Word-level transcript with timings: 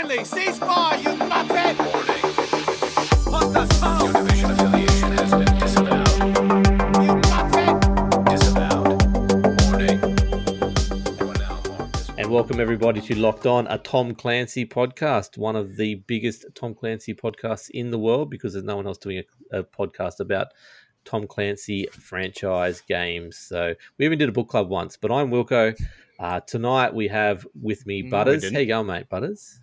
Stanley, 0.00 0.18
ceasefire, 0.20 1.02
you 1.02 1.10
nuthead! 1.10 1.76
What 3.30 3.52
the 3.52 3.66
fuck? 3.74 4.02
Your 4.02 4.12
division 4.14 4.50
affiliation 4.52 5.12
has 5.12 5.30
been 5.30 5.58
disavowed. 5.58 6.08
You 7.04 7.12
nuthead! 7.20 8.24
Disavowed. 8.30 9.02
Warning. 9.66 10.00
You 11.20 11.28
are 11.28 11.34
now 11.34 11.60
marked 11.68 11.96
as 11.98 12.08
And 12.16 12.30
welcome 12.30 12.60
everybody 12.60 13.02
to 13.02 13.14
Locked 13.14 13.44
On, 13.44 13.66
a 13.66 13.76
Tom 13.76 14.14
Clancy 14.14 14.64
podcast, 14.64 15.36
one 15.36 15.54
of 15.54 15.76
the 15.76 15.96
biggest 15.96 16.46
Tom 16.54 16.74
Clancy 16.74 17.12
podcasts 17.12 17.68
in 17.68 17.90
the 17.90 17.98
world 17.98 18.30
because 18.30 18.54
there's 18.54 18.64
no 18.64 18.76
one 18.76 18.86
else 18.86 18.96
doing 18.96 19.22
a, 19.52 19.58
a 19.58 19.64
podcast 19.64 20.20
about 20.20 20.46
Tom 21.04 21.26
Clancy 21.26 21.86
franchise 21.92 22.80
games. 22.88 23.36
So 23.36 23.74
we 23.98 24.06
even 24.06 24.18
did 24.18 24.30
a 24.30 24.32
book 24.32 24.48
club 24.48 24.70
once, 24.70 24.96
but 24.96 25.12
I'm 25.12 25.30
Wilco. 25.30 25.78
Uh, 26.18 26.40
tonight 26.40 26.94
we 26.94 27.08
have 27.08 27.46
with 27.60 27.86
me 27.86 28.00
Butters. 28.00 28.40
didn't. 28.40 28.54
How 28.54 28.60
you 28.60 28.66
going, 28.66 28.86
mate? 28.86 29.10
Butters? 29.10 29.59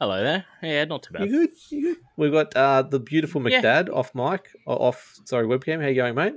Hello 0.00 0.22
there. 0.22 0.44
Yeah, 0.62 0.84
not 0.84 1.02
too 1.04 1.14
You 1.14 1.18
bad. 1.20 1.30
good? 1.30 1.50
You 1.70 1.82
good? 1.94 1.96
We've 2.18 2.32
got 2.32 2.54
uh, 2.54 2.82
the 2.82 3.00
beautiful 3.00 3.48
Yeah. 3.48 3.60
McDad 3.62 3.88
off 3.90 4.14
mic, 4.14 4.50
o- 4.66 4.74
off 4.76 5.14
sorry 5.24 5.46
webcam. 5.46 5.80
How 5.80 5.88
you 5.88 5.94
going, 5.94 6.14
mate? 6.14 6.34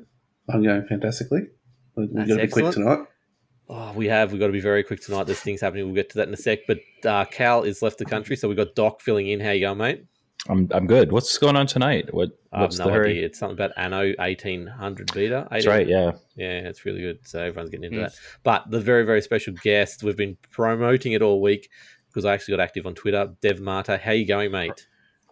I'm 0.48 0.64
going 0.64 0.86
fantastically. 0.88 1.42
We're, 1.96 2.06
we're 2.06 2.26
going 2.26 2.40
to 2.40 2.46
be 2.46 2.52
quick 2.52 2.72
tonight. 2.74 3.00
Oh, 3.68 3.92
we 3.94 4.08
have. 4.08 4.32
We've 4.32 4.40
got 4.40 4.48
to 4.48 4.54
be 4.54 4.62
very 4.62 4.84
quick 4.84 5.02
tonight. 5.02 5.26
There's 5.26 5.42
things 5.42 5.62
happening. 5.62 5.86
We'll 5.86 5.96
get 5.96 6.10
to 6.12 6.18
that 6.20 6.28
in 6.28 6.34
a 6.34 6.38
sec. 6.38 6.60
But 6.68 6.80
uh, 7.06 7.26
Cal 7.26 7.64
is 7.64 7.82
left 7.82 7.98
the 7.98 8.06
country, 8.06 8.36
so 8.38 8.48
we've 8.48 8.58
got 8.58 8.76
Doc 8.76 9.02
filling 9.02 9.28
in. 9.28 9.40
How 9.42 9.52
you 9.52 9.60
going, 9.62 9.78
mate? 9.78 10.06
I'm 10.48 10.70
I'm 10.72 10.88
good. 10.88 11.12
What's 11.12 11.38
going 11.38 11.58
on 11.58 11.68
tonight? 11.68 12.14
What 12.14 12.30
I 12.54 12.60
have 12.62 12.68
what's 12.68 12.80
no 12.80 12.86
the 12.86 12.92
hurry? 12.94 13.10
idea. 13.12 13.26
It's 13.26 13.38
something 13.40 13.58
about 13.58 13.72
Anno 13.76 14.14
1800 14.18 15.12
beta. 15.14 15.48
That's 15.52 15.68
right. 15.68 15.86
Yeah. 15.86 16.14
Yeah, 16.38 16.60
it's 16.60 16.86
really 16.86 17.02
good. 17.02 17.28
So 17.28 17.40
everyone's 17.44 17.70
getting 17.72 17.84
into 17.92 17.98
Mm. 18.00 18.04
that. 18.06 18.14
But 18.44 18.72
the 18.72 18.80
very, 18.80 19.06
very 19.06 19.22
special 19.22 19.54
guest, 19.62 20.02
we've 20.02 20.16
been 20.16 20.38
promoting 20.50 21.12
it 21.12 21.22
all 21.22 21.42
week 21.42 21.70
because 22.10 22.26
I 22.26 22.34
actually 22.34 22.58
got 22.58 22.64
active 22.64 22.86
on 22.86 22.96
Twitter. 22.96 23.34
Dev 23.42 23.60
Martyr, 23.60 23.98
how 23.98 24.12
you 24.12 24.26
going, 24.28 24.52
mate? 24.52 24.88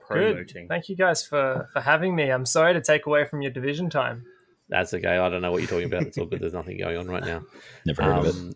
Promoting. 0.08 0.68
Thank 0.70 0.88
you 0.90 0.96
guys 0.96 1.26
for 1.26 1.68
for 1.74 1.82
having 1.82 2.16
me. 2.16 2.30
I'm 2.32 2.46
sorry 2.46 2.74
to 2.74 2.82
take 2.82 3.06
away 3.08 3.26
from 3.26 3.42
your 3.42 3.52
division 3.52 3.90
time. 3.90 4.24
That's 4.70 4.94
okay. 4.94 5.18
I 5.18 5.30
don't 5.30 5.42
know 5.42 5.52
what 5.52 5.60
you're 5.62 5.70
talking 5.70 5.86
about. 5.86 6.04
It's 6.04 6.18
all 6.18 6.26
good. 6.26 6.42
There's 6.42 6.54
nothing 6.54 6.78
going 6.78 6.98
on 6.98 7.08
right 7.08 7.24
now. 7.24 7.42
Never 7.86 8.04
heard 8.04 8.18
of 8.18 8.26
it. 8.28 8.36
Um, 8.36 8.54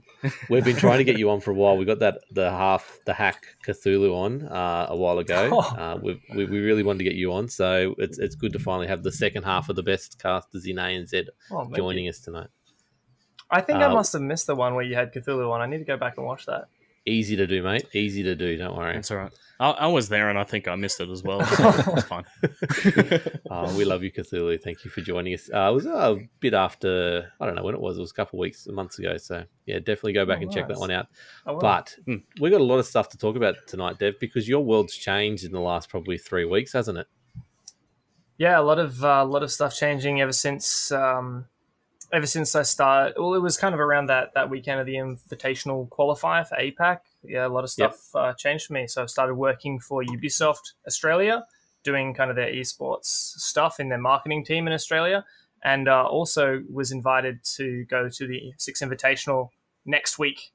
we've 0.50 0.64
been 0.66 0.76
trying 0.76 0.98
to 0.98 1.06
get 1.06 1.18
you 1.18 1.30
on 1.30 1.40
for 1.40 1.52
a 1.52 1.54
while. 1.54 1.78
We 1.78 1.86
got 1.86 2.00
that 2.00 2.20
the 2.32 2.50
half 2.52 3.00
the 3.06 3.14
hack 3.14 3.46
Cthulhu 3.66 4.14
on 4.14 4.44
uh, 4.48 4.88
a 4.90 4.96
while 4.96 5.20
ago. 5.20 5.50
Oh. 5.54 5.60
Uh, 5.78 6.00
we, 6.02 6.22
we 6.36 6.46
we 6.46 6.60
really 6.60 6.84
wanted 6.84 6.98
to 7.00 7.04
get 7.06 7.16
you 7.16 7.32
on, 7.34 7.48
so 7.50 7.96
it's 7.98 8.18
it's 8.20 8.36
good 8.36 8.52
to 8.54 8.60
finally 8.60 8.88
have 8.88 9.04
the 9.04 9.12
second 9.12 9.44
half 9.44 9.70
of 9.70 9.76
the 9.78 9.84
best 9.84 10.22
casters 10.22 10.66
in 10.66 10.76
ANZ 10.78 11.28
Oh, 11.50 11.70
joining 11.76 12.06
you. 12.06 12.10
us 12.10 12.20
tonight. 12.20 12.48
I 13.50 13.62
think 13.62 13.80
I 13.80 13.86
Uh, 13.86 13.94
must 13.94 14.14
have 14.14 14.22
missed 14.22 14.48
the 14.48 14.56
one 14.56 14.76
where 14.76 14.86
you 14.86 14.96
had 14.96 15.14
Cthulhu 15.14 15.50
on. 15.52 15.62
I 15.62 15.66
need 15.66 15.80
to 15.80 15.86
go 15.86 15.98
back 15.98 16.18
and 16.18 16.26
watch 16.26 16.46
that. 16.46 16.66
Easy 17.06 17.36
to 17.36 17.48
do, 17.48 17.64
mate. 17.64 17.88
Easy 17.94 18.22
to 18.24 18.36
do. 18.36 18.58
Don't 18.58 18.76
worry. 18.78 18.94
That's 18.94 19.10
all 19.12 19.18
right. 19.18 19.32
I, 19.60 19.72
I 19.72 19.88
was 19.88 20.08
there 20.10 20.30
and 20.30 20.38
I 20.38 20.44
think 20.44 20.68
I 20.68 20.76
missed 20.76 21.00
it 21.02 21.10
as 21.10 21.24
well. 21.24 21.42
So 21.46 21.70
it's 21.94 22.04
fine. 22.04 22.24
Uh, 23.52 23.74
we 23.76 23.84
love 23.84 24.02
you, 24.02 24.12
Cthulhu. 24.12 24.62
Thank 24.62 24.86
you 24.86 24.92
for 24.92 25.02
joining 25.02 25.34
us. 25.34 25.50
Uh, 25.54 25.70
it 25.72 25.74
was 25.74 25.86
a 25.86 26.18
bit 26.40 26.54
after, 26.54 27.32
I 27.40 27.46
don't 27.46 27.56
know 27.56 27.64
when 27.64 27.76
it 27.76 27.82
was. 27.82 27.98
It 27.98 28.02
was 28.02 28.12
a 28.12 28.14
couple 28.14 28.40
of 28.40 28.42
weeks, 28.42 28.66
months 28.68 28.98
ago. 28.98 29.18
So, 29.18 29.44
yeah, 29.66 29.80
definitely 29.80 30.14
go 30.14 30.26
back 30.26 30.38
Oh, 30.40 30.44
and 30.44 30.52
check 30.52 30.68
that 30.70 30.80
one 30.80 30.90
out. 30.92 31.08
But 31.46 31.96
Hmm. 32.06 32.18
we've 32.40 32.52
got 32.52 32.62
a 32.62 32.64
lot 32.64 32.80
of 32.80 32.86
stuff 32.86 33.10
to 33.10 33.18
talk 33.18 33.36
about 33.36 33.56
tonight, 33.68 34.00
Dev, 34.00 34.16
because 34.22 34.48
your 34.48 34.64
world's 34.64 34.96
changed 34.96 35.44
in 35.44 35.52
the 35.52 35.60
last 35.60 35.90
probably 35.90 36.18
three 36.18 36.46
weeks, 36.46 36.72
hasn't 36.74 36.98
it? 36.98 37.08
yeah, 38.38 38.60
a 38.60 38.62
lot 38.64 38.80
of 38.80 39.04
uh, 39.04 39.20
a 39.22 39.26
lot 39.26 39.44
of 39.44 39.52
stuff 39.52 39.76
changing 39.76 40.22
ever 40.22 40.32
since 40.32 40.92
um, 40.94 41.46
ever 42.14 42.26
since 42.26 42.56
I 42.56 42.64
started. 42.64 43.14
Well, 43.18 43.34
it 43.34 43.42
was 43.42 43.58
kind 43.58 43.74
of 43.74 43.80
around 43.80 44.08
that 44.08 44.34
that 44.34 44.50
weekend 44.50 44.80
of 44.80 44.86
the 44.86 44.96
Invitational 44.96 45.90
qualifier 45.90 46.48
for 46.48 46.56
APAC. 46.58 47.00
Yeah, 47.24 47.48
a 47.48 47.50
lot 47.50 47.64
of 47.64 47.70
stuff 47.70 48.10
uh, 48.16 48.34
changed 48.34 48.66
for 48.66 48.74
me. 48.74 48.88
So 48.88 49.04
I 49.04 49.06
started 49.06 49.36
working 49.36 49.80
for 49.80 50.04
Ubisoft 50.04 50.74
Australia, 50.88 51.46
doing 51.84 52.14
kind 52.14 52.30
of 52.30 52.36
their 52.36 52.52
esports 52.52 53.06
stuff 53.06 53.80
in 53.80 53.90
their 53.90 54.00
marketing 54.00 54.44
team 54.44 54.68
in 54.68 54.74
Australia, 54.74 55.26
and 55.64 55.88
uh, 55.88 56.04
also 56.04 56.64
was 56.70 56.92
invited 56.92 57.44
to 57.56 57.86
go 57.86 58.10
to 58.10 58.28
the 58.28 58.54
Six 58.58 58.82
Invitational 58.82 59.50
next 59.86 60.20
week 60.20 60.52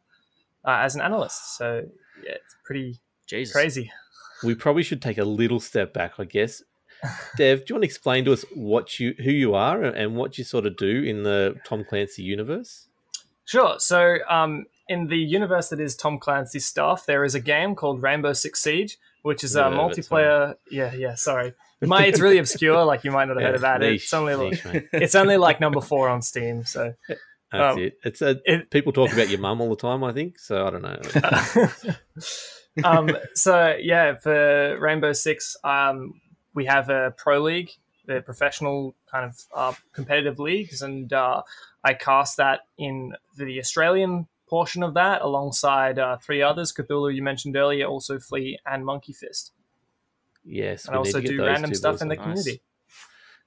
uh, 0.64 0.78
as 0.82 0.94
an 0.94 1.00
analyst. 1.00 1.56
So 1.56 1.86
yeah, 2.24 2.32
it's 2.32 2.56
pretty 2.64 3.00
Jesus. 3.26 3.52
crazy. 3.52 3.92
We 4.42 4.54
probably 4.54 4.82
should 4.82 5.00
take 5.00 5.18
a 5.18 5.24
little 5.24 5.60
step 5.60 5.94
back, 5.94 6.14
I 6.18 6.24
guess. 6.24 6.62
Dev, 7.36 7.60
do 7.60 7.64
you 7.68 7.74
want 7.76 7.82
to 7.82 7.86
explain 7.86 8.24
to 8.24 8.32
us 8.32 8.44
what 8.54 8.98
you, 9.00 9.14
who 9.18 9.30
you 9.30 9.54
are, 9.54 9.82
and 9.82 10.16
what 10.16 10.38
you 10.38 10.44
sort 10.44 10.66
of 10.66 10.76
do 10.76 11.02
in 11.02 11.22
the 11.22 11.56
Tom 11.64 11.84
Clancy 11.84 12.22
universe? 12.22 12.86
Sure. 13.44 13.78
So, 13.78 14.18
um, 14.28 14.66
in 14.88 15.06
the 15.08 15.16
universe 15.18 15.68
that 15.70 15.80
is 15.80 15.94
Tom 15.96 16.18
Clancy's 16.18 16.66
stuff, 16.66 17.06
there 17.06 17.24
is 17.24 17.34
a 17.34 17.40
game 17.40 17.74
called 17.74 18.02
Rainbow 18.02 18.32
Six 18.32 18.60
Siege, 18.62 18.98
which 19.22 19.42
is 19.44 19.54
a 19.56 19.62
Never 19.62 19.76
heard 19.76 19.90
multiplayer. 19.92 20.54
yeah, 20.70 20.92
yeah. 20.94 21.14
Sorry, 21.14 21.52
my 21.80 22.04
it's 22.06 22.20
really 22.20 22.38
obscure. 22.38 22.84
Like 22.84 23.04
you 23.04 23.10
might 23.10 23.26
not 23.26 23.36
have 23.40 23.46
heard 23.50 23.56
about 23.58 23.82
it. 23.82 23.94
It's 23.94 24.12
only 24.14 24.50
niche, 24.50 24.64
mate. 24.64 24.88
it's 24.92 25.14
only 25.14 25.36
like 25.36 25.60
number 25.60 25.80
four 25.80 26.08
on 26.08 26.22
Steam. 26.22 26.64
So, 26.64 26.94
That's 27.52 27.76
Um, 27.76 27.82
it. 27.82 27.98
It's 28.04 28.22
a 28.22 28.40
it- 28.44 28.70
people 28.70 28.92
talk 28.92 29.12
about 29.12 29.28
your 29.28 29.38
mum 29.40 29.60
all 29.60 29.70
the 29.70 29.76
time. 29.76 30.02
I 30.02 30.12
think 30.12 30.38
so. 30.38 30.66
I 30.66 30.70
don't 30.70 30.82
know. 30.82 31.00
um, 32.84 33.10
so 33.34 33.76
yeah, 33.80 34.16
for 34.16 34.78
Rainbow 34.80 35.12
Six, 35.12 35.56
um, 35.64 36.20
we 36.56 36.64
have 36.64 36.88
a 36.88 37.14
pro 37.16 37.40
league, 37.40 37.70
the 38.06 38.22
professional 38.22 38.96
kind 39.08 39.26
of 39.26 39.38
uh, 39.54 39.72
competitive 39.92 40.40
leagues, 40.40 40.82
and 40.82 41.12
uh, 41.12 41.42
I 41.84 41.94
cast 41.94 42.38
that 42.38 42.62
in 42.76 43.14
the 43.36 43.60
Australian 43.60 44.26
portion 44.48 44.82
of 44.82 44.94
that 44.94 45.22
alongside 45.22 46.00
uh, 46.00 46.16
three 46.16 46.42
others: 46.42 46.72
Cthulhu, 46.72 47.14
you 47.14 47.22
mentioned 47.22 47.56
earlier, 47.56 47.86
also 47.86 48.18
Flea 48.18 48.58
and 48.66 48.84
Monkey 48.84 49.12
Fist. 49.12 49.52
Yes, 50.44 50.86
And 50.86 50.94
I 50.94 50.98
also 50.98 51.20
do 51.20 51.44
random 51.44 51.74
stuff 51.74 52.02
in 52.02 52.08
the. 52.08 52.16
Nice. 52.16 52.24
community. 52.24 52.62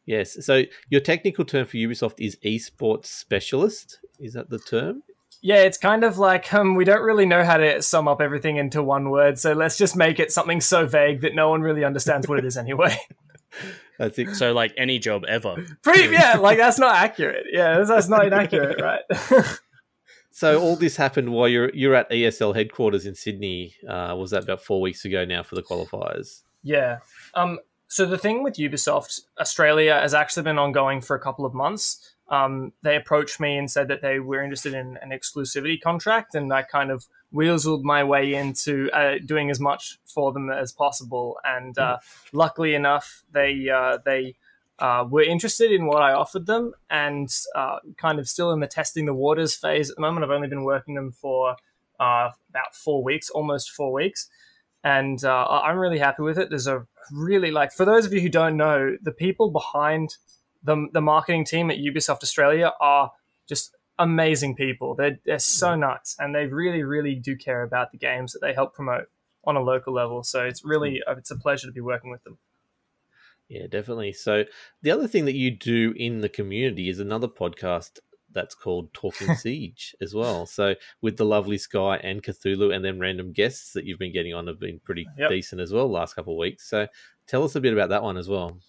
Yes. 0.05 0.45
So 0.45 0.63
your 0.89 1.01
technical 1.01 1.45
term 1.45 1.65
for 1.65 1.77
Ubisoft 1.77 2.15
is 2.17 2.37
esports 2.43 3.07
specialist. 3.07 3.99
Is 4.19 4.33
that 4.33 4.49
the 4.49 4.59
term? 4.59 5.03
Yeah, 5.41 5.63
it's 5.63 5.77
kind 5.77 6.03
of 6.03 6.17
like 6.17 6.53
um, 6.53 6.75
we 6.75 6.85
don't 6.85 7.01
really 7.01 7.25
know 7.25 7.43
how 7.43 7.57
to 7.57 7.81
sum 7.81 8.07
up 8.07 8.21
everything 8.21 8.57
into 8.57 8.83
one 8.83 9.09
word, 9.09 9.39
so 9.39 9.53
let's 9.53 9.77
just 9.77 9.95
make 9.95 10.19
it 10.19 10.31
something 10.31 10.61
so 10.61 10.85
vague 10.85 11.21
that 11.21 11.35
no 11.35 11.49
one 11.49 11.61
really 11.61 11.83
understands 11.83 12.27
what 12.27 12.39
it 12.39 12.45
is 12.45 12.57
anyway. 12.57 12.97
I 14.01 14.07
think 14.07 14.33
So, 14.35 14.53
like 14.53 14.73
any 14.77 14.97
job 14.97 15.25
ever. 15.27 15.65
Pretty, 15.81 16.13
yeah, 16.13 16.37
like 16.37 16.57
that's 16.57 16.79
not 16.79 16.95
accurate. 17.03 17.47
Yeah, 17.51 17.77
that's, 17.77 17.89
that's 17.89 18.07
not 18.07 18.25
inaccurate, 18.25 18.79
right? 18.81 19.01
So 20.39 20.61
all 20.61 20.77
this 20.77 20.95
happened 20.95 21.33
while 21.33 21.49
you're 21.49 21.69
you're 21.73 21.95
at 21.95 22.09
ESL 22.09 22.55
headquarters 22.55 23.05
in 23.05 23.13
Sydney. 23.13 23.75
Uh, 23.85 24.15
was 24.17 24.31
that 24.31 24.43
about 24.43 24.61
four 24.61 24.79
weeks 24.79 25.03
ago 25.03 25.25
now 25.25 25.43
for 25.43 25.55
the 25.55 25.61
qualifiers? 25.61 26.43
Yeah. 26.63 26.99
Um, 27.33 27.59
so 27.89 28.05
the 28.05 28.17
thing 28.17 28.41
with 28.41 28.55
Ubisoft 28.55 29.19
Australia 29.37 29.99
has 29.99 30.13
actually 30.13 30.43
been 30.43 30.57
ongoing 30.57 31.01
for 31.01 31.13
a 31.13 31.19
couple 31.19 31.45
of 31.45 31.53
months. 31.53 32.15
Um, 32.29 32.73
they 32.83 32.95
approached 32.95 33.39
me 33.39 33.57
and 33.57 33.69
said 33.69 33.87
that 33.87 34.01
they 34.01 34.19
were 34.19 34.43
interested 34.43 34.73
in 34.73 34.97
an 35.01 35.09
exclusivity 35.09 35.81
contract, 35.81 36.35
and 36.35 36.53
I 36.53 36.61
kind 36.61 36.91
of 36.91 37.07
weaseled 37.33 37.83
my 37.83 38.03
way 38.03 38.33
into 38.33 38.89
uh, 38.91 39.15
doing 39.25 39.49
as 39.49 39.59
much 39.59 39.99
for 40.05 40.31
them 40.31 40.49
as 40.49 40.71
possible. 40.71 41.37
And 41.43 41.77
uh, 41.77 41.97
luckily 42.31 42.75
enough, 42.75 43.23
they 43.31 43.69
uh, 43.69 43.97
they 44.05 44.35
uh, 44.77 45.05
were 45.09 45.23
interested 45.23 45.71
in 45.71 45.87
what 45.87 46.01
I 46.01 46.13
offered 46.13 46.45
them, 46.45 46.73
and 46.89 47.29
uh, 47.55 47.79
kind 47.97 48.19
of 48.19 48.29
still 48.29 48.51
in 48.51 48.59
the 48.59 48.67
testing 48.67 49.05
the 49.05 49.13
waters 49.13 49.55
phase 49.55 49.89
at 49.89 49.95
the 49.95 50.01
moment. 50.01 50.23
I've 50.23 50.31
only 50.31 50.47
been 50.47 50.63
working 50.63 50.95
them 50.95 51.11
for 51.11 51.55
uh, 51.99 52.29
about 52.49 52.75
four 52.75 53.03
weeks, 53.03 53.29
almost 53.29 53.71
four 53.71 53.91
weeks 53.91 54.29
and 54.81 55.25
I'm 55.25 55.77
really 55.77 55.99
happy 55.99 56.23
with 56.23 56.39
it. 56.39 56.47
There's 56.47 56.67
a 56.67 56.87
really 57.11 57.51
like 57.51 57.73
for 57.73 57.83
those 57.83 58.05
of 58.05 58.13
you 58.13 58.21
who 58.21 58.29
don't 58.29 58.55
know, 58.55 58.95
the 59.01 59.11
people 59.11 59.51
behind 59.51 60.15
the 60.63 60.87
the 60.93 61.01
marketing 61.01 61.45
team 61.45 61.69
at 61.71 61.77
Ubisoft 61.77 62.23
Australia 62.23 62.73
are 62.81 63.11
just 63.47 63.75
amazing 63.97 64.55
people. 64.55 64.95
They're 64.95 65.19
they're 65.25 65.39
so 65.39 65.75
nice, 65.75 66.15
and 66.19 66.33
they 66.33 66.45
really 66.47 66.83
really 66.83 67.15
do 67.15 67.35
care 67.35 67.63
about 67.63 67.91
the 67.91 67.97
games 67.97 68.33
that 68.33 68.39
they 68.41 68.53
help 68.53 68.73
promote 68.73 69.05
on 69.45 69.55
a 69.55 69.61
local 69.61 69.93
level. 69.93 70.23
So 70.23 70.43
it's 70.43 70.63
really 70.65 71.01
uh, 71.07 71.15
it's 71.15 71.31
a 71.31 71.37
pleasure 71.37 71.67
to 71.67 71.73
be 71.73 71.81
working 71.81 72.11
with 72.11 72.23
them. 72.23 72.37
Yeah, 73.47 73.65
definitely. 73.67 74.13
So 74.13 74.45
the 74.81 74.91
other 74.91 75.07
thing 75.07 75.25
that 75.25 75.35
you 75.35 75.49
do 75.51 75.93
in 75.97 76.21
the 76.21 76.29
community 76.29 76.87
is 76.87 76.99
another 76.99 77.27
podcast 77.27 77.97
that's 78.31 78.53
called 78.53 78.93
Talking 78.93 79.33
Siege 79.35 79.95
as 80.01 80.13
well. 80.13 80.45
So 80.45 80.75
with 81.01 81.17
the 81.17 81.25
lovely 81.25 81.57
Sky 81.57 81.97
and 82.03 82.21
Cthulhu 82.21 82.75
and 82.75 82.85
then 82.85 82.99
random 82.99 83.31
guests 83.33 83.73
that 83.73 83.85
you've 83.85 83.97
been 83.97 84.13
getting 84.13 84.35
on 84.35 84.45
have 84.45 84.59
been 84.59 84.79
pretty 84.79 85.07
Yep. 85.17 85.29
decent 85.31 85.61
as 85.61 85.73
well 85.73 85.87
the 85.87 85.93
last 85.93 86.13
couple 86.15 86.33
of 86.33 86.37
weeks. 86.37 86.69
So 86.69 86.87
tell 87.25 87.43
us 87.43 87.55
a 87.55 87.59
bit 87.61 87.73
about 87.73 87.89
that 87.89 88.03
one 88.03 88.17
as 88.17 88.29
well. 88.29 88.59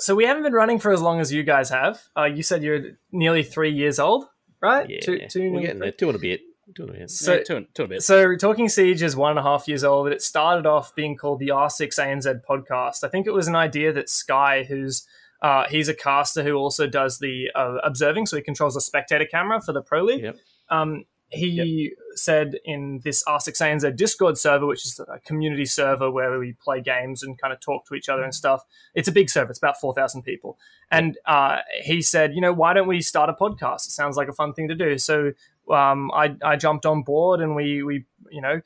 So 0.00 0.14
we 0.14 0.24
haven't 0.24 0.42
been 0.42 0.52
running 0.52 0.78
for 0.78 0.92
as 0.92 1.02
long 1.02 1.20
as 1.20 1.32
you 1.32 1.42
guys 1.42 1.70
have. 1.70 2.00
Uh, 2.16 2.24
you 2.24 2.42
said 2.42 2.62
you're 2.62 2.92
nearly 3.12 3.42
three 3.42 3.72
years 3.72 3.98
old, 3.98 4.24
right? 4.60 4.88
Yeah, 4.88 5.00
Two, 5.00 5.20
two, 5.28 5.52
we're 5.52 5.60
getting 5.60 5.78
there. 5.78 5.92
Two 5.92 6.08
and 6.08 6.16
a 6.16 6.18
bit. 6.18 6.40
Two 6.74 6.84
and 6.84 6.90
a 6.90 6.98
bit. 6.98 7.10
So 7.10 7.34
yeah, 7.34 7.42
to, 7.44 7.66
to 7.74 7.84
a 7.84 7.88
bit. 7.88 8.02
So, 8.02 8.36
Talking 8.36 8.68
Siege 8.68 9.02
is 9.02 9.14
one 9.14 9.30
and 9.30 9.38
a 9.38 9.42
half 9.42 9.68
years 9.68 9.84
old. 9.84 10.08
It 10.08 10.22
started 10.22 10.66
off 10.66 10.94
being 10.94 11.16
called 11.16 11.38
the 11.38 11.48
R6 11.48 11.98
ANZ 11.98 12.40
podcast. 12.48 13.04
I 13.04 13.08
think 13.08 13.26
it 13.26 13.32
was 13.32 13.46
an 13.46 13.56
idea 13.56 13.92
that 13.92 14.08
Sky, 14.08 14.64
who's 14.64 15.06
uh, 15.42 15.66
he's 15.68 15.88
a 15.88 15.94
caster 15.94 16.42
who 16.42 16.54
also 16.54 16.86
does 16.86 17.18
the 17.18 17.50
uh, 17.54 17.76
observing, 17.82 18.26
so 18.26 18.36
he 18.36 18.42
controls 18.42 18.76
a 18.76 18.80
spectator 18.80 19.24
camera 19.24 19.60
for 19.60 19.72
the 19.72 19.82
Pro 19.82 20.02
League. 20.02 20.22
Yep. 20.22 20.36
Um, 20.70 21.04
he 21.30 21.92
said 22.14 22.58
in 22.64 23.00
this 23.04 23.22
R6ANZ 23.24 23.96
Discord 23.96 24.36
server, 24.36 24.66
which 24.66 24.84
is 24.84 25.00
a 25.00 25.20
community 25.20 25.64
server 25.64 26.10
where 26.10 26.38
we 26.38 26.54
play 26.54 26.80
games 26.80 27.22
and 27.22 27.40
kind 27.40 27.52
of 27.52 27.60
talk 27.60 27.86
to 27.86 27.94
each 27.94 28.08
other 28.08 28.22
and 28.22 28.34
stuff. 28.34 28.64
It's 28.94 29.08
a 29.08 29.12
big 29.12 29.30
server; 29.30 29.50
it's 29.50 29.58
about 29.58 29.80
four 29.80 29.94
thousand 29.94 30.22
people. 30.22 30.58
And 30.90 31.18
uh, 31.26 31.58
he 31.82 32.02
said, 32.02 32.34
you 32.34 32.40
know, 32.40 32.52
why 32.52 32.72
don't 32.72 32.88
we 32.88 33.00
start 33.00 33.30
a 33.30 33.32
podcast? 33.32 33.86
It 33.86 33.92
sounds 33.92 34.16
like 34.16 34.28
a 34.28 34.32
fun 34.32 34.54
thing 34.54 34.68
to 34.68 34.74
do. 34.74 34.98
So 34.98 35.32
um, 35.70 36.10
I, 36.12 36.34
I 36.44 36.56
jumped 36.56 36.84
on 36.84 37.02
board, 37.02 37.40
and 37.40 37.54
we 37.54 37.82
we 37.82 38.04
you 38.30 38.40
know 38.40 38.60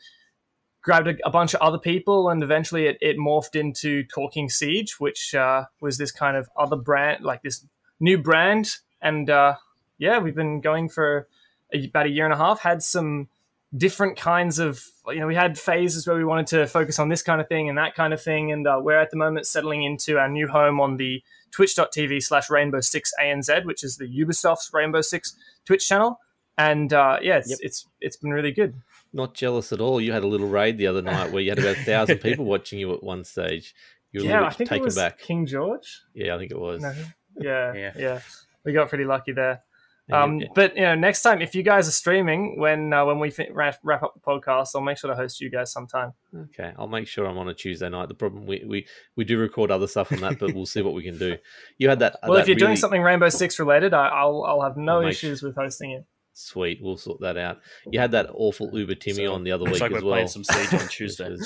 grabbed 0.82 1.08
a, 1.08 1.16
a 1.24 1.30
bunch 1.30 1.54
of 1.54 1.60
other 1.60 1.78
people, 1.78 2.28
and 2.28 2.42
eventually 2.42 2.86
it, 2.86 2.98
it 3.00 3.16
morphed 3.16 3.58
into 3.58 4.04
Talking 4.04 4.48
Siege, 4.48 5.00
which 5.00 5.34
uh, 5.34 5.64
was 5.80 5.98
this 5.98 6.12
kind 6.12 6.36
of 6.36 6.48
other 6.56 6.76
brand, 6.76 7.24
like 7.24 7.42
this 7.42 7.66
new 8.00 8.18
brand. 8.18 8.76
And 9.02 9.28
uh, 9.28 9.56
yeah, 9.98 10.18
we've 10.18 10.34
been 10.34 10.60
going 10.60 10.88
for 10.88 11.28
about 11.72 12.06
a 12.06 12.10
year 12.10 12.24
and 12.24 12.34
a 12.34 12.36
half. 12.36 12.60
Had 12.60 12.82
some 12.82 13.28
different 13.76 14.16
kinds 14.16 14.58
of 14.60 14.84
you 15.08 15.18
know 15.18 15.26
we 15.26 15.34
had 15.34 15.58
phases 15.58 16.06
where 16.06 16.16
we 16.16 16.24
wanted 16.24 16.46
to 16.46 16.64
focus 16.66 16.98
on 17.00 17.08
this 17.08 17.22
kind 17.22 17.40
of 17.40 17.48
thing 17.48 17.68
and 17.68 17.76
that 17.76 17.92
kind 17.96 18.12
of 18.14 18.22
thing 18.22 18.52
and 18.52 18.68
uh, 18.68 18.78
we're 18.80 18.96
at 19.00 19.10
the 19.10 19.16
moment 19.16 19.44
settling 19.48 19.82
into 19.82 20.16
our 20.16 20.28
new 20.28 20.46
home 20.46 20.80
on 20.80 20.96
the 20.96 21.20
twitch.tv 21.50 22.22
slash 22.22 22.48
rainbow 22.48 22.80
six 22.80 23.10
anz 23.20 23.48
which 23.64 23.82
is 23.82 23.96
the 23.96 24.04
ubisoft's 24.06 24.70
rainbow 24.72 25.00
six 25.00 25.36
twitch 25.64 25.88
channel 25.88 26.20
and 26.56 26.92
uh, 26.92 27.18
yeah 27.20 27.38
it's, 27.38 27.50
Yep. 27.50 27.58
it's 27.62 27.88
it's 28.00 28.16
been 28.16 28.30
really 28.30 28.52
good 28.52 28.74
Not 29.12 29.34
jealous 29.34 29.72
at 29.72 29.80
all. 29.80 30.00
You 30.00 30.12
had 30.12 30.22
a 30.22 30.28
little 30.28 30.48
raid 30.48 30.78
the 30.78 30.86
other 30.86 31.02
night 31.02 31.32
where 31.32 31.42
you 31.42 31.50
had 31.50 31.58
about 31.58 31.76
a 31.76 31.82
thousand 31.82 32.18
people 32.22 32.44
watching 32.44 32.78
you 32.78 32.94
at 32.94 33.02
one 33.02 33.24
stage. 33.24 33.74
You 34.12 34.20
were 34.20 34.26
a 34.26 34.28
yeah 34.28 34.34
little 34.34 34.46
i 34.46 34.48
bit 34.50 34.56
think 34.58 34.68
it 34.68 34.70
taken 34.74 34.84
was 34.84 34.94
back. 34.94 35.18
king 35.18 35.46
george 35.46 36.02
Yeah, 36.14 36.36
I 36.36 36.38
think 36.38 36.52
it 36.52 36.60
was. 36.60 36.80
no. 36.80 36.94
yeah, 37.40 37.74
Yeah. 37.74 37.92
yeah 37.98 38.20
we 38.64 38.72
got 38.72 38.88
pretty 38.88 39.04
lucky 39.04 39.32
there 39.32 39.54
Yeah, 39.54 39.73
Um, 40.12 40.40
yeah. 40.40 40.48
But 40.54 40.76
you 40.76 40.82
know, 40.82 40.94
next 40.94 41.22
time 41.22 41.40
if 41.40 41.54
you 41.54 41.62
guys 41.62 41.88
are 41.88 41.92
streaming 41.92 42.58
when 42.58 42.92
uh, 42.92 43.06
when 43.06 43.18
we 43.18 43.30
fi- 43.30 43.48
wrap, 43.50 43.78
wrap 43.82 44.02
up 44.02 44.12
the 44.14 44.20
podcast, 44.20 44.68
I'll 44.74 44.82
make 44.82 44.98
sure 44.98 45.08
to 45.08 45.16
host 45.16 45.40
you 45.40 45.50
guys 45.50 45.72
sometime. 45.72 46.12
Okay, 46.36 46.72
I'll 46.78 46.88
make 46.88 47.06
sure 47.06 47.24
I'm 47.26 47.38
on 47.38 47.48
a 47.48 47.54
Tuesday 47.54 47.88
night. 47.88 48.08
The 48.08 48.14
problem 48.14 48.46
we 48.46 48.62
we, 48.66 48.86
we 49.16 49.24
do 49.24 49.38
record 49.38 49.70
other 49.70 49.86
stuff 49.86 50.12
on 50.12 50.20
that, 50.20 50.38
but 50.38 50.52
we'll 50.54 50.66
see 50.66 50.82
what 50.82 50.92
we 50.94 51.02
can 51.02 51.16
do. 51.18 51.36
You 51.78 51.88
had 51.88 52.00
that. 52.00 52.16
Well, 52.22 52.34
that 52.34 52.42
if 52.42 52.48
you're 52.48 52.56
doing 52.56 52.76
something 52.76 53.00
Rainbow 53.02 53.30
Six 53.30 53.58
related, 53.58 53.94
I, 53.94 54.08
I'll 54.08 54.44
I'll 54.46 54.60
have 54.62 54.76
no 54.76 54.96
I'll 54.96 55.02
make 55.02 55.12
issues 55.12 55.42
with 55.42 55.56
hosting 55.56 55.92
it. 55.92 56.04
Sweet, 56.36 56.80
we'll 56.82 56.96
sort 56.96 57.20
that 57.20 57.36
out. 57.36 57.60
You 57.90 58.00
had 58.00 58.10
that 58.10 58.26
awful 58.34 58.68
Uber 58.76 58.96
Timmy 58.96 59.26
So, 59.26 59.32
on 59.34 59.44
the 59.44 59.52
other 59.52 59.64
week 59.64 59.80
like 59.80 59.92
as 59.92 60.02
we're 60.02 60.08
well. 60.08 60.14
playing 60.16 60.28
some 60.28 60.42
Siege 60.44 60.74
on 60.74 60.80
which 60.80 60.96
Tuesday. 60.96 61.30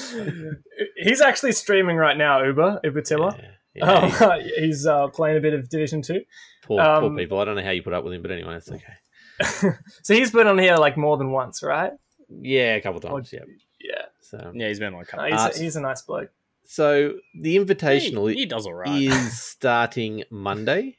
He's 0.96 1.20
actually 1.20 1.52
streaming 1.52 1.96
right 1.96 2.16
now, 2.16 2.42
Uber 2.42 2.80
Uber 2.84 3.02
Tiller. 3.02 3.34
yeah, 3.38 3.48
yeah, 3.86 4.18
Um, 4.20 4.40
he's 4.58 4.86
uh, 4.86 5.08
playing 5.08 5.36
a 5.36 5.40
bit 5.40 5.54
of 5.54 5.68
Division 5.68 6.02
Two. 6.02 6.22
poor, 6.62 6.78
poor 6.82 7.04
um, 7.04 7.16
people. 7.16 7.38
I 7.38 7.44
don't 7.44 7.56
know 7.56 7.62
how 7.62 7.70
you 7.70 7.82
put 7.82 7.92
up 7.92 8.04
with 8.04 8.12
him, 8.12 8.22
but 8.22 8.30
anyway, 8.30 8.56
it's 8.56 8.70
okay. 8.70 8.94
so 10.02 10.14
he's 10.14 10.30
been 10.32 10.46
on 10.46 10.58
here 10.58 10.76
like 10.76 10.96
more 10.96 11.16
than 11.16 11.30
once, 11.30 11.62
right? 11.62 11.92
Yeah, 12.28 12.74
a 12.74 12.80
couple 12.80 12.98
of 12.98 13.04
times. 13.04 13.32
Yeah. 13.32 13.40
Yeah, 13.80 14.02
So, 14.20 14.52
Yeah, 14.54 14.68
he's 14.68 14.78
been 14.80 14.88
on 14.88 14.94
a 14.94 14.98
No, 14.98 15.04
couple. 15.04 15.26
he's, 15.26 15.34
Uh, 15.40 15.50
a, 15.54 15.58
he's 15.62 15.76
a 15.76 15.80
nice 15.80 16.02
bloke. 16.02 16.30
so 16.64 17.14
the 17.40 17.56
invitational 17.56 18.28
he, 18.30 18.40
he 18.40 18.46
does 18.46 18.66
all 18.66 18.74
right. 18.74 19.00
is 19.02 19.40
starting 19.40 20.24
Monday. 20.30 20.96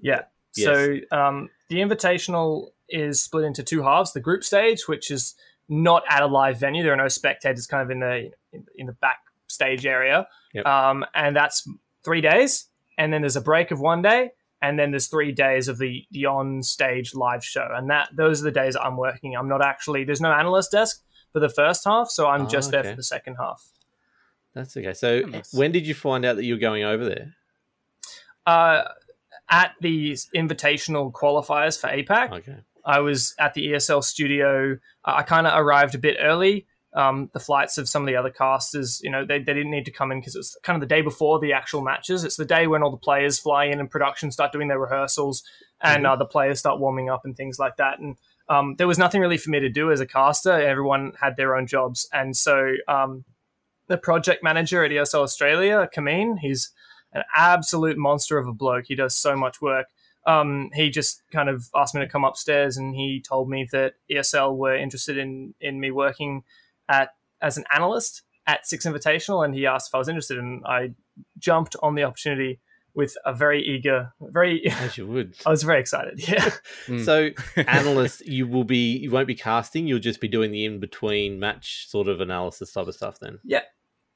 Yeah. 0.00 0.22
Yes. 0.56 0.64
So 0.64 0.96
um, 1.16 1.50
the 1.68 1.76
invitational 1.76 2.70
is 2.88 3.20
split 3.20 3.44
into 3.44 3.62
two 3.62 3.82
halves. 3.82 4.12
The 4.12 4.20
group 4.20 4.42
stage, 4.42 4.88
which 4.88 5.10
is 5.10 5.34
not 5.68 6.02
at 6.08 6.22
a 6.22 6.26
live 6.26 6.58
venue, 6.58 6.82
there 6.82 6.94
are 6.94 6.96
no 6.96 7.08
spectators, 7.08 7.66
kind 7.66 7.82
of 7.82 7.90
in 7.90 8.00
the 8.00 8.30
in, 8.52 8.66
in 8.76 8.86
the 8.86 8.94
backstage 9.48 9.86
area, 9.86 10.28
Yep. 10.54 10.66
um, 10.66 11.04
and 11.14 11.34
that's 11.34 11.66
three 12.04 12.20
days. 12.20 12.66
And 12.98 13.12
then 13.12 13.22
there's 13.22 13.36
a 13.36 13.40
break 13.40 13.70
of 13.70 13.80
one 13.80 14.02
day, 14.02 14.32
and 14.60 14.78
then 14.78 14.90
there's 14.90 15.06
three 15.06 15.32
days 15.32 15.68
of 15.68 15.78
the 15.78 16.04
the 16.10 16.26
on 16.26 16.62
stage 16.62 17.14
live 17.14 17.44
show. 17.44 17.66
And 17.74 17.88
that 17.90 18.08
those 18.14 18.40
are 18.40 18.44
the 18.44 18.50
days 18.50 18.76
I'm 18.76 18.96
working. 18.96 19.34
I'm 19.36 19.48
not 19.48 19.64
actually 19.64 20.04
there's 20.04 20.20
no 20.20 20.32
analyst 20.32 20.72
desk 20.72 21.02
for 21.32 21.40
the 21.40 21.48
first 21.48 21.84
half, 21.84 22.10
so 22.10 22.26
I'm 22.26 22.42
Oh, 22.42 22.46
just 22.48 22.70
there 22.70 22.84
for 22.84 22.96
the 22.96 23.02
second 23.02 23.36
half. 23.36 23.64
That's 24.54 24.76
okay. 24.76 24.94
So, 24.94 25.20
Nice. 25.20 25.52
when 25.54 25.72
did 25.72 25.86
you 25.86 25.94
find 25.94 26.24
out 26.24 26.36
that 26.36 26.44
you 26.44 26.54
were 26.54 26.60
going 26.60 26.82
over 26.82 27.04
there? 27.04 27.34
Uh, 28.46 28.82
at 29.50 29.72
the 29.80 30.12
invitational 30.34 31.12
qualifiers 31.12 31.78
for 31.80 31.88
APAC, 31.88 32.32
Okay. 32.32 32.56
I 32.84 33.00
was 33.00 33.34
at 33.38 33.52
the 33.54 33.66
ESL 33.72 34.02
studio. 34.02 34.78
Uh, 35.04 35.12
I 35.16 35.22
kind 35.22 35.46
of 35.46 35.52
arrived 35.58 35.94
a 35.94 35.98
bit 35.98 36.16
early. 36.20 36.66
Um, 36.94 37.28
the 37.34 37.40
flights 37.40 37.76
of 37.76 37.88
some 37.88 38.02
of 38.02 38.06
the 38.06 38.16
other 38.16 38.30
casters, 38.30 39.00
you 39.02 39.10
know, 39.10 39.24
they, 39.24 39.38
they 39.38 39.52
didn't 39.52 39.70
need 39.70 39.84
to 39.84 39.90
come 39.90 40.10
in 40.10 40.20
because 40.20 40.34
it 40.34 40.38
was 40.38 40.56
kind 40.62 40.74
of 40.74 40.80
the 40.80 40.92
day 40.92 41.02
before 41.02 41.38
the 41.38 41.52
actual 41.52 41.82
matches. 41.82 42.24
It's 42.24 42.36
the 42.36 42.46
day 42.46 42.66
when 42.66 42.82
all 42.82 42.90
the 42.90 42.96
players 42.96 43.38
fly 43.38 43.64
in 43.64 43.78
and 43.78 43.90
production 43.90 44.30
start 44.30 44.52
doing 44.52 44.68
their 44.68 44.78
rehearsals 44.78 45.42
and 45.82 46.06
uh, 46.06 46.16
the 46.16 46.24
players 46.24 46.58
start 46.58 46.80
warming 46.80 47.10
up 47.10 47.22
and 47.24 47.36
things 47.36 47.58
like 47.58 47.76
that. 47.76 47.98
And 47.98 48.16
um, 48.48 48.74
there 48.78 48.88
was 48.88 48.98
nothing 48.98 49.20
really 49.20 49.36
for 49.36 49.50
me 49.50 49.60
to 49.60 49.68
do 49.68 49.92
as 49.92 50.00
a 50.00 50.06
caster. 50.06 50.50
Everyone 50.52 51.12
had 51.20 51.36
their 51.36 51.54
own 51.54 51.66
jobs. 51.66 52.08
And 52.12 52.34
so 52.34 52.72
um, 52.88 53.24
the 53.86 53.98
project 53.98 54.42
manager 54.42 54.82
at 54.82 54.90
ESL 54.90 55.22
Australia, 55.22 55.88
Kameen, 55.94 56.38
he's 56.40 56.70
an 57.12 57.22
absolute 57.36 57.98
monster 57.98 58.38
of 58.38 58.48
a 58.48 58.52
bloke. 58.52 58.86
He 58.88 58.94
does 58.94 59.14
so 59.14 59.36
much 59.36 59.60
work 59.60 59.88
um, 60.28 60.68
he 60.74 60.90
just 60.90 61.22
kind 61.32 61.48
of 61.48 61.68
asked 61.74 61.94
me 61.94 62.02
to 62.02 62.08
come 62.08 62.24
upstairs 62.24 62.76
and 62.76 62.94
he 62.94 63.22
told 63.26 63.48
me 63.48 63.66
that 63.72 63.94
ESL 64.10 64.56
were 64.56 64.76
interested 64.76 65.16
in 65.16 65.54
in 65.60 65.80
me 65.80 65.90
working 65.90 66.44
at 66.88 67.10
as 67.40 67.56
an 67.56 67.64
analyst 67.72 68.22
at 68.46 68.66
Six 68.66 68.86
Invitational, 68.86 69.44
and 69.44 69.54
he 69.54 69.66
asked 69.66 69.90
if 69.90 69.94
I 69.94 69.98
was 69.98 70.08
interested, 70.08 70.38
and 70.38 70.64
I 70.66 70.94
jumped 71.38 71.76
on 71.82 71.94
the 71.94 72.02
opportunity 72.02 72.60
with 72.94 73.16
a 73.24 73.32
very 73.32 73.62
eager, 73.62 74.12
very. 74.20 74.66
As 74.70 74.98
you 74.98 75.06
would. 75.06 75.36
I 75.46 75.50
was 75.50 75.62
very 75.62 75.80
excited. 75.80 76.18
Yeah, 76.28 76.50
Mm. 76.86 77.04
So, 77.04 77.30
analyst, 77.62 78.26
you 78.26 78.46
will 78.46 78.64
be. 78.64 78.96
You 78.96 79.10
won't 79.10 79.28
be 79.28 79.34
casting. 79.34 79.86
You'll 79.86 80.00
just 80.00 80.20
be 80.20 80.28
doing 80.28 80.50
the 80.50 80.64
in 80.64 80.80
between 80.80 81.38
match 81.38 81.88
sort 81.88 82.08
of 82.08 82.20
analysis 82.20 82.72
type 82.72 82.88
of 82.88 82.94
stuff. 82.94 83.20
Then. 83.20 83.38
Yeah. 83.44 83.62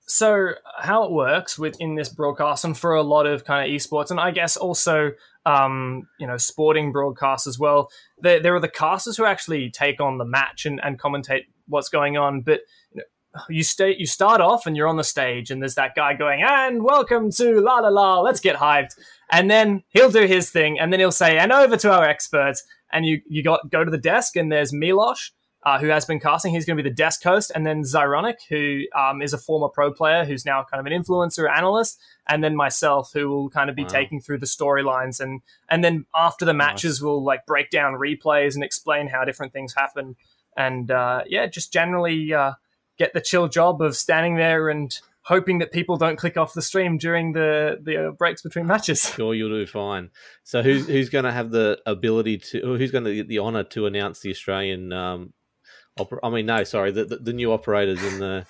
So 0.07 0.55
how 0.79 1.05
it 1.05 1.13
works 1.13 1.59
within 1.59 1.95
this 1.95 2.09
broadcast 2.09 2.65
and 2.65 2.77
for 2.77 2.95
a 2.95 3.03
lot 3.03 3.27
of 3.27 3.45
kind 3.45 3.71
of 3.71 3.75
esports 3.75 4.11
and 4.11 4.19
i 4.19 4.33
guess 4.33 4.57
also 4.57 5.13
um, 5.47 6.09
you 6.19 6.27
know 6.27 6.37
sporting 6.37 6.93
broadcasts 6.93 7.47
as 7.47 7.59
well 7.59 7.89
there, 8.19 8.41
there 8.41 8.55
are 8.55 8.61
the 8.61 8.69
casters 8.69 9.17
who 9.17 9.25
actually 9.25 9.71
take 9.71 10.01
on 10.01 10.19
the 10.19 10.25
match 10.25 10.67
and, 10.67 10.81
and 10.83 11.01
commentate 11.01 11.45
what's 11.73 11.89
going 11.89 12.17
on 12.17 12.41
but 12.41 12.61
you, 12.93 12.99
know, 12.99 13.03
you 13.49 13.63
stay 13.63 13.97
you 13.99 14.07
start 14.07 14.41
off 14.41 14.67
and 14.67 14.77
you're 14.77 14.89
on 14.89 14.97
the 14.97 15.05
stage 15.05 15.51
and 15.51 15.63
there's 15.63 15.75
that 15.75 15.95
guy 15.95 16.15
going 16.15 16.43
and 16.43 16.83
welcome 16.83 17.31
to 17.31 17.61
la 17.61 17.79
la 17.79 17.89
la 17.89 18.21
let's 18.21 18.41
get 18.41 18.57
hyped. 18.57 18.95
And 19.31 19.51
then 19.51 19.83
he'll 19.89 20.11
do 20.11 20.27
his 20.27 20.51
thing 20.51 20.79
and 20.79 20.93
then 20.93 21.01
he'll 21.01 21.11
say 21.11 21.39
and 21.39 21.51
over 21.51 21.77
to 21.79 21.91
our 21.91 22.05
experts. 22.05 22.63
And 22.93 23.07
you 23.07 23.23
you 23.27 23.43
got 23.43 23.71
go 23.71 23.85
to 23.85 23.91
the 23.91 23.97
desk 23.99 24.37
and 24.37 24.53
there's 24.53 24.73
milosh 24.73 25.31
uh, 25.65 25.79
who 25.79 25.87
has 25.89 26.05
been 26.05 26.19
casting. 26.21 26.53
He's 26.53 26.65
going 26.65 26.77
to 26.77 26.83
be 26.83 26.89
the 26.89 26.95
desk 26.95 27.23
host, 27.23 27.53
and 27.55 27.65
then 27.65 27.83
Zyronic, 27.83 28.39
who 28.49 28.83
um, 28.99 29.23
is 29.23 29.33
a 29.33 29.39
former 29.39 29.69
pro 29.69 29.93
player 29.93 30.25
who's 30.25 30.45
now 30.45 30.65
kind 30.65 30.81
of 30.81 30.93
an 30.93 31.03
influencer 31.03 31.49
analyst, 31.49 32.01
and 32.29 32.43
then 32.43 32.57
myself, 32.57 33.13
who 33.15 33.29
will 33.29 33.49
kind 33.51 33.71
of 33.71 33.77
be 33.77 33.83
Wow. 33.85 33.89
taking 33.89 34.21
through 34.21 34.39
the 34.39 34.47
storylines, 34.47 35.21
and 35.21 35.41
and 35.69 35.85
then 35.85 36.07
after 36.15 36.45
the 36.45 36.55
matches, 36.55 37.01
we'll 37.01 37.23
like 37.23 37.47
break 37.47 37.71
down 37.71 37.95
replays 37.95 38.55
and 38.55 38.65
explain 38.65 39.07
how 39.09 39.25
different 39.25 39.53
things 39.53 39.75
happen, 39.77 40.17
and 40.57 40.91
uh, 40.91 41.23
yeah, 41.27 41.47
just 41.47 41.73
generally 41.73 42.33
uh, 42.33 42.53
get 42.99 43.13
the 43.13 43.21
chill 43.21 43.49
job 43.49 43.83
of 43.83 43.97
standing 43.97 44.37
there 44.37 44.69
and 44.69 44.99
hoping 45.23 45.59
that 45.59 45.71
people 45.71 45.97
don't 45.97 46.17
click 46.17 46.37
off 46.37 46.53
the 46.53 46.63
stream 46.63 46.99
during 46.99 47.33
the 47.33 47.79
the 47.83 48.09
uh, 48.09 48.11
breaks 48.11 48.43
between 48.43 48.67
matches. 48.67 49.03
Sure, 49.17 49.35
you'll 49.35 49.51
do 49.51 49.67
fine. 49.67 50.11
So, 50.45 50.63
who's 50.63 50.87
who's 50.87 51.09
going 51.09 51.25
to 51.25 51.33
have 51.33 51.51
the 51.51 51.79
ability 51.87 52.39
to? 52.39 52.77
Who's 52.77 52.91
going 52.91 53.05
to 53.05 53.15
get 53.15 53.29
the 53.29 53.39
honor 53.39 53.65
to 53.65 53.87
announce 53.87 54.21
the 54.21 54.31
Australian? 54.31 54.93
Um, 54.93 55.33
oper- 55.99 56.19
I 56.23 56.31
mean, 56.31 56.47
no, 56.47 56.65
sorry, 56.65 56.93
the, 56.93 57.05
the, 57.05 57.17
the 57.17 57.33
new 57.33 57.53
operators 57.53 58.03
in 58.03 58.19
the 58.19 58.47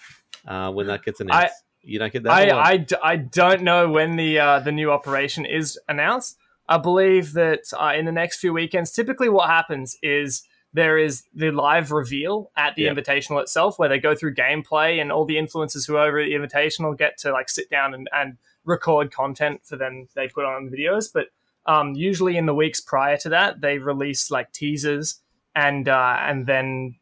uh, 0.47 0.71
when 0.71 0.87
that 0.87 1.05
gets 1.05 1.21
announced. 1.21 1.55
you 1.83 1.99
don't 1.99 2.13
get 2.13 2.23
that. 2.25 2.31
I? 2.31 2.71
I, 2.71 2.77
d- 2.79 2.97
I 3.03 3.17
don't 3.17 3.63
know 3.63 3.91
when 3.91 4.17
the 4.17 4.39
uh, 4.39 4.59
the 4.61 4.73
new 4.73 4.91
operation 4.91 5.45
is 5.45 5.79
announced. 5.89 6.37
I 6.69 6.79
believe 6.79 7.33
that 7.35 7.65
uh, 7.79 7.93
in 7.97 8.07
the 8.07 8.13
next 8.13 8.39
few 8.39 8.53
weekends, 8.53 8.93
typically 8.93 9.29
what 9.29 9.49
happens 9.49 9.97
is 10.03 10.43
there 10.75 10.97
is 10.99 11.25
the 11.35 11.51
live 11.51 11.93
reveal 11.93 12.51
at 12.57 12.75
the 12.77 12.85
invitational 12.85 13.41
itself, 13.43 13.79
where 13.79 13.89
they 13.89 13.99
go 13.99 14.15
through 14.15 14.35
gameplay 14.35 15.01
and 15.01 15.13
all 15.13 15.25
the 15.25 15.37
influencers 15.37 15.87
who 15.87 15.97
are 15.97 16.07
over 16.07 16.19
at 16.19 16.27
the 16.27 16.35
invitational 16.35 16.97
get 16.97 17.19
to 17.19 17.33
like 17.33 17.49
sit 17.51 17.69
down 17.69 17.93
and, 17.95 18.09
and 18.13 18.39
record 18.65 19.13
content 19.13 19.61
for 19.65 19.77
them 19.77 20.09
they 20.15 20.29
put 20.29 20.45
on 20.45 20.71
videos. 20.71 21.11
But 21.13 21.27
um, 21.67 21.95
usually 21.95 22.37
in 22.37 22.47
the 22.47 22.55
weeks 22.55 22.81
prior 22.81 23.17
to 23.19 23.29
that, 23.31 23.61
they 23.61 23.79
release 23.79 24.31
like 24.31 24.53
teasers 24.53 25.21
and 25.55 25.89
uh, 25.89 26.17
and 26.21 26.47
then 26.47 26.97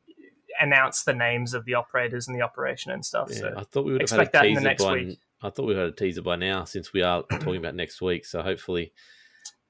announce 0.61 1.05
the 1.05 1.15
names 1.15 1.55
of 1.55 1.65
the 1.65 1.75
operators 1.75 2.29
and 2.29 2.37
the 2.37 2.43
operation 2.43 2.93
and 2.93 3.05
stuff. 3.05 3.29
Yeah, 3.31 3.39
So 3.39 3.55
I 3.57 3.62
thought 3.65 3.85
we 3.85 3.93
would 3.93 4.03
have 4.03 4.07
expect 4.07 4.35
had 4.35 4.43
that 4.43 4.47
a 4.47 4.49
in 4.49 4.55
the 4.55 4.61
teaser 4.61 4.69
next 4.69 4.85
by. 4.85 4.93
week. 4.95 5.19
I 5.43 5.50
thought 5.50 5.67
we 5.67 5.75
had 5.75 5.87
a 5.87 5.93
teaser 5.93 6.23
by 6.23 6.37
now, 6.37 6.65
since 6.65 6.93
we 6.93 7.03
are 7.03 7.23
talking 7.23 7.57
about 7.57 7.75
next 7.75 8.03
week. 8.03 8.27
So 8.27 8.43
hopefully, 8.43 8.93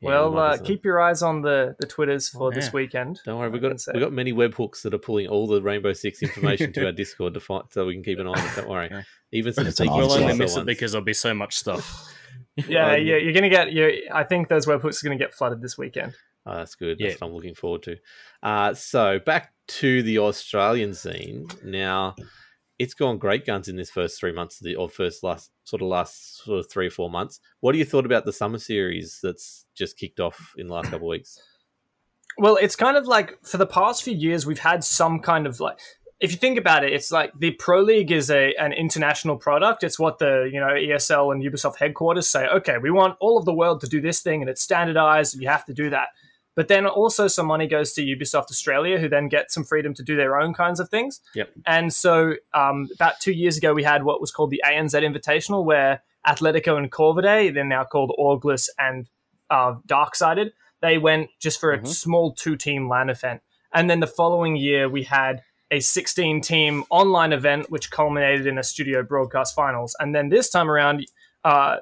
well, 0.02 0.33
we 0.33 0.38
uh, 0.40 0.57
keep 0.59 0.85
your 0.85 1.00
eyes 1.00 1.23
on 1.23 1.42
the, 1.42 1.76
the 1.78 1.87
Twitters 1.87 2.28
for 2.28 2.49
Oh, 2.49 2.50
this 2.50 2.73
weekend. 2.73 3.21
Don't 3.25 3.38
worry, 3.38 3.50
we've 3.50 3.61
can 3.61 3.71
got 3.73 3.80
say. 3.80 3.92
we've 3.95 4.02
got 4.02 4.12
many 4.12 4.33
webhooks 4.33 4.83
that 4.83 4.95
are 4.95 4.99
pulling 4.99 5.26
all 5.28 5.47
the 5.47 5.61
Rainbow 5.62 5.92
Six 5.92 6.23
information 6.23 6.73
to 6.75 6.87
our 6.87 6.92
Discord 6.92 7.35
to 7.35 7.40
find, 7.40 7.64
so 7.71 7.87
we 7.87 7.95
can 7.95 8.02
keep 8.02 8.19
an 8.19 8.26
eye 8.26 8.30
on 8.30 8.38
it. 8.38 8.57
Don't 8.57 8.69
worry, 8.69 8.88
Yeah. 8.90 9.02
even 9.33 9.52
some 9.52 9.66
It's 9.66 9.78
an 9.80 9.87
sneaky 9.87 9.99
We'll 9.99 10.12
only 10.12 10.26
teaser 10.28 10.37
miss 10.38 10.57
it 10.57 10.66
because 10.66 10.92
there'll 10.92 11.04
be 11.04 11.12
so 11.14 11.35
much 11.35 11.57
stuff. 11.57 12.12
Yeah, 12.69 12.95
Um, 12.95 13.07
yeah, 13.07 13.16
you're 13.16 13.33
gonna 13.33 13.49
get. 13.49 13.73
You, 13.73 14.09
I 14.12 14.25
think 14.25 14.49
those 14.49 14.66
webhooks 14.66 15.02
are 15.02 15.07
gonna 15.07 15.16
get 15.19 15.33
flooded 15.33 15.62
this 15.62 15.78
weekend. 15.78 16.14
Oh, 16.45 16.57
that's 16.57 16.75
good. 16.75 16.99
Yeah. 16.99 17.09
That's 17.11 17.21
what 17.21 17.28
I'm 17.28 17.35
looking 17.35 17.54
forward 17.54 17.83
to. 17.85 17.97
Uh, 18.42 18.75
so 18.75 19.19
back 19.21 19.52
to 19.69 20.02
the 20.02 20.19
Australian 20.19 20.92
scene. 20.92 21.47
Now, 21.64 22.16
it's 22.80 22.94
gone 22.94 23.18
great 23.18 23.44
guns 23.44 23.68
in 23.68 23.76
this 23.76 23.90
first 23.90 24.18
three 24.18 24.32
months 24.32 24.58
of 24.58 24.64
the 24.64 24.75
or 24.75 24.88
first 24.88 25.22
last 25.22 25.50
sort 25.64 25.82
of 25.82 25.88
last 25.88 26.42
sort 26.42 26.60
of 26.60 26.70
three 26.70 26.87
or 26.87 26.90
four 26.90 27.10
months. 27.10 27.38
What 27.60 27.72
do 27.72 27.78
you 27.78 27.84
thought 27.84 28.06
about 28.06 28.25
the 28.25 28.32
summer 28.32 28.56
series 28.56 29.18
that's 29.22 29.66
just 29.76 29.99
kicked 29.99 30.18
off 30.18 30.54
in 30.56 30.66
the 30.66 30.72
last 30.72 30.87
couple 30.87 31.06
of 31.06 31.10
weeks? 31.10 31.38
Well, 32.38 32.56
it's 32.56 32.76
kind 32.76 32.96
of 32.96 33.06
like 33.06 33.37
for 33.44 33.58
the 33.58 33.66
past 33.66 34.02
few 34.02 34.14
years, 34.14 34.46
we've 34.46 34.60
had 34.60 34.82
some 34.82 35.20
kind 35.20 35.46
of 35.46 35.60
like. 35.60 35.78
If 36.20 36.32
you 36.32 36.38
think 36.38 36.58
about 36.58 36.82
it, 36.82 36.94
it's 36.94 37.12
like 37.12 37.32
the 37.38 37.50
Pro 37.50 37.82
League 37.82 38.10
is 38.12 38.30
a 38.30 38.54
an 38.58 38.72
international 38.72 39.37
product. 39.37 39.84
It's 39.84 39.99
what 39.99 40.18
the 40.18 40.49
you 40.50 40.58
know 40.58 40.68
ESL 40.68 41.34
and 41.34 41.42
Ubisoft 41.42 41.76
headquarters 41.76 42.30
say. 42.30 42.46
Okay, 42.46 42.78
we 42.78 42.90
want 42.90 43.18
all 43.20 43.37
of 43.37 43.44
the 43.44 43.54
world 43.54 43.82
to 43.82 43.88
do 43.88 44.00
this 44.00 44.22
thing, 44.22 44.40
and 44.40 44.49
it's 44.49 44.62
standardized, 44.62 45.34
and 45.34 45.42
you 45.42 45.50
have 45.50 45.66
to 45.66 45.75
do 45.75 45.90
that. 45.90 46.08
But 46.57 46.69
then 46.69 46.87
also 46.87 47.28
some 47.28 47.47
money 47.47 47.66
goes 47.66 47.92
to 47.95 48.02
Ubisoft 48.02 48.50
Australia, 48.50 48.99
who 48.99 49.09
then 49.09 49.28
get 49.28 49.50
some 49.50 49.64
freedom 49.64 49.95
to 49.95 50.02
do 50.02 50.16
their 50.16 50.38
own 50.38 50.52
kinds 50.52 50.80
of 50.80 50.88
things. 50.88 51.21
Yep. 51.35 51.50
And 51.64 51.92
so 51.92 52.35
um, 52.54 52.88
about 52.95 53.21
two 53.21 53.33
years 53.33 53.57
ago, 53.57 53.73
we 53.73 53.85
had 53.85 54.02
what 54.02 54.21
was 54.21 54.30
called 54.30 54.50
the 54.50 54.62
ANZ 54.66 54.95
Invitational, 54.95 55.64
where 55.64 56.02
Atletico 56.26 56.76
and 56.76 56.90
Corvidae, 56.90 57.54
they're 57.54 57.64
now 57.64 57.85
called 57.85 58.12
Orgless 58.19 58.69
and 58.78 59.09
uh, 59.49 59.76
Darksided, 59.87 60.50
they 60.80 60.99
went 60.99 61.30
just 61.38 61.61
for 61.61 61.73
a 61.73 61.87
small 61.87 62.33
two-team 62.33 62.88
LAN 62.88 63.11
event. 63.11 63.42
And 63.73 63.88
then 63.88 64.00
the 64.00 64.07
following 64.07 64.57
year, 64.57 64.88
we 64.88 65.04
had 65.04 65.42
a 65.71 65.78
16-team 65.78 66.85
online 66.90 67.33
event, 67.33 67.71
which 67.71 67.90
culminated 67.90 68.47
in 68.47 68.59
a 68.59 68.62
studio 68.62 69.02
broadcast 69.02 69.54
finals. 69.54 69.95
And 70.00 70.14
then 70.14 70.28
this 70.28 70.50
time 70.50 70.71
around, 70.71 71.07
uh, 71.45 71.76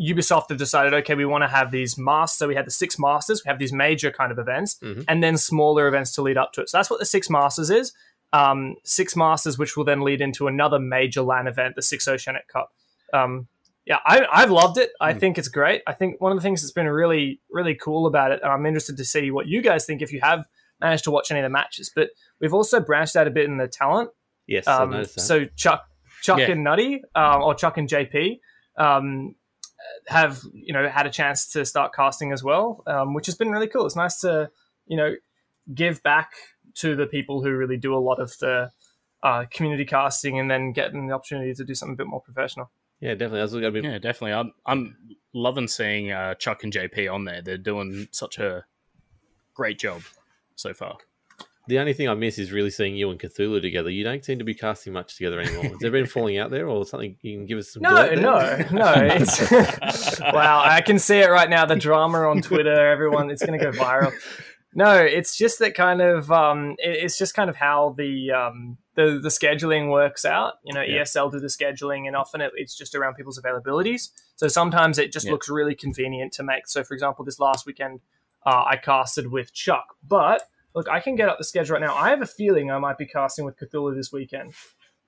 Ubisoft 0.00 0.48
have 0.50 0.58
decided, 0.58 0.94
okay, 0.94 1.14
we 1.14 1.24
want 1.24 1.42
to 1.42 1.48
have 1.48 1.70
these 1.70 1.98
masters. 1.98 2.38
So 2.38 2.48
we 2.48 2.54
had 2.54 2.66
the 2.66 2.70
six 2.70 2.98
masters. 2.98 3.42
We 3.44 3.48
have 3.48 3.58
these 3.58 3.72
major 3.72 4.10
kind 4.10 4.30
of 4.30 4.38
events, 4.38 4.78
Mhm. 4.82 5.04
and 5.08 5.22
then 5.22 5.36
smaller 5.36 5.88
events 5.88 6.12
to 6.12 6.22
lead 6.22 6.36
up 6.36 6.52
to 6.54 6.60
it. 6.62 6.68
So 6.68 6.78
that's 6.78 6.88
what 6.90 7.00
the 7.00 7.06
six 7.06 7.28
masters 7.28 7.70
is. 7.70 7.92
Um, 8.32 8.76
six 8.84 9.16
masters, 9.16 9.58
which 9.58 9.76
will 9.76 9.84
then 9.84 10.02
lead 10.02 10.20
into 10.20 10.46
another 10.48 10.78
major 10.78 11.22
LAN 11.22 11.46
event, 11.46 11.74
the 11.76 11.82
Six 11.82 12.06
Oceanic 12.06 12.46
Cup. 12.48 12.72
Um, 13.12 13.48
yeah, 13.86 14.00
I, 14.04 14.26
I've 14.30 14.50
loved 14.50 14.76
it. 14.76 14.90
I 15.00 15.14
think 15.14 15.38
it's 15.38 15.48
great. 15.48 15.82
I 15.86 15.94
think 15.94 16.20
one 16.20 16.30
of 16.30 16.36
the 16.36 16.42
things 16.42 16.60
that's 16.60 16.72
been 16.72 16.86
really, 16.88 17.40
really 17.50 17.74
cool 17.74 18.06
about 18.06 18.30
it, 18.32 18.40
and 18.42 18.52
I'm 18.52 18.66
interested 18.66 18.98
to 18.98 19.04
see 19.04 19.30
what 19.30 19.46
you 19.46 19.62
guys 19.62 19.86
think 19.86 20.02
if 20.02 20.12
you 20.12 20.20
have 20.20 20.44
managed 20.78 21.04
to 21.04 21.10
watch 21.10 21.30
any 21.30 21.40
of 21.40 21.44
the 21.44 21.48
matches. 21.48 21.90
But 21.94 22.10
we've 22.38 22.52
also 22.52 22.80
branched 22.80 23.16
out 23.16 23.26
a 23.26 23.30
bit 23.30 23.46
in 23.46 23.56
the 23.56 23.66
talent. 23.66 24.10
Yes, 24.46 24.66
Um, 24.66 25.04
so 25.06 25.46
Chuck, 25.56 25.88
Chuck 26.22 26.38
Yeah. 26.38 26.50
and 26.50 26.62
Nutty, 26.62 27.02
um, 27.14 27.42
or 27.42 27.54
Chuck 27.54 27.78
and 27.78 27.88
JP, 27.88 28.40
um, 28.76 29.34
have 30.06 30.42
you 30.52 30.72
know 30.72 30.88
had 30.88 31.06
a 31.06 31.10
chance 31.10 31.46
to 31.52 31.64
start 31.64 31.94
casting 31.94 32.32
as 32.32 32.42
well, 32.42 32.82
um, 32.86 33.14
which 33.14 33.26
has 33.26 33.34
been 33.34 33.50
really 33.50 33.68
cool. 33.68 33.86
It's 33.86 33.96
nice 33.96 34.20
to 34.20 34.50
you 34.86 34.96
know 34.96 35.14
give 35.74 36.02
back 36.02 36.32
to 36.76 36.96
the 36.96 37.06
people 37.06 37.42
who 37.42 37.50
really 37.50 37.76
do 37.76 37.94
a 37.94 37.98
lot 37.98 38.20
of 38.20 38.36
the 38.38 38.70
uh, 39.22 39.44
community 39.50 39.84
casting, 39.84 40.38
and 40.38 40.50
then 40.50 40.72
getting 40.72 41.08
the 41.08 41.14
opportunity 41.14 41.54
to 41.54 41.64
do 41.64 41.74
something 41.74 41.94
a 41.94 41.96
bit 41.96 42.06
more 42.06 42.20
professional. 42.20 42.70
yeah, 43.00 43.12
definitely. 43.12 43.40
I 43.40 43.42
was 43.42 43.52
looking. 43.52 43.66
I 43.66 43.70
mean, 43.70 43.84
Yeah, 43.84 43.98
definitely. 43.98 44.32
I'm 44.32 44.52
I'm 44.66 44.96
loving 45.32 45.68
seeing 45.68 46.10
uh, 46.10 46.34
Chuck 46.34 46.64
and 46.64 46.72
JP 46.72 47.12
on 47.12 47.24
there. 47.24 47.42
They're 47.42 47.58
doing 47.58 48.08
such 48.10 48.38
a 48.38 48.64
great 49.54 49.78
job 49.78 50.02
so 50.54 50.72
far. 50.72 50.98
The 51.68 51.78
only 51.78 51.92
thing 51.92 52.08
I 52.08 52.14
miss 52.14 52.38
is 52.38 52.50
really 52.50 52.70
seeing 52.70 52.96
you 52.96 53.10
and 53.10 53.20
Cthulhu 53.20 53.60
together. 53.62 53.90
You 53.90 54.02
don't 54.02 54.24
seem 54.24 54.38
to 54.38 54.44
be 54.44 54.54
casting 54.54 54.92
much 54.92 55.16
together 55.16 55.38
anymore. 55.40 55.64
Has 55.64 55.78
there 55.80 55.90
been 55.90 56.06
falling 56.16 56.38
out 56.38 56.50
there, 56.50 56.66
or 56.66 56.84
something? 56.86 57.16
You 57.22 57.36
can 57.38 57.46
give 57.46 57.58
us 57.58 57.72
some. 57.72 57.82
No, 57.82 58.14
no, 58.14 58.64
no. 58.72 58.94
It's 59.12 60.18
wow. 60.20 60.62
I 60.64 60.80
can 60.80 60.98
see 60.98 61.18
it 61.18 61.28
right 61.30 61.48
now. 61.48 61.66
The 61.66 61.76
drama 61.76 62.20
on 62.28 62.40
Twitter, 62.42 62.88
everyone, 62.88 63.30
it's 63.30 63.44
going 63.44 63.58
to 63.58 63.64
go 63.64 63.70
viral. 63.70 64.12
No, 64.74 64.94
it's 64.96 65.36
just 65.36 65.58
that 65.60 65.74
kind 65.74 66.00
of. 66.00 66.30
Um, 66.32 66.74
it- 66.78 67.04
it's 67.04 67.16
just 67.18 67.34
kind 67.34 67.48
of 67.50 67.56
how 67.56 67.94
the 67.96 68.30
um, 68.32 68.76
the 68.94 69.18
the 69.22 69.28
scheduling 69.28 69.90
works 69.90 70.24
out. 70.24 70.54
You 70.64 70.74
know, 70.74 70.82
Yeah. 70.82 71.02
ESL 71.02 71.30
do 71.32 71.38
the 71.40 71.46
scheduling, 71.48 72.06
and 72.06 72.14
often 72.16 72.40
it, 72.40 72.52
it's 72.56 72.76
just 72.76 72.94
around 72.94 73.14
people's 73.14 73.38
availabilities. 73.40 74.08
So 74.36 74.48
sometimes 74.48 74.98
it 74.98 75.12
just 75.12 75.26
Yeah. 75.26 75.32
looks 75.32 75.48
really 75.48 75.74
convenient 75.74 76.32
to 76.34 76.42
make. 76.42 76.66
So, 76.66 76.82
for 76.84 76.94
example, 76.94 77.24
this 77.24 77.38
last 77.40 77.66
weekend, 77.66 78.00
uh, 78.46 78.64
I 78.66 78.76
casted 78.76 79.30
with 79.30 79.52
Chuck, 79.52 79.96
but. 80.02 80.42
Look, 80.78 80.88
I 80.88 81.00
can 81.00 81.16
get 81.16 81.28
up 81.28 81.38
the 81.38 81.44
schedule 81.44 81.74
right 81.74 81.80
now. 81.84 81.96
I 81.96 82.10
have 82.10 82.22
a 82.22 82.26
feeling 82.26 82.70
I 82.70 82.78
might 82.78 82.98
be 82.98 83.04
casting 83.06 83.44
with 83.44 83.56
Cthulhu 83.58 83.96
this 83.96 84.12
weekend, 84.12 84.52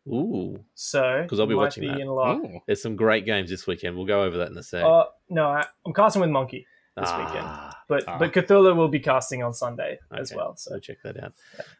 Ooh, 0.09 0.65
so 0.75 1.25
'Cause 1.29 1.39
I'll 1.39 1.47
be 1.47 1.55
might 1.55 1.63
watching 1.63 1.87
that. 1.87 2.01
in 2.01 2.09
luck. 2.09 2.39
Ooh. 2.39 2.59
there's 2.67 2.83
some 2.83 2.97
great 2.97 3.25
games 3.25 3.51
this 3.51 3.67
weekend. 3.69 3.97
We'll 3.97 4.07
go 4.07 4.25
over 4.25 4.39
that 4.39 4.51
in 4.51 4.59
a 4.59 4.63
sec. 4.65 4.83
Uh, 4.83 5.05
no, 5.29 5.45
I, 5.47 5.65
I'm 5.87 5.93
casting 5.93 6.23
with 6.23 6.31
Monkey 6.31 6.67
this 6.97 7.09
Ah, 7.09 7.19
weekend, 7.25 7.49
but 7.89 8.05
Ah. 8.09 8.19
but 8.19 8.33
Cthulhu 8.33 8.75
will 8.75 8.89
be 8.89 8.99
casting 8.99 9.45
on 9.45 9.53
Sunday 9.55 9.99
as 10.11 10.35
well. 10.35 10.57
So 10.57 10.73
So 10.73 10.79
check 10.81 10.97
that 11.05 11.23
out. 11.23 11.35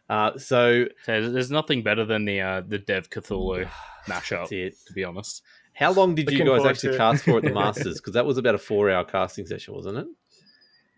Uh, 0.09 0.39
so 0.39 0.85
So 1.05 1.29
there's 1.31 1.51
nothing 1.51 1.83
better 1.83 2.05
than 2.05 2.25
the 2.27 2.41
uh, 2.41 2.61
the 2.65 2.79
Dev 2.79 3.11
Cthulhu 3.11 3.67
mashup. 4.07 4.53
it. 4.53 4.75
To 4.87 4.93
be 4.93 5.03
honest, 5.03 5.43
How 5.75 5.91
long 5.93 6.15
did 6.15 6.31
you 6.31 6.45
guys 6.45 6.65
actually 6.65 6.97
cast 6.97 7.25
for 7.25 7.39
at 7.39 7.43
the 7.43 7.51
Masters? 7.63 7.97
Because 8.01 8.13
that 8.15 8.27
was 8.27 8.39
about 8.39 8.55
a 8.55 8.59
four-hour 8.59 9.05
casting 9.05 9.47
session, 9.47 9.75
wasn't 9.75 9.99
it? 9.99 10.07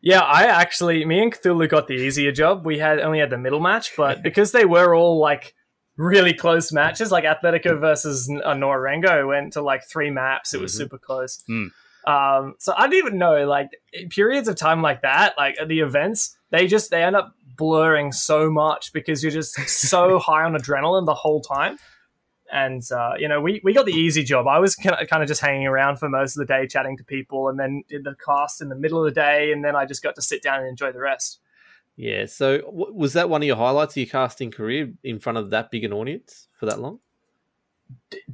Yeah, 0.03 0.21
I 0.21 0.45
actually 0.45 1.05
me 1.05 1.23
and 1.23 1.33
Cthulhu 1.33 1.69
got 1.69 1.87
the 1.87 1.95
easier 1.95 2.33
job. 2.33 2.67
We 2.67 2.79
had 2.79 2.99
only 3.01 3.21
had 3.21 3.31
the 3.31 3.39
middle 3.39 3.61
match, 3.61 3.93
but 3.97 4.23
because 4.29 4.53
they 4.53 4.65
were 4.65 4.95
all 4.95 5.19
like 5.19 5.55
really 5.97 6.35
close 6.35 6.73
matches, 6.73 7.11
like 7.13 7.25
Atletico 7.25 7.79
versus 7.81 8.29
uh, 8.45 8.55
Norengo 8.55 9.29
went 9.29 9.53
to 9.55 9.63
like 9.63 9.83
three 9.89 10.11
maps. 10.11 10.53
It 10.55 10.61
was 10.61 10.75
Mhm. 10.75 10.79
super 10.79 10.99
close. 10.99 11.43
Mm. 11.49 11.71
Um, 12.05 12.55
so 12.59 12.75
I 12.77 12.89
didn't 12.89 13.07
even 13.07 13.19
know 13.19 13.47
like 13.47 13.69
periods 14.11 14.49
of 14.49 14.57
time 14.57 14.83
like 14.83 15.03
that, 15.03 15.35
like 15.37 15.55
at 15.61 15.69
the 15.69 15.81
events, 15.81 16.37
they 16.51 16.67
just 16.67 16.91
they 16.91 17.03
end 17.05 17.15
up 17.15 17.33
blurring 17.57 18.11
so 18.11 18.51
much 18.51 18.93
because 18.93 19.23
you're 19.23 19.31
just 19.31 19.55
so 19.69 20.19
high 20.29 20.43
on 20.43 20.55
adrenaline 20.55 21.07
the 21.07 21.15
whole 21.15 21.41
time. 21.43 21.77
And 22.53 22.83
uh, 22.93 23.15
you 23.19 23.29
know, 23.29 23.41
we, 23.41 23.63
we 23.65 23.73
got 23.73 23.87
the 23.87 23.93
easy 23.93 24.23
job. 24.23 24.47
I 24.47 24.59
was 24.59 24.77
kind 24.77 24.95
of, 25.01 25.27
just 25.27 25.41
hanging 25.41 25.67
around 25.67 25.97
for 25.97 26.09
most 26.09 26.37
of 26.37 26.47
the 26.47 26.53
day, 26.55 26.67
chatting 26.67 26.99
to 26.99 27.05
people, 27.05 27.49
and 27.49 27.59
then 27.59 27.83
did 27.89 28.05
the 28.05 28.15
cast 28.25 28.61
in 28.61 28.69
the 28.69 28.77
middle 28.77 28.99
of 28.99 29.07
the 29.07 29.21
day, 29.21 29.53
and 29.53 29.65
then 29.65 29.75
I 29.75 29.87
just 29.87 30.03
got 30.03 30.15
to 30.17 30.23
sit 30.23 30.43
down 30.43 30.61
and 30.61 30.69
enjoy 30.69 30.93
the 30.93 31.01
rest. 31.01 31.41
Yeah. 31.97 32.27
So 32.27 32.59
w- 32.59 32.93
was 32.93 33.15
that 33.15 33.31
one 33.31 33.43
of 33.43 33.47
your 33.47 33.57
highlights 33.57 33.95
of 33.95 33.97
your 33.97 34.07
casting 34.07 34.51
career 34.51 34.93
in 35.03 35.19
front 35.19 35.39
of 35.39 35.51
that 35.51 35.71
big 35.71 35.85
an 35.85 35.95
audience 35.95 36.49
for 36.61 36.67
that 36.67 36.79
long? 36.79 37.01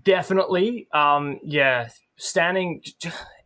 Definitely, 0.02 0.88
um, 0.92 1.38
yeah, 1.44 1.88
standing. 2.16 2.82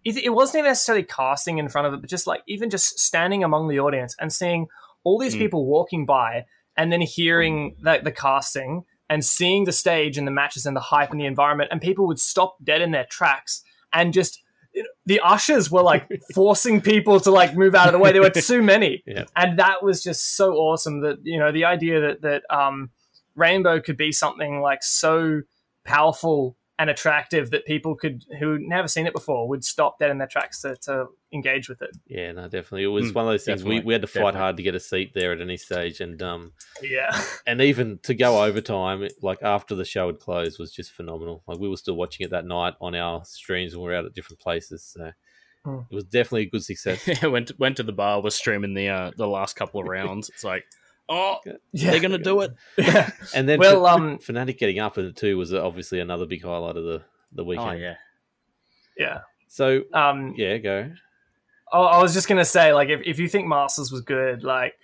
It, 0.04 0.16
it 0.16 0.30
wasn't 0.30 0.60
even 0.60 0.70
necessarily 0.70 1.04
casting 1.04 1.58
in 1.58 1.68
front 1.68 1.86
of 1.86 1.94
it, 1.94 2.00
but 2.00 2.10
just 2.10 2.26
like 2.26 2.42
even 2.46 2.70
just 2.70 2.98
standing 2.98 3.44
among 3.44 3.68
the 3.68 3.78
audience 3.78 4.16
and 4.18 4.32
seeing 4.32 4.66
all 5.04 5.18
these 5.18 5.34
Mm. 5.34 5.38
people 5.38 5.66
walking 5.66 6.06
by, 6.06 6.44
and 6.76 6.90
then 6.90 7.02
hearing 7.02 7.76
the, 7.82 8.00
the 8.02 8.12
casting 8.12 8.84
and 9.08 9.24
seeing 9.24 9.64
the 9.64 9.72
stage 9.72 10.16
and 10.18 10.26
the 10.26 10.30
matches 10.32 10.64
and 10.66 10.76
the 10.76 10.80
hype 10.80 11.10
and 11.10 11.20
the 11.20 11.26
environment, 11.26 11.68
and 11.72 11.80
people 11.80 12.06
would 12.06 12.20
stop 12.20 12.56
dead 12.62 12.80
in 12.80 12.90
their 12.92 13.06
tracks 13.10 13.62
and 13.92 14.12
just 14.12 14.42
the 15.04 15.20
ushers 15.20 15.70
were 15.70 15.82
like 15.82 16.08
forcing 16.34 16.80
people 16.80 17.20
to 17.20 17.30
like 17.30 17.54
move 17.54 17.74
out 17.74 17.88
of 17.88 17.92
the 17.92 17.98
way. 17.98 18.10
There 18.12 18.22
were 18.22 18.30
too 18.30 18.62
many, 18.74 19.02
Yeah. 19.06 19.24
and 19.36 19.58
that 19.58 19.82
was 19.82 20.02
just 20.02 20.34
so 20.36 20.54
awesome. 20.54 21.02
That 21.02 21.18
you 21.24 21.38
know 21.38 21.52
the 21.52 21.66
idea 21.66 22.00
that 22.00 22.22
that 22.22 22.42
um, 22.48 22.90
Rainbow 23.36 23.80
could 23.80 23.98
be 23.98 24.12
something 24.12 24.60
like 24.62 24.82
so 24.82 25.42
powerful 25.84 26.56
and 26.78 26.88
attractive 26.90 27.50
that 27.50 27.64
people 27.66 27.94
could 27.94 28.24
who 28.38 28.58
never 28.58 28.88
seen 28.88 29.06
it 29.06 29.12
before 29.12 29.46
would 29.48 29.62
stop 29.64 29.98
dead 29.98 30.10
in 30.10 30.18
their 30.18 30.26
tracks 30.26 30.62
to, 30.62 30.74
to 30.76 31.06
engage 31.32 31.68
with 31.68 31.82
it. 31.82 31.90
Yeah, 32.06 32.32
no, 32.32 32.44
definitely. 32.44 32.84
It 32.84 32.86
was 32.88 33.12
Mm, 33.12 33.14
one 33.14 33.26
of 33.26 33.30
those 33.32 33.44
things 33.44 33.62
we, 33.62 33.80
we 33.80 33.92
had 33.92 34.02
to 34.02 34.08
fight 34.08 34.20
definitely. 34.20 34.40
hard 34.40 34.56
to 34.56 34.62
get 34.62 34.74
a 34.74 34.80
seat 34.80 35.12
there 35.14 35.32
at 35.32 35.40
any 35.40 35.56
stage, 35.58 36.00
and 36.00 36.20
um, 36.22 36.52
Yeah. 36.82 37.10
and 37.46 37.60
even 37.60 37.98
to 38.04 38.14
go 38.14 38.42
overtime, 38.42 39.06
like 39.20 39.42
after 39.42 39.74
the 39.74 39.84
show 39.84 40.06
had 40.08 40.18
closed, 40.18 40.58
was 40.58 40.72
just 40.72 40.92
phenomenal. 40.92 41.42
Like 41.46 41.58
we 41.58 41.68
were 41.68 41.76
still 41.76 41.94
watching 41.94 42.24
it 42.24 42.30
that 42.30 42.46
night 42.46 42.74
on 42.80 42.94
our 42.94 43.24
streams, 43.24 43.74
and 43.74 43.82
we 43.82 43.90
are 43.92 43.96
out 43.96 44.06
at 44.06 44.14
different 44.14 44.40
places. 44.40 44.82
So 44.84 45.12
Hmm. 45.64 45.78
it 45.88 45.94
was 45.94 46.04
definitely 46.04 46.42
a 46.42 46.50
good 46.50 46.64
success. 46.64 47.06
Yeah, 47.22 47.26
went 47.28 47.48
to, 47.48 47.54
went 47.58 47.76
to 47.76 47.84
the 47.84 47.92
bar, 47.92 48.20
was 48.20 48.34
streaming 48.34 48.74
the 48.74 48.88
uh, 48.88 49.10
the 49.16 49.28
last 49.28 49.54
couple 49.56 49.80
of 49.80 49.86
rounds. 49.86 50.28
It's 50.30 50.42
like, 50.42 50.64
oh, 51.08 51.38
Yeah. 51.72 51.90
they're 51.90 52.00
gonna 52.00 52.18
do 52.18 52.40
it. 52.42 52.52
And 53.34 53.48
then 53.48 53.58
Well, 53.58 53.86
F- 53.86 53.94
um, 53.94 54.18
Fnatic 54.18 54.58
getting 54.58 54.78
up 54.78 54.98
in 54.98 55.06
it 55.06 55.16
too 55.16 55.36
was 55.36 55.52
obviously 55.54 56.00
another 56.00 56.26
big 56.26 56.42
highlight 56.42 56.76
of 56.76 56.84
the 56.84 57.02
the 57.32 57.44
weekend. 57.44 57.68
Oh 57.70 57.72
yeah, 57.72 57.94
yeah. 58.96 59.18
So 59.48 59.82
Um, 59.92 60.34
yeah, 60.36 60.56
go. 60.58 60.90
I, 61.72 61.78
I 61.78 62.02
was 62.02 62.12
just 62.14 62.28
gonna 62.28 62.44
say, 62.44 62.72
like, 62.72 62.88
if, 62.88 63.00
if 63.04 63.18
you 63.18 63.28
think 63.28 63.46
Masters 63.46 63.90
was 63.90 64.02
good, 64.02 64.44
like 64.44 64.74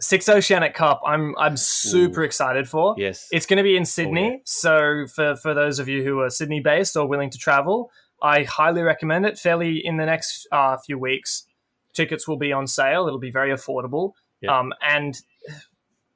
Six 0.00 0.28
Oceanic 0.28 0.74
Cup, 0.74 1.00
I'm 1.06 1.34
I'm 1.38 1.56
super 1.56 2.24
excited 2.24 2.68
for. 2.68 2.94
Yes, 2.98 3.28
It's 3.30 3.46
going 3.46 3.58
to 3.58 3.62
be 3.62 3.76
in 3.76 3.84
Sydney, 3.84 4.28
yeah. 4.30 4.36
so 4.44 5.06
for 5.14 5.36
for 5.36 5.54
those 5.54 5.78
of 5.78 5.88
you 5.88 6.02
who 6.02 6.20
are 6.20 6.30
Sydney 6.30 6.60
based 6.60 6.96
or 6.96 7.06
willing 7.06 7.30
to 7.30 7.38
travel, 7.38 7.90
I 8.22 8.42
highly 8.42 8.82
recommend 8.82 9.24
it. 9.24 9.38
Fairly 9.38 9.80
in 9.84 9.96
the 9.96 10.04
next 10.04 10.46
uh, 10.50 10.76
few 10.78 10.98
weeks, 10.98 11.46
tickets 11.92 12.26
will 12.26 12.36
be 12.36 12.52
on 12.52 12.66
sale. 12.66 13.06
It'll 13.06 13.18
be 13.20 13.30
very 13.30 13.50
affordable, 13.52 14.12
Yeah. 14.40 14.58
um, 14.58 14.72
and 14.82 15.14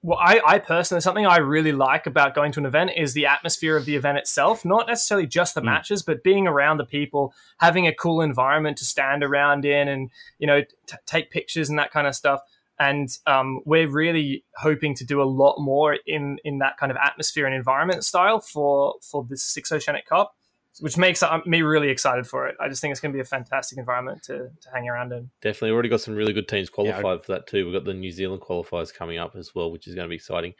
well, 0.02 0.18
I, 0.20 0.40
I 0.46 0.58
personally, 0.58 1.00
something 1.00 1.26
I 1.26 1.38
really 1.38 1.72
like 1.72 2.06
about 2.06 2.34
going 2.34 2.52
to 2.52 2.60
an 2.60 2.66
event 2.66 2.92
is 2.96 3.14
the 3.14 3.26
atmosphere 3.26 3.76
of 3.76 3.84
the 3.84 3.96
event 3.96 4.18
itself. 4.18 4.64
Not 4.64 4.86
necessarily 4.86 5.26
just 5.26 5.54
the 5.54 5.60
Mm. 5.60 5.64
matches, 5.64 6.02
but 6.02 6.22
being 6.22 6.46
around 6.46 6.76
the 6.76 6.84
people, 6.84 7.34
having 7.58 7.86
a 7.86 7.94
cool 7.94 8.20
environment 8.20 8.76
to 8.78 8.84
stand 8.84 9.24
around 9.24 9.64
in, 9.64 9.88
and 9.88 10.10
you 10.38 10.46
know, 10.46 10.62
t- 10.86 10.96
take 11.04 11.30
pictures 11.30 11.68
and 11.68 11.78
that 11.78 11.90
kind 11.90 12.06
of 12.06 12.14
stuff. 12.14 12.40
And 12.78 13.08
um, 13.26 13.60
we're 13.64 13.90
really 13.90 14.44
hoping 14.58 14.94
to 14.94 15.04
do 15.04 15.20
a 15.20 15.24
lot 15.24 15.58
more 15.58 15.98
in 16.06 16.38
in 16.44 16.58
that 16.58 16.76
kind 16.78 16.92
of 16.92 16.98
atmosphere 16.98 17.44
and 17.44 17.54
environment 17.54 18.04
style 18.04 18.40
for 18.40 18.94
for 19.02 19.26
this 19.28 19.42
Six 19.42 19.72
Oceanic 19.72 20.06
Cup, 20.06 20.36
which 20.80 20.96
makes 20.96 21.22
uh, 21.22 21.38
me 21.46 21.62
really 21.62 21.88
excited 21.88 22.26
for 22.26 22.46
it. 22.46 22.56
I 22.60 22.68
just 22.68 22.80
think 22.80 22.92
it's 22.92 23.00
going 23.00 23.12
to 23.12 23.16
be 23.16 23.20
a 23.20 23.24
fantastic 23.24 23.78
environment 23.78 24.22
to 24.24 24.50
to 24.60 24.70
hang 24.72 24.88
around 24.88 25.12
in. 25.12 25.30
Definitely, 25.40 25.70
already 25.70 25.88
got 25.88 26.00
some 26.00 26.14
really 26.14 26.32
good 26.32 26.48
teams 26.48 26.68
Yeah, 26.68 26.74
qualified 26.74 27.24
for 27.24 27.32
that 27.32 27.46
too. 27.46 27.64
We've 27.64 27.74
got 27.74 27.84
the 27.84 27.94
New 27.94 28.10
Zealand 28.10 28.42
qualifiers 28.42 28.92
coming 28.92 29.18
up 29.18 29.36
as 29.36 29.54
well, 29.54 29.70
which 29.70 29.86
is 29.86 29.94
going 29.94 30.06
to 30.06 30.08
be 30.08 30.16
exciting. 30.16 30.54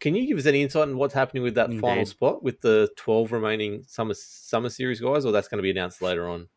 Can 0.00 0.14
you 0.14 0.26
give 0.26 0.38
us 0.38 0.46
any 0.46 0.62
insight 0.62 0.88
on 0.88 0.96
what's 0.96 1.14
happening 1.14 1.44
with 1.44 1.54
that 1.54 1.72
final 1.74 2.04
spot 2.04 2.42
with 2.42 2.60
the 2.60 2.88
twelve 2.96 3.30
remaining 3.30 3.84
summer 3.86 4.14
summer 4.14 4.68
series 4.68 5.00
guys, 5.00 5.24
or 5.24 5.32
that's 5.32 5.48
going 5.48 5.58
to 5.58 5.62
be 5.62 5.70
announced 5.70 6.02
later 6.02 6.28
on? 6.28 6.48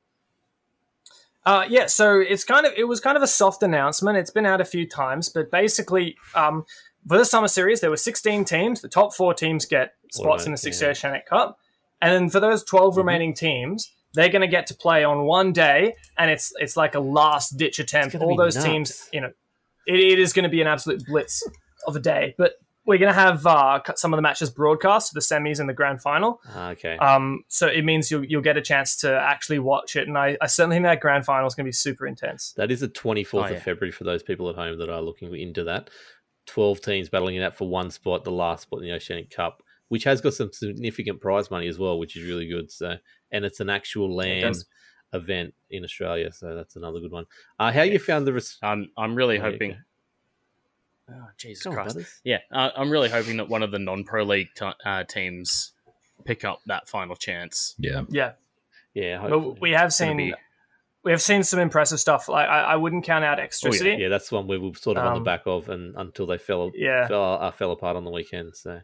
Uh, 1.46 1.64
yeah, 1.70 1.86
so 1.86 2.20
it's 2.20 2.44
kind 2.44 2.66
of 2.66 2.74
it 2.76 2.86
was 2.86 3.00
kind 3.00 3.16
of 3.16 3.22
a 3.22 3.28
soft 3.28 3.62
announcement. 3.62 4.18
It's 4.18 4.32
been 4.32 4.48
out 4.48 4.62
a 4.62 4.66
few 4.66 4.88
times, 4.88 5.30
but 5.30 5.52
basically, 5.52 6.18
um, 6.34 6.66
for 7.08 7.20
the 7.20 7.26
summer 7.26 7.48
series, 7.48 7.82
there 7.82 7.92
were 7.92 7.98
16 7.98 8.46
teams. 8.46 8.82
The 8.82 8.88
top 8.88 9.14
four 9.14 9.34
teams 9.34 9.66
get 9.66 9.94
spots 10.12 10.48
in 10.48 10.52
the 10.52 10.58
Six 10.58 10.82
yeah. 10.82 10.90
Oceanic 10.90 11.28
Cup, 11.28 11.60
and 12.06 12.14
then 12.14 12.30
for 12.30 12.40
those 12.40 12.64
12 12.64 12.94
Mhm. 12.94 12.98
remaining 12.98 13.34
teams, 13.34 13.92
they're 14.14 14.30
going 14.30 14.42
to 14.42 14.48
get 14.48 14.68
to 14.68 14.74
play 14.76 15.04
on 15.04 15.26
one 15.26 15.52
day, 15.52 15.94
and 16.18 16.32
it's 16.32 16.54
it's 16.60 16.78
like 16.78 16.96
a 16.96 17.00
last 17.00 17.58
ditch 17.58 17.80
attempt. 17.80 18.16
All 18.16 18.36
those 18.38 18.56
nuts. 18.56 18.66
teams, 18.68 19.10
you 19.12 19.22
know, 19.22 19.32
it, 19.88 20.00
it 20.00 20.20
is 20.20 20.32
going 20.34 20.44
to 20.44 20.50
be 20.50 20.62
an 20.62 20.68
absolute 20.68 21.06
blitz 21.06 21.44
of 21.88 21.96
a 21.96 22.00
day. 22.00 22.34
But 22.38 22.54
we're 22.88 23.00
going 23.00 23.12
to 23.14 23.20
have 23.20 23.46
uh, 23.48 23.82
some 23.96 24.14
of 24.14 24.18
the 24.18 24.22
matches 24.22 24.52
broadcast, 24.52 25.14
the 25.16 25.20
semis 25.20 25.60
and 25.60 25.68
the 25.68 25.74
grand 25.74 26.02
final. 26.04 26.40
Ah, 26.54 26.70
okay, 26.70 26.98
Um, 26.98 27.44
so 27.48 27.66
it 27.68 27.84
means 27.84 28.12
you'll 28.12 28.24
you'll 28.24 28.44
get 28.44 28.58
a 28.58 28.62
chance 28.62 28.96
to 28.98 29.12
actually 29.20 29.60
watch 29.60 29.96
it, 29.96 30.08
and 30.08 30.18
I, 30.18 30.38
I 30.40 30.48
certainly 30.48 30.76
think 30.78 30.86
that 30.86 31.00
grand 31.02 31.26
final 31.26 31.48
is 31.48 31.56
going 31.56 31.66
to 31.66 31.70
be 31.70 31.74
super 31.74 32.06
intense. 32.08 32.54
that 32.58 32.70
is 32.72 32.80
the 32.82 32.88
twenty 32.88 33.24
fourth 33.24 33.46
Oh, 33.48 33.50
yeah. 33.50 33.58
of 33.58 33.64
February 33.64 33.92
for 33.92 34.04
those 34.06 34.22
people 34.24 34.50
at 34.50 34.56
home 34.56 34.78
that 34.78 34.90
are 34.90 35.02
looking 35.02 35.36
into 35.36 35.64
that. 35.66 35.90
Twelve 36.46 36.80
teams 36.80 37.10
battling 37.10 37.36
it 37.38 37.42
out 37.44 37.56
for 37.56 37.68
one 37.68 37.90
spot, 37.90 38.24
the 38.24 38.32
last 38.32 38.62
spot 38.64 38.80
in 38.82 38.86
the 38.86 38.94
Oceanic 38.94 39.32
Cup, 39.32 39.64
which 39.90 40.04
has 40.06 40.22
got 40.22 40.34
some 40.34 40.52
significant 40.52 41.22
prize 41.22 41.50
money 41.52 41.68
as 41.68 41.78
well, 41.80 42.00
which 42.00 42.16
is 42.18 42.28
really 42.28 42.48
good. 42.48 42.72
So, 42.72 42.96
and 43.32 43.46
it's 43.46 43.60
an 43.60 43.70
actual 43.70 44.16
land 44.16 44.56
event 45.14 45.54
in 45.70 45.84
Australia, 45.84 46.32
so 46.32 46.56
that's 46.56 46.76
another 46.76 47.00
good 47.00 47.12
one. 47.12 47.26
Uh, 47.60 47.72
how 47.72 47.84
you 47.84 48.00
found 48.00 48.26
the? 48.28 48.34
Res- 48.34 48.58
I'm 48.62 48.90
I'm 48.98 49.16
really 49.16 49.38
There 49.38 49.52
hoping. 49.52 49.78
Oh, 51.10 51.28
Jesus 51.38 51.64
Go 51.64 51.70
on, 51.70 51.76
Christ! 51.76 51.94
brothers. 51.96 52.22
Yeah, 52.24 52.40
uh, 52.52 52.72
I'm 52.76 52.90
really 52.90 53.10
hoping 53.10 53.38
that 53.38 53.48
one 53.48 53.62
of 53.62 53.72
the 53.72 53.78
non-pro 53.80 54.24
league 54.24 54.48
t- 54.56 54.66
uh, 54.86 55.04
teams 55.04 55.72
pick 56.24 56.44
up 56.44 56.62
that 56.66 56.88
final 56.90 57.16
chance. 57.16 57.76
Yeah. 57.78 58.02
Yeah, 58.10 58.32
Yeah, 58.96 59.28
but 59.30 59.62
we 59.62 59.72
have 59.72 59.94
seen 59.94 60.18
be- 60.18 60.34
we 61.04 61.12
have 61.12 61.22
seen 61.22 61.44
some 61.44 61.60
impressive 61.60 62.00
stuff. 62.00 62.28
Like 62.28 62.50
I, 62.50 62.62
I 62.62 62.76
wouldn't 62.78 63.04
count 63.06 63.24
out 63.24 63.38
Extricity. 63.38 63.98
yeah, 64.00 64.10
that's 64.10 64.32
one 64.32 64.48
we 64.48 64.58
were 64.58 64.74
sort 64.74 64.98
of 64.98 65.06
on 65.06 65.14
the 65.14 65.18
Um, 65.20 65.24
back 65.24 65.44
of, 65.46 65.70
and 65.70 65.96
until 65.96 66.26
they 66.26 66.40
fell 66.40 66.72
yeah. 66.74 67.08
fell, 67.08 67.24
uh, 67.40 67.52
fell 67.52 67.72
apart 67.72 67.96
on 67.96 68.04
the 68.04 68.10
weekend. 68.12 68.56
So 68.56 68.82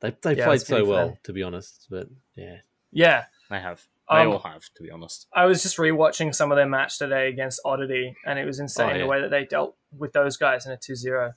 they 0.00 0.16
they 0.22 0.36
Yeah, 0.36 0.44
played 0.46 0.60
so 0.60 0.74
pretty 0.76 0.88
well, 0.88 1.08
fair. 1.08 1.18
to 1.24 1.32
be 1.32 1.42
honest. 1.42 1.86
But 1.90 2.08
yeah, 2.36 2.58
Yeah. 2.92 3.24
They 3.50 3.60
have. 3.60 3.82
They 4.10 4.16
Um, 4.18 4.28
all 4.28 4.38
have, 4.40 4.62
to 4.76 4.82
be 4.82 4.90
honest. 4.90 5.26
I 5.34 5.44
was 5.46 5.62
just 5.62 5.76
rewatching 5.76 6.34
some 6.34 6.50
of 6.52 6.56
their 6.56 6.66
match 6.68 6.98
today 6.98 7.28
against 7.28 7.60
Oddity, 7.64 8.14
and 8.26 8.38
it 8.38 8.44
was 8.46 8.58
insane 8.58 8.90
Oh, 8.90 8.92
yeah. 8.92 8.98
the 8.98 9.06
way 9.06 9.20
that 9.20 9.30
they 9.30 9.44
dealt 9.44 9.76
with 9.92 10.12
those 10.12 10.36
guys 10.38 10.64
in 10.66 10.72
a 10.72 10.76
2-0. 10.78 11.32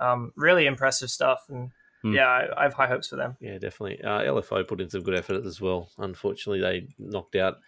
Um, 0.00 0.32
really 0.36 0.66
impressive 0.66 1.10
stuff, 1.10 1.44
and 1.48 1.70
Hmm. 2.02 2.14
yeah, 2.14 2.26
I, 2.26 2.60
I 2.60 2.62
have 2.64 2.74
high 2.74 2.88
hopes 2.88 3.08
for 3.08 3.16
them. 3.16 3.36
yeah, 3.40 3.58
definitely. 3.58 4.02
Uh, 4.02 4.20
LFO 4.22 4.66
put 4.66 4.80
in 4.80 4.90
some 4.90 5.02
good 5.02 5.14
effort 5.14 5.46
as 5.46 5.60
well. 5.60 5.90
Unfortunately, 5.98 6.60
they 6.60 6.88
knocked 6.98 7.36
out 7.36 7.58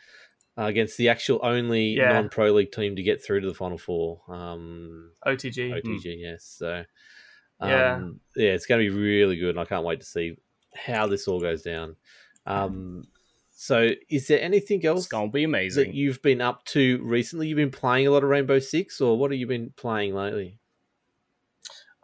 uh, 0.59 0.65
against 0.65 0.97
the 0.99 1.09
actual 1.09 1.41
only 1.43 1.97
Yeah. 1.97 2.13
non-pro 2.13 2.53
league 2.53 2.73
team 2.73 2.97
to 2.97 3.03
get 3.03 3.25
through 3.25 3.41
to 3.43 3.47
the 3.49 3.55
final 3.55 3.79
four. 3.79 4.23
Um, 4.29 5.13
OTG. 5.27 5.73
OTG, 5.73 6.17
yes. 6.19 6.45
So 6.59 6.85
um, 7.65 8.21
Yeah. 8.37 8.45
yeah, 8.45 8.51
it's 8.53 8.67
going 8.67 8.85
to 8.85 8.91
be 8.91 8.97
really 8.97 9.37
good, 9.37 9.51
and 9.51 9.61
I 9.61 9.65
can't 9.65 9.85
wait 9.85 10.01
to 10.01 10.07
see 10.07 10.37
how 10.75 11.07
this 11.07 11.29
all 11.29 11.41
goes 11.41 11.63
down. 11.63 11.97
Um, 12.47 13.05
so, 13.57 13.91
is 14.11 14.27
there 14.27 14.41
anything 14.43 14.79
It's 14.79 14.87
else 14.87 15.07
gonna 15.07 15.31
be 15.31 15.45
amazing. 15.45 15.87
that 15.89 15.95
you've 15.95 16.21
been 16.23 16.41
up 16.41 16.65
to 16.67 17.01
recently? 17.03 17.49
You've 17.49 17.57
been 17.57 17.71
playing 17.71 18.07
a 18.07 18.11
lot 18.11 18.23
of 18.25 18.29
Rainbow 18.29 18.59
Six, 18.59 19.01
or 19.01 19.17
what 19.17 19.31
have 19.31 19.39
you 19.39 19.47
been 19.47 19.73
playing 19.77 20.15
lately? 20.15 20.59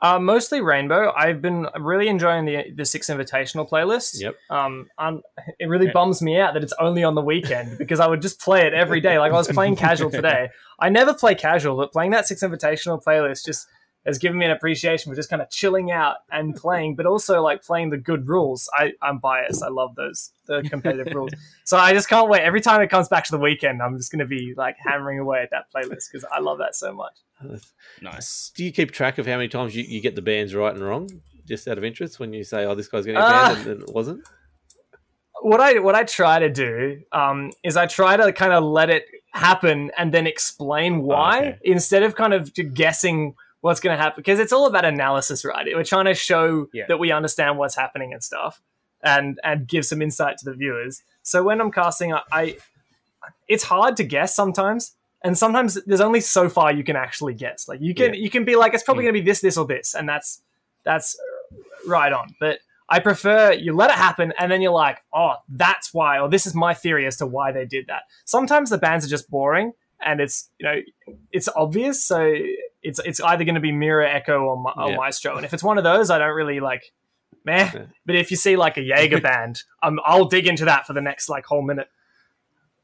Uh, 0.03 0.19
mostly 0.19 0.63
Rainbow. 0.63 1.13
I've 1.15 1.43
been 1.43 1.67
really 1.79 2.09
enjoying 2.09 2.47
the 2.47 2.71
the 2.75 2.87
Six 2.87 3.09
Invitational 3.09 3.69
playlist. 3.69 4.19
Yep. 4.23 4.35
Um, 4.49 4.87
um, 4.97 5.21
it 5.59 5.67
really 5.67 5.89
bums 5.91 6.23
me 6.23 6.39
out 6.39 6.55
that 6.55 6.63
it's 6.63 6.73
only 6.81 7.05
on 7.05 7.15
the 7.15 7.21
weekend 7.21 7.77
because 7.77 8.01
I 8.01 8.07
would 8.07 8.23
just 8.23 8.41
play 8.41 8.67
it 8.67 8.73
every 8.73 9.03
day. 9.03 9.19
Like 9.19 9.33
I 9.33 9.37
was 9.37 9.49
playing 9.49 9.77
casual 9.77 10.11
today. 10.21 10.49
I 10.79 10.89
never 10.89 11.13
play 11.13 11.35
casual, 11.35 11.77
but 11.77 11.93
playing 11.93 12.13
that 12.13 12.27
Six 12.27 12.43
Invitational 12.43 13.03
playlist 13.03 13.45
just 13.45 13.67
has 14.07 14.19
given 14.19 14.39
me 14.39 14.45
an 14.47 14.51
appreciation 14.51 15.11
for 15.13 15.17
just 15.17 15.29
kind 15.29 15.43
of 15.43 15.51
chilling 15.51 15.91
out 15.91 16.17
and 16.31 16.55
playing, 16.57 16.97
but 16.97 17.07
also 17.07 17.43
like 17.43 17.63
playing 17.63 17.91
the 17.91 17.97
good 17.99 18.29
rules. 18.29 18.69
I, 18.75 18.93
I'm 19.03 19.19
biased. 19.19 19.63
I 19.63 19.69
love 19.69 19.95
those 19.97 20.33
the 20.47 20.63
competitive 20.71 21.15
rules. 21.15 21.31
So 21.65 21.77
I 21.77 21.93
just 21.93 22.09
can't 22.09 22.29
wait. 22.29 22.43
Every 22.43 22.61
time 22.61 22.81
it 22.81 22.89
comes 22.89 23.09
back 23.09 23.25
to 23.25 23.31
the 23.33 23.39
weekend, 23.39 23.83
I'm 23.83 23.97
just 23.97 24.11
going 24.11 24.21
to 24.21 24.27
be 24.27 24.55
like 24.57 24.77
hammering 24.79 25.19
away 25.19 25.43
at 25.43 25.51
that 25.51 25.67
playlist 25.75 26.11
because 26.11 26.25
I 26.33 26.41
love 26.41 26.59
that 26.59 26.75
so 26.75 26.93
much. 26.93 27.17
nice. 28.01 28.51
Do 28.55 28.65
you 28.65 28.73
keep 28.73 28.91
track 28.91 29.19
of 29.19 29.27
how 29.27 29.37
many 29.37 29.49
times 29.49 29.75
you, 29.77 29.85
you 29.85 30.01
get 30.01 30.15
the 30.15 30.23
bands 30.23 30.55
right 30.55 30.75
and 30.75 30.83
wrong, 30.83 31.09
just 31.47 31.69
out 31.69 31.79
of 31.79 31.85
interest, 31.85 32.21
when 32.21 32.33
you 32.33 32.45
say, 32.45 32.65
"Oh, 32.65 32.75
this 32.75 32.89
guy's 32.89 33.07
getting 33.07 33.21
Ah. 33.21 33.55
banned," 33.55 33.67
and, 33.67 33.81
and 33.81 33.89
it 33.89 33.95
wasn't? 33.95 34.23
what 35.43 35.61
I 35.61 35.79
what 35.79 35.95
I 35.95 36.05
try 36.05 36.39
to 36.39 36.51
do 36.51 37.01
um, 37.13 37.51
is 37.65 37.77
I 37.77 37.87
try 37.87 38.17
to 38.17 38.33
kind 38.33 38.53
of 38.53 38.63
let 38.65 38.91
it 38.91 39.07
happen 39.33 39.91
and 39.97 40.13
then 40.13 40.27
explain 40.27 41.03
why 41.03 41.39
okay. 41.39 41.59
instead 41.65 42.03
of 42.03 42.15
kind 42.15 42.35
of 42.35 42.53
guessing 42.75 43.35
what's 43.61 43.81
going 43.81 43.97
to 43.97 44.03
happen 44.03 44.15
because 44.21 44.39
it's 44.39 44.53
all 44.53 44.67
about 44.67 44.85
analysis, 44.85 45.45
right? 45.45 45.67
We're 45.75 45.85
trying 45.85 46.07
to 46.07 46.15
show 46.15 46.69
Yeah. 46.73 46.85
that 46.89 46.99
we 46.99 47.13
understand 47.13 47.59
what's 47.59 47.77
happening 47.77 48.13
and 48.13 48.23
stuff, 48.23 48.61
and 49.03 49.39
and 49.45 49.67
give 49.69 49.85
some 49.87 50.01
insight 50.03 50.39
to 50.39 50.45
the 50.47 50.55
viewers. 50.55 51.03
So 51.23 51.43
when 51.43 51.61
I'm 51.61 51.71
casting, 51.71 52.13
I, 52.15 52.23
I 52.33 52.57
it's 53.49 53.65
hard 53.65 53.97
to 53.99 54.05
guess 54.05 54.35
sometimes. 54.35 54.95
And 55.23 55.37
sometimes 55.37 55.75
there's 55.85 56.01
only 56.01 56.21
so 56.21 56.49
far 56.49 56.73
you 56.73 56.83
can 56.83 56.97
actually 56.97 57.35
guess. 57.35 57.69
Like 57.69 57.81
you 57.83 57.95
can 57.95 58.15
Yeah. 58.15 58.21
you 58.21 58.31
can 58.31 58.45
be 58.47 58.57
like 58.57 58.73
it's 58.73 58.83
probably 58.83 59.03
Mm. 59.05 59.09
going 59.09 59.15
to 59.17 59.21
be 59.21 59.27
this 59.31 59.41
this 59.43 59.57
or 59.59 59.67
this, 59.67 59.95
and 59.95 60.09
that's 60.09 60.41
that's 60.85 61.19
right 61.87 62.13
on. 62.13 62.35
But 62.41 62.61
I 62.89 63.01
prefer 63.01 63.53
you 63.53 63.75
let 63.75 63.91
it 63.91 63.97
happen 63.97 64.33
and 64.39 64.51
then 64.51 64.61
you're 64.63 64.73
like, 64.73 64.99
oh, 65.15 65.35
that's 65.49 65.93
why, 65.95 66.19
or 66.19 66.29
this 66.29 66.47
is 66.47 66.55
my 66.55 66.73
theory 66.75 67.07
as 67.07 67.17
to 67.19 67.27
why 67.27 67.53
they 67.53 67.65
did 67.67 67.87
that. 67.89 68.03
Sometimes 68.25 68.71
the 68.71 68.79
bands 68.79 69.05
are 69.05 69.09
just 69.09 69.31
boring 69.31 69.73
and 70.01 70.21
it's 70.21 70.49
you 70.59 70.67
know 70.67 70.81
it's 71.33 71.49
obvious, 71.55 72.03
so 72.03 72.35
it's 72.83 72.99
it's 73.05 73.21
either 73.21 73.45
going 73.45 73.55
to 73.57 73.61
be 73.61 73.73
Mirror, 73.73 74.05
Echo, 74.05 74.41
or, 74.41 74.57
Ma- 74.57 74.75
or 74.77 74.91
Yeah. 74.91 74.97
Maestro. 74.97 75.37
And 75.37 75.45
if 75.45 75.53
it's 75.55 75.63
one 75.63 75.79
of 75.79 75.85
those, 75.85 76.11
I 76.11 76.19
don't 76.19 76.35
really 76.35 76.61
like, 76.61 76.83
meh. 77.45 77.71
Yeah. 77.75 77.85
But 78.07 78.17
if 78.17 78.31
you 78.31 78.37
see 78.37 78.57
like 78.57 78.77
a 78.77 78.83
Jaeger 78.83 79.21
band, 79.31 79.63
um, 79.83 80.01
I'll 80.05 80.25
dig 80.27 80.47
into 80.47 80.65
that 80.67 80.87
for 80.87 80.93
the 80.93 81.01
next 81.01 81.29
like 81.29 81.45
whole 81.47 81.63
minute. 81.63 81.89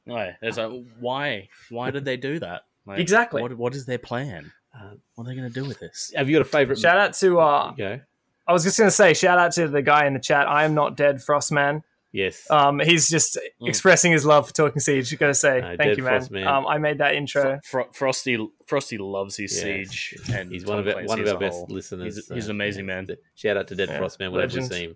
No, 0.05 0.33
there's 0.41 0.59
a 0.59 0.69
why? 1.01 1.49
Why 1.71 1.91
did 1.91 2.05
they 2.05 2.17
do 2.17 2.39
that? 2.39 2.63
Like, 2.87 3.01
Exactly. 3.01 3.43
What 3.43 3.57
What 3.57 3.75
is 3.75 3.87
their 3.87 3.99
plan? 3.99 4.53
Uh, 4.75 4.91
What 5.15 5.25
are 5.25 5.29
they 5.31 5.35
going 5.37 5.49
to 5.53 5.61
do 5.61 5.67
with 5.67 5.81
this? 5.81 6.13
have 6.15 6.29
you 6.29 6.37
got 6.37 6.43
a 6.43 6.49
favorite? 6.49 6.79
Shout 6.79 6.99
out 6.99 7.15
to 7.15 7.41
uh, 7.41 7.73
Go. 7.73 8.01
I 8.47 8.53
was 8.53 8.63
just 8.63 8.79
going 8.79 8.87
to 8.89 8.95
say 8.95 9.13
shout 9.15 9.39
out 9.39 9.51
to 9.53 9.67
the 9.67 9.83
guy 9.83 10.07
in 10.07 10.15
the 10.15 10.21
chat. 10.21 10.47
I 10.49 10.65
am 10.65 10.75
not 10.75 10.97
dead, 10.97 11.17
Frostman. 11.17 11.83
Yes. 12.17 12.51
Um, 12.51 12.81
he's 12.81 13.11
just 13.11 13.37
Mm. 13.61 13.69
expressing 13.69 14.11
his 14.11 14.25
love 14.25 14.47
for 14.49 14.55
Talking 14.55 14.81
Siege. 14.81 15.13
You 15.13 15.19
got 15.19 15.27
to 15.27 15.35
say 15.35 15.61
Uh, 15.61 15.77
thank 15.77 15.99
you, 15.99 16.03
man. 16.03 16.27
Man. 16.31 16.47
Um, 16.47 16.67
I 16.67 16.79
made 16.79 16.97
that 16.99 17.15
intro. 17.15 17.43
Fro- 17.63 17.85
Fro- 17.85 17.93
Frosty 17.93 18.39
Frosty 18.67 18.97
loves 18.97 19.37
his 19.37 19.53
Yes. 19.55 19.63
siege, 19.63 20.15
and 20.33 20.51
he's 20.51 20.65
one 20.65 20.79
of 20.79 20.87
our, 20.89 21.05
one 21.05 21.21
of 21.21 21.29
our 21.29 21.39
best 21.39 21.53
whole. 21.59 21.67
listeners. 21.69 22.17
He's, 22.17 22.29
he's 22.29 22.45
so, 22.45 22.51
an 22.51 22.57
amazing 22.57 22.89
yeah, 22.89 22.95
man. 23.03 23.09
Shout 23.35 23.59
out 23.59 23.69
to 23.69 23.75
Dead 23.75 23.91
Yeah, 23.91 23.99
Frost 23.99 24.19
Man 24.19 24.33
we 24.33 24.39
legend. 24.39 24.67
see. 24.69 24.95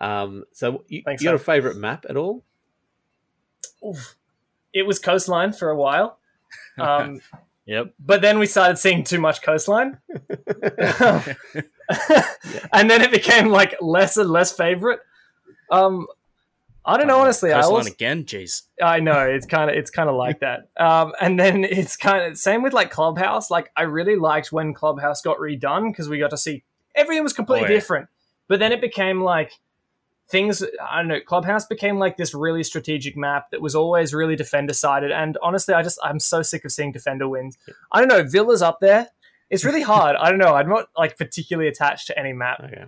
Um, 0.00 0.44
so 0.52 0.84
you, 0.88 1.02
Thanks, 1.04 1.22
you 1.22 1.28
got 1.28 1.34
a 1.34 1.38
favorite 1.38 1.76
map 1.76 2.06
at 2.08 2.16
all? 2.16 2.44
Oof. 3.86 4.16
It 4.72 4.86
was 4.86 4.98
coastline 4.98 5.52
for 5.52 5.68
a 5.68 5.76
while. 5.76 6.18
Um, 6.78 7.20
Yep. 7.66 7.92
but 8.00 8.22
then 8.22 8.38
we 8.38 8.46
started 8.46 8.78
seeing 8.78 9.04
too 9.04 9.20
much 9.20 9.42
coastline. 9.42 9.98
and 12.72 12.88
then 12.90 13.02
it 13.02 13.10
became 13.10 13.48
like 13.48 13.74
less 13.82 14.16
and 14.16 14.30
less 14.30 14.52
favorite. 14.52 15.00
Um, 15.70 16.06
I 16.88 16.96
don't 16.96 17.06
know, 17.06 17.20
honestly. 17.20 17.52
I 17.52 17.60
always, 17.60 17.86
again. 17.86 18.24
Jeez. 18.24 18.62
I 18.82 18.98
know 19.00 19.20
it's 19.26 19.46
kind 19.46 19.70
of 19.70 19.76
it's 19.76 19.90
kind 19.90 20.08
of 20.08 20.16
like 20.16 20.40
that. 20.46 20.68
Um, 20.78 21.12
and 21.20 21.38
then 21.38 21.62
it's 21.64 21.96
kind 21.96 22.24
of 22.24 22.38
same 22.38 22.62
with 22.62 22.72
like 22.72 22.90
Clubhouse. 22.90 23.50
Like 23.50 23.70
I 23.76 23.82
really 23.82 24.16
liked 24.16 24.50
when 24.52 24.72
Clubhouse 24.74 25.20
got 25.22 25.36
redone 25.38 25.92
because 25.92 26.08
we 26.08 26.18
got 26.18 26.30
to 26.30 26.38
see 26.38 26.64
everything 26.94 27.22
was 27.22 27.32
completely 27.34 27.66
Oh, 27.68 27.70
yeah. 27.70 27.76
different. 27.76 28.08
But 28.48 28.58
then 28.58 28.72
it 28.72 28.80
became 28.80 29.20
like 29.22 29.52
things. 30.28 30.62
I 30.82 30.98
don't 30.98 31.08
know. 31.08 31.20
Clubhouse 31.20 31.66
became 31.66 31.98
like 31.98 32.16
this 32.16 32.32
really 32.34 32.62
strategic 32.62 33.16
map 33.16 33.50
that 33.50 33.60
was 33.60 33.74
always 33.74 34.14
really 34.14 34.36
defender 34.36 34.72
sided. 34.72 35.10
And 35.12 35.36
honestly, 35.42 35.74
I 35.74 35.82
just 35.82 35.98
I'm 36.02 36.18
so 36.18 36.42
sick 36.42 36.64
of 36.64 36.72
seeing 36.72 36.92
defender 36.92 37.28
wins. 37.28 37.58
I 37.92 37.98
don't 38.00 38.08
know. 38.08 38.22
Villa's 38.24 38.62
up 38.62 38.78
there. 38.80 39.08
it's 39.50 39.64
really 39.64 39.82
hard. 39.92 40.16
I 40.16 40.30
don't 40.30 40.38
know. 40.38 40.54
I'm 40.54 40.68
not 40.68 40.88
like 40.96 41.18
particularly 41.18 41.68
attached 41.68 42.06
to 42.06 42.18
any 42.18 42.32
map. 42.32 42.60
Okay. 42.64 42.84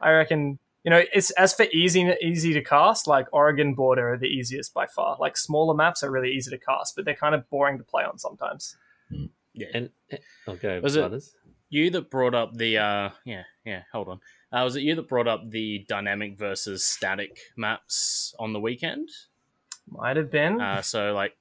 I 0.00 0.10
reckon 0.12 0.58
you 0.84 0.90
know 0.90 1.02
it's 1.12 1.30
as 1.32 1.54
for 1.54 1.64
easy 1.72 2.02
easy 2.22 2.52
to 2.52 2.62
cast. 2.62 3.06
Like 3.06 3.26
Oregon 3.32 3.74
border 3.74 4.12
are 4.12 4.18
the 4.18 4.26
easiest 4.28 4.72
by 4.74 4.86
far. 4.86 5.16
Like 5.18 5.36
smaller 5.36 5.74
maps 5.74 6.02
are 6.02 6.10
really 6.10 6.30
easy 6.30 6.50
to 6.50 6.58
cast, 6.58 6.94
but 6.96 7.04
they're 7.04 7.14
kind 7.16 7.34
of 7.34 7.48
boring 7.50 7.78
to 7.78 7.84
play 7.84 8.04
on 8.04 8.18
sometimes. 8.18 8.76
Yeah. 9.52 9.66
And 9.74 9.90
okay, 10.48 10.80
Was 10.80 10.96
it- 10.96 11.22
you 11.70 11.90
that 11.90 12.10
brought 12.10 12.34
up 12.34 12.54
the 12.56 12.78
uh 12.78 13.10
yeah 13.24 13.42
yeah 13.64 13.82
hold 13.92 14.08
on 14.08 14.20
uh, 14.52 14.62
was 14.62 14.76
it 14.76 14.82
you 14.82 14.94
that 14.94 15.08
brought 15.08 15.26
up 15.26 15.40
the 15.50 15.84
dynamic 15.88 16.38
versus 16.38 16.84
static 16.84 17.38
maps 17.56 18.32
on 18.38 18.52
the 18.52 18.60
weekend 18.60 19.08
Might 19.88 20.16
have 20.16 20.30
been. 20.30 20.60
uh 20.60 20.82
so 20.82 21.12
like 21.14 21.32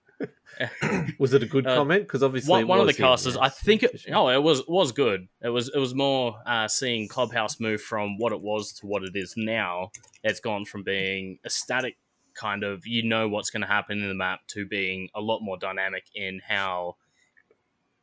Was 1.20 1.34
it 1.34 1.42
a 1.44 1.46
good 1.48 1.66
Uh, 1.66 1.76
comment? 1.76 2.04
Because 2.04 2.22
obviously 2.24 2.52
one, 2.52 2.62
it 2.62 2.68
one 2.68 2.80
of 2.80 2.86
the 2.88 2.94
casters 2.94 3.36
i 3.38 3.50
think 3.50 3.82
it 3.84 4.00
for 4.00 4.14
oh 4.16 4.30
it 4.30 4.42
was 4.44 4.62
was 4.68 4.92
good. 4.92 5.28
It 5.42 5.50
was 5.50 5.70
it 5.74 5.80
was 5.80 5.94
more 5.96 6.36
uh 6.46 6.68
seeing 6.68 7.08
clubhouse 7.08 7.60
move 7.60 7.82
from 7.82 8.18
what 8.18 8.32
it 8.32 8.42
was 8.42 8.72
to 8.74 8.86
what 8.88 9.04
it 9.04 9.16
is 9.16 9.34
now. 9.36 9.92
It's 10.24 10.40
gone 10.40 10.66
from 10.66 10.84
being 10.84 11.40
a 11.44 11.50
static 11.50 11.98
kind 12.36 12.64
of 12.64 12.86
you 12.86 13.04
know 13.04 13.28
what's 13.30 13.50
going 13.50 13.62
to 13.62 13.68
happen 13.68 14.00
in 14.02 14.08
the 14.08 14.16
map 14.16 14.42
to 14.48 14.66
being 14.66 15.10
a 15.16 15.22
lot 15.22 15.40
more 15.42 15.58
dynamic 15.58 16.06
in 16.16 16.42
how 16.48 16.98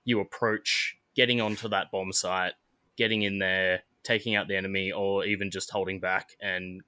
you 0.05 0.21
approach 0.21 0.97
getting 1.15 1.41
onto 1.41 1.69
that 1.69 1.91
bomb 1.91 2.13
site 2.13 2.53
getting 2.97 3.23
in 3.23 3.39
there 3.39 3.83
taking 4.03 4.35
out 4.35 4.49
the 4.49 4.57
enemy 4.57 4.91
or 4.93 5.25
even 5.25 5.51
just 5.51 5.71
holding 5.71 6.01
back 6.01 6.31
and 6.41 6.81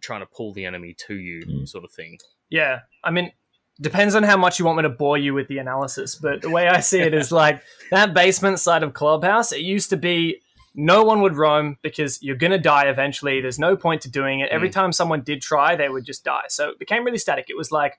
trying 0.00 0.20
to 0.20 0.26
pull 0.26 0.52
the 0.52 0.64
enemy 0.64 0.94
to 1.06 1.14
you 1.14 1.40
Mm. 1.46 1.68
sort 1.68 1.84
of 1.84 1.90
thing. 1.92 2.18
Yeah, 2.50 2.80
I 3.02 3.10
mean, 3.10 3.32
depends 3.80 4.14
on 4.14 4.22
how 4.22 4.36
much 4.36 4.58
you 4.58 4.64
want 4.64 4.76
me 4.76 4.82
to 4.82 4.88
bore 4.88 5.18
you 5.18 5.34
with 5.34 5.48
the 5.48 5.58
analysis. 5.58 6.14
But 6.14 6.42
the 6.42 6.50
way 6.50 6.68
I 6.68 6.80
see 6.80 7.00
it 7.00 7.14
is 7.14 7.32
like 7.32 7.62
that 7.90 8.14
basement 8.14 8.60
side 8.60 8.82
of 8.82 8.94
Clubhouse. 8.94 9.52
It 9.52 9.60
used 9.60 9.90
to 9.90 9.96
be 9.96 10.40
no 10.74 11.04
one 11.04 11.20
would 11.22 11.36
roam 11.36 11.78
because 11.82 12.22
you're 12.22 12.36
gonna 12.36 12.58
die 12.58 12.86
eventually. 12.86 13.40
There's 13.40 13.58
no 13.58 13.76
point 13.76 14.02
to 14.02 14.10
doing 14.10 14.40
it. 14.40 14.50
Every 14.50 14.68
mm. 14.68 14.72
time 14.72 14.92
someone 14.92 15.22
did 15.22 15.40
try, 15.40 15.76
they 15.76 15.88
would 15.88 16.04
just 16.04 16.24
die. 16.24 16.44
So 16.48 16.70
it 16.70 16.78
became 16.78 17.04
really 17.04 17.18
static. 17.18 17.46
It 17.48 17.56
was 17.56 17.70
like, 17.70 17.98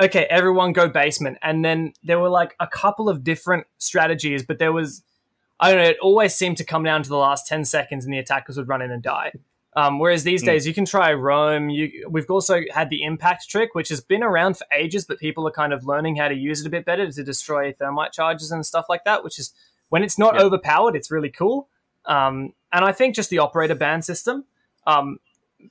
okay, 0.00 0.24
everyone 0.30 0.72
go 0.72 0.88
basement, 0.88 1.38
and 1.42 1.64
then 1.64 1.92
there 2.02 2.18
were 2.18 2.30
like 2.30 2.54
a 2.60 2.66
couple 2.66 3.08
of 3.08 3.24
different 3.24 3.66
strategies, 3.78 4.42
but 4.42 4.58
there 4.58 4.72
was. 4.72 5.02
I 5.60 5.72
don't 5.72 5.82
know. 5.82 5.88
It 5.88 5.98
always 6.00 6.36
seemed 6.36 6.56
to 6.58 6.64
come 6.64 6.84
down 6.84 7.02
to 7.02 7.08
the 7.08 7.16
last 7.16 7.48
ten 7.48 7.64
seconds, 7.64 8.04
and 8.04 8.14
the 8.14 8.18
attackers 8.18 8.56
would 8.56 8.68
run 8.68 8.80
in 8.80 8.92
and 8.92 9.02
die. 9.02 9.32
Um, 9.76 9.98
whereas 9.98 10.24
these 10.24 10.42
Mm. 10.42 10.46
days, 10.46 10.66
you 10.66 10.74
can 10.74 10.84
try 10.84 11.12
roam. 11.12 11.68
You, 11.70 12.08
we've 12.10 12.28
also 12.30 12.62
had 12.72 12.90
the 12.90 13.02
impact 13.04 13.48
trick, 13.48 13.74
which 13.74 13.90
has 13.90 14.00
been 14.00 14.22
around 14.22 14.56
for 14.56 14.66
ages, 14.74 15.04
but 15.04 15.18
people 15.18 15.46
are 15.46 15.50
kind 15.52 15.72
of 15.72 15.84
learning 15.84 16.16
how 16.16 16.28
to 16.28 16.34
use 16.34 16.60
it 16.62 16.66
a 16.66 16.70
bit 16.70 16.84
better 16.84 17.10
to 17.10 17.22
destroy 17.22 17.72
thermite 17.72 18.12
charges 18.12 18.50
and 18.50 18.64
stuff 18.66 18.86
like 18.88 19.04
that. 19.04 19.22
Which 19.22 19.38
is 19.38 19.52
when 19.90 20.02
it's 20.02 20.18
not 20.18 20.40
overpowered, 20.40 20.96
it's 20.96 21.10
really 21.10 21.30
cool. 21.30 21.68
Um, 22.06 22.54
and 22.72 22.84
I 22.84 22.92
think 22.92 23.14
just 23.14 23.30
the 23.30 23.38
operator 23.38 23.74
ban 23.74 24.02
system 24.02 24.44
um, 24.86 25.18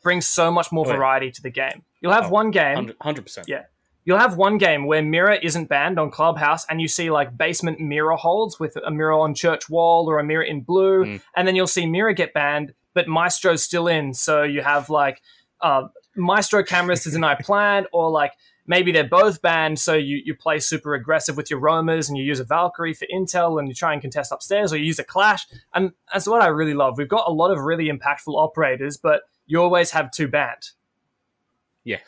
brings 0.03 0.25
so 0.27 0.51
much 0.51 0.71
more 0.71 0.85
Oh, 0.87 0.95
variety 0.95 1.31
to 1.31 1.41
the 1.41 1.49
game. 1.49 1.83
You'll 2.01 2.13
have 2.13 2.25
Oh, 2.27 2.29
one 2.29 2.51
game 2.51 2.75
100 2.75 2.99
100% 2.99 3.47
Yeah. 3.47 3.63
You'll 4.05 4.19
have 4.19 4.37
one 4.37 4.57
game 4.57 4.85
where 4.85 5.01
mirror 5.01 5.33
isn't 5.33 5.67
banned 5.67 5.99
on 5.99 6.11
Clubhouse, 6.11 6.65
and 6.69 6.79
you 6.79 6.87
see 6.87 7.09
like 7.11 7.37
basement 7.37 7.79
mirror 7.81 8.15
holds 8.15 8.57
with 8.59 8.77
a 8.85 8.89
mirror 8.91 9.13
on 9.13 9.33
church 9.35 9.69
wall 9.69 10.09
or 10.09 10.19
a 10.19 10.23
mirror 10.23 10.43
in 10.43 10.61
blue, 10.61 11.03
Mm. 11.03 11.21
and 11.35 11.45
then 11.47 11.55
you'll 11.57 11.67
see 11.67 11.85
mirror 11.85 12.13
get 12.13 12.33
banned, 12.33 12.73
but 12.97 13.07
Maestro's 13.07 13.61
still 13.63 13.87
in. 13.87 14.15
So 14.15 14.41
you 14.41 14.63
have 14.63 14.89
like 14.89 15.21
uh, 15.61 15.83
Maestro 16.15 16.63
cameras 16.63 17.03
to 17.03 17.11
deny 17.11 17.35
plant, 17.35 17.85
or 17.93 18.09
like 18.09 18.31
maybe 18.65 18.91
they're 18.91 19.07
both 19.07 19.39
banned. 19.39 19.77
So 19.77 19.93
you, 19.93 20.19
you 20.25 20.33
play 20.33 20.57
super 20.57 20.95
aggressive 20.95 21.37
with 21.37 21.51
your 21.51 21.59
roamers, 21.59 22.09
and 22.09 22.17
you 22.17 22.23
use 22.23 22.39
a 22.39 22.43
Valkyrie 22.43 22.95
for 22.95 23.05
intel, 23.13 23.59
and 23.59 23.67
you 23.67 23.75
try 23.75 23.93
and 23.93 24.01
contest 24.01 24.31
upstairs, 24.31 24.73
or 24.73 24.77
you 24.77 24.85
use 24.85 24.97
a 24.97 25.03
clash. 25.03 25.45
And 25.75 25.91
that's 26.11 26.27
what 26.27 26.41
I 26.41 26.47
really 26.47 26.73
love. 26.73 26.97
We've 26.97 27.07
got 27.07 27.27
a 27.27 27.31
lot 27.31 27.51
of 27.51 27.59
really 27.59 27.87
impactful 27.87 28.33
operators, 28.35 28.97
but 28.97 29.21
you 29.45 29.61
always 29.61 29.91
have 29.91 30.09
two 30.09 30.27
banned. 30.27 30.71
Yeah. 31.83 31.99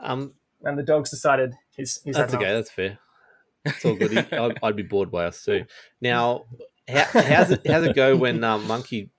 Um, 0.00 0.34
And 0.64 0.76
the 0.76 0.82
dog's 0.82 1.10
decided 1.10 1.54
he's 1.76 2.00
he's 2.02 2.16
that's 2.16 2.32
enough. 2.32 2.42
okay. 2.42 2.52
That's 2.52 2.70
fair. 2.72 2.98
It's 3.64 3.84
all 3.84 3.94
good. 3.94 4.18
I'd, 4.32 4.58
I'd 4.60 4.74
be 4.76 4.82
bored 4.82 5.12
by 5.12 5.26
us 5.26 5.44
too. 5.44 5.66
Now, 6.00 6.46
how, 6.88 7.04
how's 7.12 7.52
it 7.52 7.64
how's 7.64 7.84
it 7.84 7.94
go 7.94 8.16
when 8.16 8.42
um, 8.42 8.66
Monkey 8.66 9.10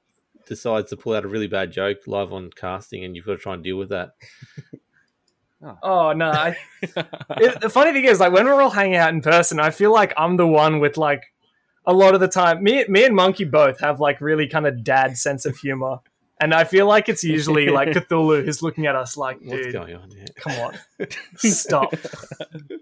decides 0.45 0.89
to 0.89 0.97
pull 0.97 1.15
out 1.15 1.25
a 1.25 1.27
really 1.27 1.47
bad 1.47 1.71
joke 1.71 1.99
live 2.07 2.33
on 2.33 2.49
casting, 2.55 3.03
and 3.03 3.15
you've 3.15 3.25
got 3.25 3.33
to 3.33 3.37
try 3.37 3.53
and 3.53 3.63
deal 3.63 3.77
with 3.77 3.89
that? 3.89 4.11
Oh. 5.65 5.77
oh 5.81 6.11
no! 6.11 6.29
I, 6.29 6.57
it, 6.81 7.61
the 7.61 7.69
funny 7.69 7.93
thing 7.93 8.03
is, 8.03 8.19
like 8.19 8.33
when 8.33 8.45
we're 8.45 8.61
all 8.61 8.69
hanging 8.69 8.97
out 8.97 9.13
in 9.13 9.21
person, 9.21 9.61
I 9.61 9.69
feel 9.69 9.93
like 9.93 10.13
I'm 10.17 10.35
the 10.35 10.45
one 10.45 10.81
with 10.81 10.97
like 10.97 11.23
a 11.85 11.93
lot 11.93 12.13
of 12.13 12.19
the 12.19 12.27
time. 12.27 12.61
Me, 12.61 12.83
me 12.89 13.05
and 13.05 13.15
Monkey 13.15 13.45
both 13.45 13.79
have 13.79 14.01
like 14.01 14.19
really 14.19 14.45
kind 14.45 14.67
of 14.67 14.83
dad 14.83 15.17
sense 15.17 15.45
of 15.45 15.55
humor, 15.55 15.99
and 16.43 16.53
I 16.53 16.65
feel 16.65 16.85
like 16.87 17.07
it's 17.07 17.23
usually 17.23 17.69
like 17.69 17.87
Cthulhu 17.95 18.43
who's 18.43 18.61
looking 18.61 18.85
at 18.85 18.95
us 18.95 19.15
like, 19.15 19.39
What's 19.41 19.63
dude, 19.63 19.73
going 19.73 19.95
on 19.95 20.11
here? 20.11 20.25
come 20.35 20.53
on, 20.59 21.07
stop. 21.37 21.93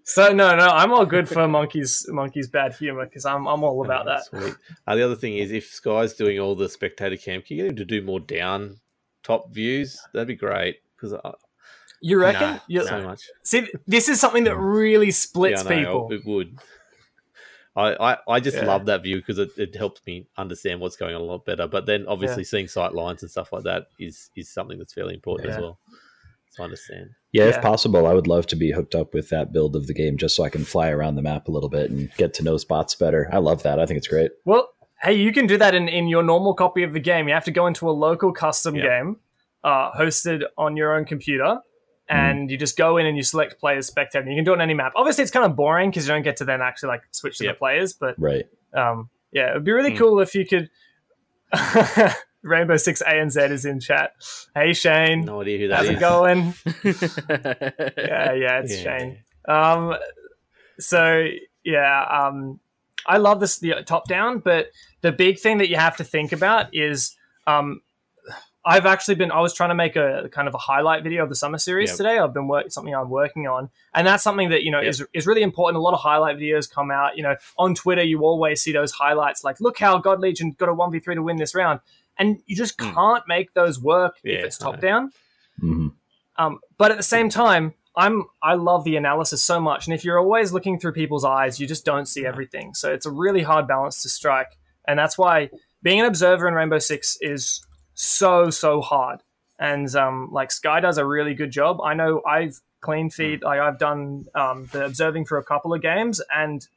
so 0.03 0.33
no, 0.33 0.55
no, 0.55 0.67
I'm 0.67 0.91
all 0.91 1.05
good 1.05 1.29
for 1.29 1.47
Monkey's 1.47 2.07
Monkey's 2.09 2.47
bad 2.49 2.73
humor 2.73 3.05
because 3.05 3.25
I'm 3.25 3.47
I'm 3.47 3.63
all 3.63 3.85
about 3.85 4.05
that. 4.05 4.25
Sweet. 4.25 4.55
Uh, 4.87 4.95
the 4.95 5.03
other 5.03 5.15
thing 5.15 5.37
is, 5.37 5.51
if 5.51 5.67
Sky's 5.67 6.13
doing 6.13 6.39
all 6.39 6.55
the 6.55 6.67
spectator 6.67 7.17
cam, 7.17 7.41
can 7.43 7.57
you 7.57 7.63
get 7.63 7.69
him 7.69 7.75
to 7.77 7.85
do 7.85 8.01
more 8.01 8.19
down 8.19 8.77
top 9.23 9.53
views? 9.53 10.01
That'd 10.13 10.27
be 10.27 10.35
great 10.35 10.77
because 10.95 11.13
I 11.13 11.33
You 12.01 12.19
reckon? 12.19 12.59
Nah, 12.67 12.83
so 12.85 13.03
much. 13.03 13.29
See, 13.43 13.67
this 13.85 14.09
is 14.09 14.19
something 14.19 14.43
that 14.45 14.57
really 14.57 15.11
splits 15.11 15.63
Yeah, 15.63 15.69
I 15.69 15.83
know, 15.83 16.07
people. 16.07 16.11
It 16.11 16.25
would. 16.25 16.59
I, 17.75 17.93
I, 18.13 18.17
I 18.27 18.39
just 18.41 18.57
Yeah. 18.57 18.65
love 18.65 18.85
that 18.87 19.03
view 19.03 19.17
because 19.17 19.39
it, 19.39 19.49
it 19.57 19.75
helps 19.75 20.01
me 20.05 20.27
understand 20.37 20.81
what's 20.81 20.97
going 20.97 21.15
on 21.15 21.21
a 21.21 21.23
lot 21.23 21.45
better. 21.45 21.67
But 21.67 21.85
then 21.85 22.05
obviously 22.07 22.43
seeing 22.43 22.67
sight 22.67 22.93
lines 22.93 23.21
and 23.21 23.31
stuff 23.31 23.53
like 23.53 23.63
that 23.63 23.87
is 23.97 24.29
is 24.35 24.49
something 24.49 24.77
that's 24.77 24.93
fairly 24.93 25.13
important 25.13 25.49
as 25.49 25.57
well. 25.57 25.79
So 26.49 26.63
I 26.63 26.65
understand. 26.65 27.11
Yeah, 27.31 27.43
Yeah. 27.45 27.49
if 27.51 27.61
possible, 27.61 28.05
I 28.07 28.13
would 28.13 28.27
love 28.27 28.45
to 28.47 28.57
be 28.57 28.71
hooked 28.71 28.93
up 28.93 29.13
with 29.13 29.29
that 29.29 29.53
build 29.53 29.77
of 29.77 29.87
the 29.87 29.93
game 29.93 30.17
just 30.17 30.35
so 30.35 30.43
I 30.43 30.49
can 30.49 30.65
fly 30.65 30.89
around 30.89 31.15
the 31.15 31.21
map 31.21 31.47
a 31.47 31.51
little 31.51 31.69
bit 31.69 31.89
and 31.89 32.11
get 32.17 32.33
to 32.35 32.43
know 32.43 32.57
spots 32.57 32.93
better. 32.93 33.29
I 33.31 33.37
love 33.37 33.63
that. 33.63 33.79
I 33.79 33.85
think 33.85 33.97
it's 33.99 34.07
great. 34.09 34.31
Well, 34.43 34.67
hey, 35.01 35.13
you 35.13 35.31
can 35.31 35.47
do 35.47 35.57
that 35.57 35.73
in, 35.73 35.87
in 35.87 36.09
your 36.09 36.23
normal 36.23 36.53
copy 36.53 36.83
of 36.83 36.91
the 36.91 36.99
game. 36.99 37.29
You 37.29 37.33
have 37.33 37.45
to 37.45 37.51
go 37.51 37.67
into 37.67 37.89
a 37.89 37.91
local 37.91 38.33
custom 38.33 38.75
Yeah. 38.75 38.83
game 38.83 39.17
uh, 39.63 39.91
hosted 39.93 40.43
on 40.57 40.75
your 40.75 40.93
own 40.93 41.05
computer, 41.05 41.59
and 42.11 42.51
you 42.51 42.57
just 42.57 42.77
go 42.77 42.97
in 42.97 43.05
and 43.05 43.15
you 43.17 43.23
select 43.23 43.59
players 43.59 43.87
spectator. 43.87 44.29
You 44.29 44.35
can 44.35 44.43
do 44.43 44.51
it 44.51 44.55
on 44.55 44.61
any 44.61 44.73
map. 44.73 44.93
Obviously, 44.95 45.21
it's 45.23 45.31
kind 45.31 45.45
of 45.45 45.55
boring 45.55 45.89
because 45.89 46.05
you 46.07 46.13
don't 46.13 46.23
get 46.23 46.37
to 46.37 46.45
then 46.45 46.61
actually 46.61 46.89
like 46.89 47.01
switch 47.11 47.37
to 47.37 47.45
Yep. 47.45 47.55
the 47.55 47.57
players. 47.59 47.93
But 47.93 48.15
Right. 48.17 48.45
um, 48.73 49.09
yeah, 49.31 49.51
it 49.51 49.53
would 49.55 49.63
be 49.63 49.71
really 49.71 49.91
Hmm. 49.91 49.97
cool 49.97 50.19
if 50.19 50.35
you 50.35 50.45
could. 50.45 50.69
Rainbow 52.43 52.77
Six 52.77 53.03
ANZ 53.03 53.51
is 53.51 53.65
in 53.65 53.79
chat. 53.79 54.13
Hey 54.55 54.73
Shane, 54.73 55.21
No 55.25 55.41
idea 55.41 55.59
who 55.59 55.67
that 55.67 55.75
how's 55.77 55.85
is. 55.85 55.91
it 55.91 55.99
going? 55.99 56.53
yeah, 57.97 58.33
yeah, 58.33 58.59
it's 58.59 58.83
Yeah. 58.83 58.97
Shane. 58.97 59.17
Um, 59.47 59.95
so 60.79 61.27
yeah, 61.63 62.03
um, 62.03 62.59
I 63.05 63.17
love 63.17 63.39
this 63.39 63.59
the 63.59 63.75
top 63.85 64.07
down, 64.07 64.39
but 64.39 64.67
the 65.01 65.11
big 65.11 65.39
thing 65.39 65.59
that 65.59 65.69
you 65.69 65.75
have 65.75 65.97
to 65.97 66.03
think 66.03 66.31
about 66.31 66.73
is, 66.73 67.15
um, 67.47 67.81
I've 68.63 68.85
actually 68.85 69.15
been 69.15 69.31
I 69.31 69.41
was 69.41 69.53
trying 69.53 69.69
to 69.69 69.75
make 69.75 69.95
a 69.95 70.29
kind 70.31 70.47
of 70.47 70.53
a 70.53 70.59
highlight 70.59 71.03
video 71.03 71.23
of 71.23 71.29
the 71.29 71.35
summer 71.35 71.57
series 71.57 71.89
Yep. 71.89 71.97
today. 71.97 72.19
I've 72.19 72.33
been 72.33 72.47
working 72.47 72.69
something 72.69 72.93
I'm 72.93 73.09
working 73.09 73.47
on, 73.47 73.69
and 73.95 74.05
that's 74.05 74.23
something 74.23 74.49
that 74.49 74.63
you 74.63 74.71
know 74.71 74.79
Yep. 74.81 74.89
is 74.89 75.05
is 75.13 75.25
really 75.27 75.41
important. 75.41 75.77
A 75.77 75.81
lot 75.81 75.93
of 75.93 75.99
highlight 75.99 76.37
videos 76.37 76.69
come 76.71 76.91
out. 76.91 77.17
You 77.17 77.23
know, 77.23 77.35
on 77.57 77.73
Twitter, 77.73 78.03
you 78.03 78.21
always 78.21 78.61
see 78.61 78.71
those 78.71 78.91
highlights 78.91 79.43
like, 79.43 79.59
"Look 79.59 79.79
how 79.79 79.97
God 79.97 80.19
Legion 80.19 80.51
got 80.51 80.69
a 80.69 80.73
one 80.73 80.91
v 80.91 80.99
three 80.99 81.15
to 81.15 81.23
win 81.23 81.37
this 81.37 81.55
round," 81.55 81.79
and 82.19 82.37
you 82.45 82.55
just 82.55 82.79
Hmm. 82.79 82.93
can't 82.93 83.23
make 83.27 83.53
those 83.53 83.79
work 83.81 84.17
Yeah, 84.23 84.35
if 84.35 84.45
it's 84.45 84.61
I 84.61 84.65
know. 84.65 84.71
top 84.73 84.81
down. 84.81 85.11
hmm 85.59 85.87
Um, 86.37 86.59
but 86.77 86.91
at 86.91 86.97
the 86.97 87.03
same 87.03 87.29
time, 87.29 87.73
I'm 87.95 88.25
I 88.43 88.53
love 88.53 88.83
the 88.83 88.95
analysis 88.95 89.41
so 89.41 89.59
much, 89.59 89.87
and 89.87 89.93
if 89.95 90.05
you're 90.05 90.19
always 90.19 90.53
looking 90.53 90.79
through 90.79 90.93
people's 90.93 91.25
eyes, 91.25 91.59
you 91.59 91.65
just 91.65 91.83
don't 91.83 92.05
see 92.05 92.27
everything. 92.27 92.75
So 92.75 92.91
it's 92.93 93.07
a 93.07 93.11
really 93.11 93.41
hard 93.41 93.67
balance 93.67 94.03
to 94.03 94.09
strike, 94.09 94.55
and 94.87 94.99
that's 94.99 95.17
why 95.17 95.49
being 95.81 95.99
an 95.99 96.05
observer 96.05 96.47
in 96.47 96.53
Rainbow 96.53 96.77
Six 96.79 97.17
is 97.21 97.65
so 97.93 98.49
so 98.49 98.81
hard. 98.81 99.19
And 99.59 99.93
um, 99.95 100.29
like 100.31 100.51
Sky 100.51 100.79
does 100.79 100.97
a 100.97 101.05
really 101.05 101.33
good 101.35 101.51
job. 101.51 101.81
I 101.81 101.93
know 101.93 102.21
I've 102.27 102.59
clean 102.81 103.09
feed, 103.11 103.43
like 103.43 103.59
I've 103.59 103.77
done 103.77 104.25
um, 104.33 104.67
the 104.71 104.85
observing 104.85 105.25
for 105.25 105.37
a 105.37 105.43
couple 105.43 105.71
of 105.73 105.81
games, 105.83 106.19
and 106.33 106.67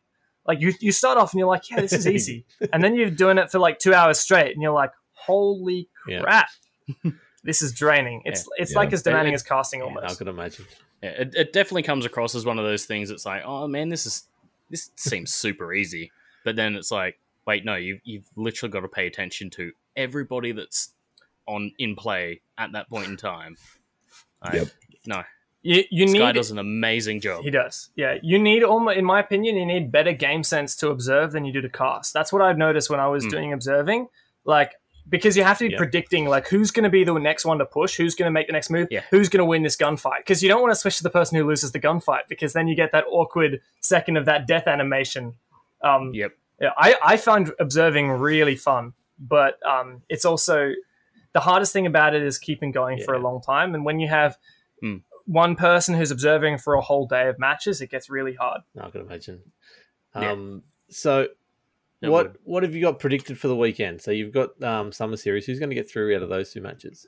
like 0.46 0.60
you 0.60 0.74
you 0.80 0.92
start 0.92 1.16
off 1.16 1.32
and 1.32 1.38
you're 1.38 1.48
like, 1.48 1.70
yeah, 1.70 1.80
this 1.80 1.92
is 1.94 2.06
easy, 2.06 2.44
and 2.72 2.84
then 2.84 2.94
you're 2.94 3.08
doing 3.10 3.38
it 3.38 3.50
for 3.50 3.58
like 3.58 3.78
two 3.78 3.94
hours 3.94 4.20
straight, 4.20 4.52
and 4.52 4.62
you're 4.62 4.72
like, 4.72 4.92
holy 5.12 5.88
Yeah. 6.06 6.20
crap. 6.22 6.48
This 7.46 7.60
is 7.60 7.72
draining. 7.74 8.22
It's 8.24 8.48
it's 8.56 8.72
Yeah. 8.72 8.78
like 8.78 8.92
as 8.94 9.02
demanding 9.02 9.32
It- 9.34 9.36
as 9.36 9.42
casting 9.42 9.80
Yeah, 9.80 9.84
I 9.86 9.88
almost. 9.88 10.16
could 10.18 10.28
imagine. 10.28 10.64
Yeah, 11.02 11.10
it, 11.10 11.34
it 11.34 11.52
definitely 11.52 11.82
comes 11.82 12.06
across 12.06 12.34
as 12.34 12.46
one 12.46 12.58
of 12.58 12.64
those 12.64 12.86
things. 12.86 13.10
It's 13.10 13.26
like, 13.26 13.42
oh 13.44 13.68
man, 13.68 13.90
this 13.90 14.06
is 14.06 14.24
this 14.70 14.90
seems 14.96 15.34
super 15.34 15.74
easy, 15.74 16.10
but 16.42 16.56
then 16.56 16.74
it's 16.74 16.90
like, 16.90 17.18
wait, 17.46 17.62
no, 17.66 17.74
you 17.74 18.00
you've 18.02 18.24
literally 18.36 18.70
got 18.72 18.80
to 18.80 18.88
pay 18.88 19.06
attention 19.06 19.50
to 19.50 19.72
everybody 19.94 20.52
that's 20.52 20.94
on 21.46 21.72
in 21.78 21.94
play 21.96 22.40
at 22.58 22.72
that 22.72 22.88
point 22.88 23.08
in 23.08 23.16
time. 23.16 23.56
Like, 24.42 24.54
Yep. 24.54 24.68
No, 25.06 25.22
You, 25.62 25.84
you 25.90 26.08
Sky 26.08 26.18
need 26.28 26.32
does 26.34 26.50
an 26.50 26.58
amazing 26.58 27.20
job. 27.20 27.42
He 27.44 27.50
does. 27.50 27.90
Yeah. 27.96 28.16
You 28.22 28.38
need 28.38 28.62
almost 28.62 28.96
in 28.98 29.04
my 29.04 29.20
opinion, 29.20 29.56
you 29.56 29.66
need 29.66 29.90
better 29.92 30.12
game 30.12 30.42
sense 30.42 30.74
to 30.76 30.88
observe 30.90 31.32
than 31.32 31.44
you 31.44 31.52
do 31.52 31.60
to 31.60 31.68
cast. 31.68 32.12
That's 32.14 32.32
what 32.32 32.42
I've 32.42 32.58
noticed 32.58 32.88
when 32.90 33.00
I 33.00 33.08
was 33.08 33.24
Mm. 33.26 33.30
doing 33.30 33.52
observing. 33.52 34.08
Like 34.44 34.72
because 35.06 35.36
you 35.36 35.44
have 35.44 35.58
to 35.58 35.66
be 35.66 35.72
Yeah. 35.72 35.76
predicting 35.78 36.24
like 36.26 36.48
who's 36.48 36.70
going 36.70 36.84
to 36.84 36.88
be 36.90 37.04
the 37.04 37.12
next 37.18 37.44
one 37.44 37.58
to 37.58 37.66
push, 37.66 37.94
who's 37.98 38.14
going 38.14 38.26
to 38.26 38.30
make 38.32 38.46
the 38.46 38.54
next 38.54 38.70
move, 38.70 38.88
Yeah. 38.90 39.02
who's 39.10 39.28
going 39.28 39.40
to 39.40 39.44
win 39.44 39.62
this 39.62 39.76
gunfight. 39.76 40.18
Because 40.18 40.42
you 40.42 40.48
don't 40.48 40.62
want 40.62 40.72
to 40.72 40.76
switch 40.80 40.96
to 40.96 41.02
the 41.02 41.10
person 41.10 41.36
who 41.36 41.46
loses 41.46 41.72
the 41.72 41.80
gunfight 41.80 42.26
because 42.26 42.54
then 42.54 42.68
you 42.68 42.74
get 42.74 42.90
that 42.92 43.04
awkward 43.10 43.60
second 43.80 44.16
of 44.16 44.24
that 44.24 44.46
death 44.46 44.66
animation. 44.66 45.34
Um, 45.82 46.14
Yep. 46.14 46.32
yeah, 46.58 46.70
I, 46.78 46.96
I 47.04 47.16
find 47.18 47.52
observing 47.60 48.08
really 48.12 48.56
fun, 48.56 48.94
but 49.18 49.58
um, 49.66 50.00
it's 50.08 50.24
also 50.24 50.72
the 51.34 51.40
hardest 51.40 51.72
thing 51.74 51.86
about 51.86 52.14
it 52.14 52.22
is 52.22 52.38
keeping 52.38 52.72
going 52.72 53.02
for 53.04 53.12
a 53.14 53.18
long 53.18 53.42
time. 53.42 53.74
And 53.74 53.84
when 53.84 54.00
you 54.00 54.08
have 54.08 54.38
Hmm. 54.80 54.96
one 55.26 55.54
person 55.56 55.94
who's 55.94 56.10
observing 56.10 56.58
for 56.58 56.74
a 56.74 56.80
whole 56.80 57.06
day 57.06 57.28
of 57.28 57.38
matches, 57.38 57.80
it 57.82 57.90
gets 57.90 58.08
really 58.08 58.34
hard. 58.34 58.62
I 58.80 58.88
can 58.90 59.02
imagine. 59.02 59.40
Yeah. 60.16 60.32
Um, 60.32 60.62
so, 60.88 61.28
It 62.02 62.08
what 62.08 62.26
would. 62.28 62.38
what 62.44 62.62
have 62.62 62.74
you 62.74 62.80
got 62.82 62.98
predicted 62.98 63.38
for 63.38 63.48
the 63.48 63.56
weekend? 63.56 64.00
So 64.02 64.10
you've 64.10 64.32
got 64.32 64.60
um, 64.62 64.92
summer 64.92 65.16
series. 65.16 65.44
Who's 65.46 65.58
going 65.58 65.70
to 65.70 65.74
get 65.74 65.90
through 65.90 66.14
out 66.16 66.22
of 66.22 66.28
those 66.28 66.52
two 66.52 66.60
matches? 66.60 67.06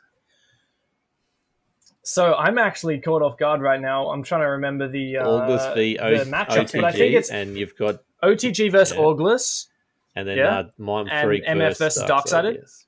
So 2.02 2.34
I'm 2.34 2.56
actually 2.58 3.00
caught 3.00 3.22
off 3.22 3.36
guard 3.36 3.60
right 3.60 3.80
now. 3.80 4.10
I'm 4.10 4.22
trying 4.22 4.42
to 4.42 4.46
remember 4.48 4.88
the 4.88 5.18
uh, 5.18 5.28
August 5.28 5.74
v 5.74 5.98
o- 5.98 6.18
the 6.18 6.24
matchups, 6.30 6.72
but 6.72 6.84
I 6.84 6.92
think 6.92 7.14
it's 7.14 7.30
and 7.30 7.56
you've 7.56 7.76
got 7.76 7.96
OTG 8.22 8.70
versus 8.70 8.96
Yeah. 8.96 9.02
August. 9.02 9.68
and 10.14 10.26
then 10.26 10.38
Yeah. 10.38 10.58
uh, 10.60 10.68
Mind 10.78 11.10
And 11.10 11.26
Freak 11.26 11.44
MF 11.44 11.76
versus 11.78 12.02
Darksided? 12.04 12.54
Yes. 12.54 12.85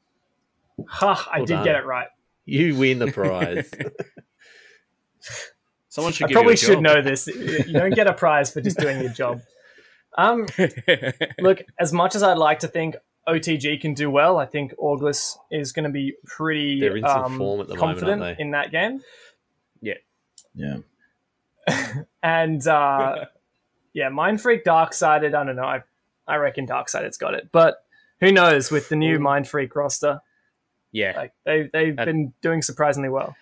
Ha! 0.87 1.29
I 1.33 1.39
Well 1.39 1.47
did 1.47 1.55
done. 1.55 1.65
get 1.65 1.77
it 1.77 1.87
right. 1.87 2.09
You 2.45 2.75
win 2.77 2.99
the 2.99 3.11
prize. 3.13 3.71
Someone 5.89 6.13
should 6.13 6.31
I 6.31 6.33
probably 6.33 6.53
you 6.53 6.55
a 6.55 6.59
should 6.59 6.75
job. 6.75 6.83
know 6.83 7.03
this. 7.03 7.27
You 7.27 7.73
don't 7.73 7.95
get 7.95 8.07
a 8.07 8.13
prize 8.13 8.53
for 8.53 8.61
just 8.61 8.79
doing 8.79 9.01
your 9.01 9.13
job. 9.13 9.41
Um, 10.17 10.47
look, 11.41 11.63
as 11.79 11.93
much 11.93 12.15
as 12.15 12.23
I'd 12.23 12.39
like 12.39 12.61
to 12.61 12.69
think 12.69 12.97
OTG 13.27 13.81
can 13.81 13.95
do 13.95 14.11
well, 14.11 14.39
I 14.39 14.47
think 14.47 14.75
August 14.79 15.39
is 15.51 15.73
going 15.73 15.85
to 15.85 15.91
be 15.91 16.15
pretty 16.25 16.81
They're 16.81 16.97
in 16.97 17.05
some 17.05 17.25
um, 17.25 17.39
form 17.39 17.61
at 17.61 17.69
the 17.69 17.75
moment, 17.75 17.99
confident 17.99 18.23
aren't 18.23 18.39
they? 18.39 18.43
in 18.43 18.51
that 18.53 18.71
game. 18.71 19.03
Yeah, 19.81 19.95
yeah. 20.55 20.77
And 22.23 22.67
uh, 22.67 23.27
yeah, 23.93 24.09
Mind 24.09 24.41
Freak 24.41 24.65
Darksided, 24.65 25.35
I 25.35 25.45
don't 25.45 25.57
know. 25.57 25.65
I, 25.65 25.83
I 26.27 26.37
reckon 26.37 26.67
Darksided's 26.67 27.19
got 27.19 27.35
it. 27.35 27.49
But 27.53 27.85
who 28.21 28.33
knows 28.33 28.71
with 28.71 28.89
the 28.89 28.97
new 28.97 29.19
Mind 29.19 29.49
Freak 29.49 29.75
roster? 29.77 30.21
Yeah, 30.93 31.13
Like 31.17 31.33
they, 31.45 31.69
they've 31.73 31.97
That- 31.97 32.07
been 32.07 32.33
doing 32.43 32.63
surprisingly 32.63 33.09
well. 33.09 33.37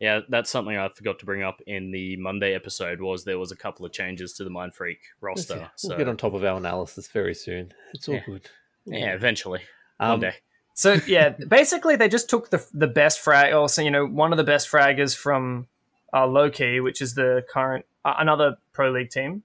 yeah, 0.00 0.20
that's 0.28 0.50
something 0.50 0.76
I 0.76 0.88
forgot 0.88 1.18
to 1.20 1.24
bring 1.26 1.42
up 1.42 1.60
in 1.66 1.90
the 1.92 2.16
Monday 2.16 2.54
episode. 2.54 3.00
Was 3.00 3.24
there 3.24 3.38
was 3.38 3.52
a 3.52 3.56
couple 3.56 3.86
of 3.86 3.92
changes 3.92 4.32
to 4.34 4.44
the 4.44 4.50
Mind 4.50 4.74
Freak 4.74 4.98
roster? 5.20 5.56
We'll 5.56 5.70
So 5.76 5.96
get 5.96 6.08
on 6.08 6.16
top 6.16 6.34
of 6.34 6.44
our 6.44 6.56
analysis 6.56 7.08
very 7.08 7.34
soon. 7.34 7.72
It's 7.94 8.08
all 8.08 8.14
Yeah. 8.16 8.22
good. 8.26 8.48
yeah, 8.84 9.12
eventually 9.14 9.60
Um, 10.00 10.10
one 10.10 10.20
day. 10.20 10.34
So 10.74 10.94
yeah, 11.06 11.28
basically 11.48 11.96
they 11.96 12.08
just 12.08 12.28
took 12.30 12.50
the 12.50 12.66
the 12.72 12.86
best 12.88 13.20
frag, 13.20 13.52
also 13.52 13.82
you 13.82 13.90
know 13.90 14.06
one 14.06 14.32
of 14.32 14.38
the 14.38 14.44
best 14.44 14.68
fraggers 14.70 15.16
from 15.16 15.68
uh, 16.14 16.26
Loki, 16.26 16.80
which 16.80 17.00
is 17.00 17.14
the 17.14 17.44
current 17.48 17.84
uh, 18.04 18.14
another 18.18 18.56
pro 18.72 18.90
league 18.90 19.10
team, 19.10 19.42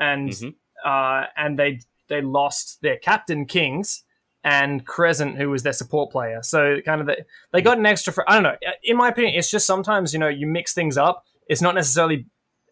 and 0.00 0.30
Mhm. 0.30 0.54
uh, 0.84 1.26
and 1.36 1.58
they 1.58 1.80
they 2.08 2.20
lost 2.22 2.82
their 2.82 2.96
captain 2.96 3.46
Kings 3.46 4.02
and 4.44 4.84
Crescent, 4.84 5.36
who 5.36 5.50
was 5.50 5.62
their 5.62 5.72
support 5.72 6.10
player. 6.10 6.42
So 6.42 6.80
kind 6.84 7.00
of 7.00 7.06
the, 7.06 7.24
they 7.52 7.62
got 7.62 7.78
an 7.78 7.86
extra. 7.86 8.12
Fra- 8.12 8.24
I 8.26 8.34
don't 8.34 8.42
know. 8.42 8.56
In 8.82 8.96
my 8.96 9.08
opinion, 9.08 9.34
it's 9.36 9.50
just 9.50 9.66
sometimes 9.66 10.12
you 10.12 10.18
know 10.18 10.28
you 10.28 10.46
mix 10.46 10.74
things 10.74 10.96
up. 10.96 11.24
It's 11.48 11.62
not 11.62 11.74
necessarily 11.74 12.26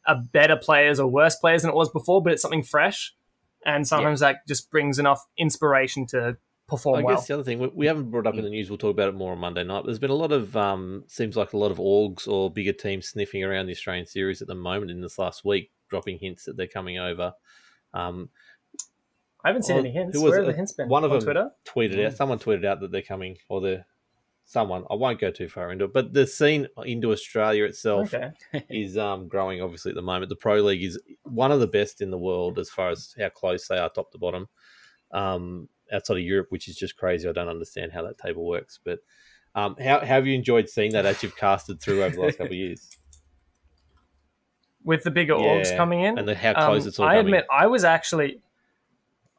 a 0.07 0.17
better 0.17 0.57
players 0.57 0.99
or 0.99 1.07
worse 1.09 1.37
players 1.37 1.63
than 1.63 1.71
it 1.71 1.75
was 1.75 1.91
before, 1.91 2.23
but 2.23 2.33
it's 2.33 2.43
something 2.43 2.63
fresh, 2.63 3.15
and 3.65 3.87
sometimes 3.87 4.21
that 4.21 4.47
just 4.49 4.71
brings 4.71 4.99
enough 4.99 5.27
inspiration 5.37 6.07
to 6.09 6.37
perform 6.67 6.95
well. 6.95 7.01
I 7.01 7.05
well. 7.05 7.17
guess 7.17 7.27
the 7.27 7.35
other 7.35 7.45
thing 7.45 7.59
we, 7.59 7.69
we 7.69 7.87
haven't 7.87 8.11
brought 8.11 8.27
up 8.27 8.35
in 8.35 8.45
the 8.45 8.51
news. 8.51 8.71
We'll 8.71 8.79
talk 8.79 8.93
about 8.93 9.09
it 9.09 9.15
more 9.15 9.33
on 9.33 9.39
Monday 9.39 9.65
night. 9.65 9.81
But 9.81 9.87
there's 9.87 9.99
been 9.99 10.11
a 10.11 10.15
lot 10.15 10.33
of 10.33 10.57
um, 10.57 11.05
seems 11.07 11.37
like 11.37 11.53
a 11.53 11.59
lot 11.59 11.71
of 11.71 11.79
orgs 11.79 12.27
or 12.27 12.51
bigger 12.51 12.73
teams 12.73 13.09
sniffing 13.09 13.45
around 13.45 13.67
the 13.67 13.73
Australian 13.73 14.07
series 14.07 14.43
at 14.43 14.49
the 14.49 14.55
moment. 14.55 14.91
In 14.91 15.01
this 15.01 15.19
last 15.19 15.45
week, 15.45 15.71
dropping 15.89 16.19
hints 16.19 16.45
that 16.45 16.57
they're 16.57 16.67
coming 16.67 16.99
over. 16.99 17.35
Um, 17.93 18.31
I 19.45 19.49
haven't 19.49 19.63
seen 19.65 19.77
Well, 19.77 19.85
any 19.85 19.93
hints. 19.95 20.17
who 20.17 20.23
was 20.25 20.31
Where 20.33 20.41
it? 20.41 20.45
have 20.45 20.53
the 20.53 20.57
hints 20.57 20.73
been? 20.73 20.89
One 20.89 21.05
of 21.05 21.13
on 21.13 21.19
them 21.19 21.25
Twitter. 21.25 21.51
tweeted 21.65 22.07
out. 22.07 22.13
Someone 22.15 22.39
tweeted 22.39 22.65
out 22.65 22.81
that 22.81 22.93
they're 22.93 23.03
coming, 23.03 23.37
or 23.49 23.61
the 23.61 23.85
someone. 24.45 24.85
I 24.91 24.95
won't 24.95 25.21
go 25.21 25.31
too 25.31 25.49
far 25.49 25.71
into 25.73 25.85
it, 25.87 25.93
but 25.93 26.13
the 26.13 26.27
scene 26.27 26.67
into 26.85 27.13
Australia 27.13 27.65
itself 27.65 28.13
Okay. 28.13 28.31
is 28.69 28.99
um, 28.99 29.29
growing. 29.29 29.63
Obviously, 29.63 29.91
at 29.91 29.95
the 29.95 30.03
moment, 30.03 30.29
the 30.29 30.37
pro 30.37 30.57
league 30.61 30.83
is 30.83 31.01
one 31.23 31.53
of 31.53 31.61
the 31.61 31.67
best 31.67 32.01
in 32.01 32.11
the 32.11 32.19
world 32.19 32.59
as 32.59 32.69
far 32.71 32.91
as 32.91 33.15
how 33.19 33.29
close 33.31 33.67
they 33.69 33.79
are, 33.79 33.89
top 33.89 34.11
to 34.13 34.19
bottom. 34.19 34.49
Um, 35.13 35.69
outside 35.93 36.19
of 36.19 36.23
Europe, 36.23 36.47
which 36.51 36.69
is 36.69 36.77
just 36.77 36.97
crazy. 36.97 37.29
I 37.29 37.33
don't 37.33 37.49
understand 37.49 37.91
how 37.93 38.03
that 38.03 38.19
table 38.19 38.47
works. 38.47 38.79
But 38.85 39.01
um, 39.57 39.75
how, 39.83 39.99
how 40.01 40.07
have 40.07 40.27
you 40.27 40.35
enjoyed 40.35 40.69
seeing 40.69 40.93
that 40.93 41.05
as 41.07 41.23
you've 41.23 41.37
casted 41.37 41.81
through 41.81 42.05
over 42.05 42.15
the 42.15 42.21
last 42.23 42.39
couple 42.39 42.53
of 42.53 42.59
years, 42.59 42.89
With 44.85 45.03
the 45.03 45.11
bigger 45.11 45.35
Yeah, 45.35 45.41
orgs 45.41 45.77
coming 45.77 46.01
in. 46.01 46.17
and 46.19 46.29
the, 46.29 46.35
how 46.35 46.55
close 46.55 46.83
Um, 46.83 46.89
it's 46.89 46.99
all 47.01 47.07
I 47.07 47.17
coming? 47.17 47.27
admit, 47.27 47.47
I 47.51 47.67
was 47.67 47.85
actually. 47.85 48.41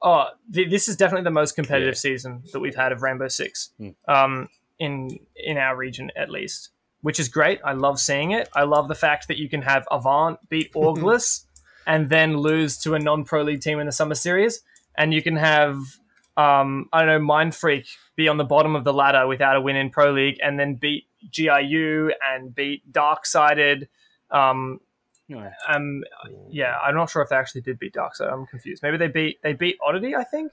Oh, 0.03 0.25
th- 0.53 0.69
this 0.69 0.87
is 0.87 0.95
definitely 0.95 1.23
the 1.25 1.31
most 1.31 1.55
competitive 1.55 1.93
Yeah. 1.95 1.99
season 1.99 2.43
that 2.53 2.59
we've 2.59 2.75
had 2.75 2.91
of 2.91 3.01
Rainbow 3.01 3.27
Six, 3.27 3.71
Hmm. 3.77 3.89
um, 4.07 4.49
in 4.79 5.19
in 5.35 5.57
our 5.57 5.75
region 5.75 6.11
at 6.15 6.29
least, 6.29 6.69
which 7.01 7.19
is 7.19 7.29
great. 7.29 7.59
I 7.63 7.73
love 7.73 7.99
seeing 7.99 8.31
it. 8.31 8.49
I 8.55 8.63
love 8.63 8.87
the 8.87 8.95
fact 8.95 9.27
that 9.27 9.37
you 9.37 9.47
can 9.49 9.61
have 9.61 9.85
Avant 9.91 10.39
beat 10.49 10.73
Orgless 10.75 11.45
and 11.85 12.09
then 12.09 12.37
lose 12.37 12.77
to 12.79 12.95
a 12.95 12.99
non-pro 12.99 13.43
league 13.43 13.61
team 13.61 13.79
in 13.79 13.85
the 13.85 13.91
summer 13.91 14.15
series, 14.15 14.63
and 14.97 15.13
you 15.13 15.21
can 15.21 15.35
have 15.35 15.77
um, 16.37 16.87
I 16.93 16.99
don't 16.99 17.07
know 17.09 17.19
Mind 17.19 17.53
Freak 17.53 17.85
be 18.15 18.27
on 18.27 18.37
the 18.37 18.43
bottom 18.45 18.75
of 18.75 18.83
the 18.85 18.93
ladder 18.93 19.27
without 19.27 19.55
a 19.57 19.61
win 19.61 19.75
in 19.75 19.89
pro 19.91 20.11
league, 20.11 20.37
and 20.41 20.59
then 20.59 20.75
beat 20.75 21.05
GIU 21.29 22.11
and 22.27 22.55
beat 22.55 22.91
Darksided. 22.91 23.87
Um, 24.31 24.79
Yeah. 25.37 25.51
um, 25.67 26.03
yeah, 26.49 26.77
I'm 26.77 26.95
not 26.95 27.09
sure 27.09 27.21
if 27.21 27.29
they 27.29 27.35
actually 27.35 27.61
did 27.61 27.79
beat 27.79 27.93
Dark 27.93 28.13
Darksided. 28.15 28.31
I'm 28.33 28.45
confused. 28.45 28.83
Maybe 28.83 28.97
they 28.97 29.07
beat 29.07 29.41
they 29.43 29.53
beat 29.53 29.77
Oddity. 29.85 30.15
I 30.15 30.23
think. 30.23 30.51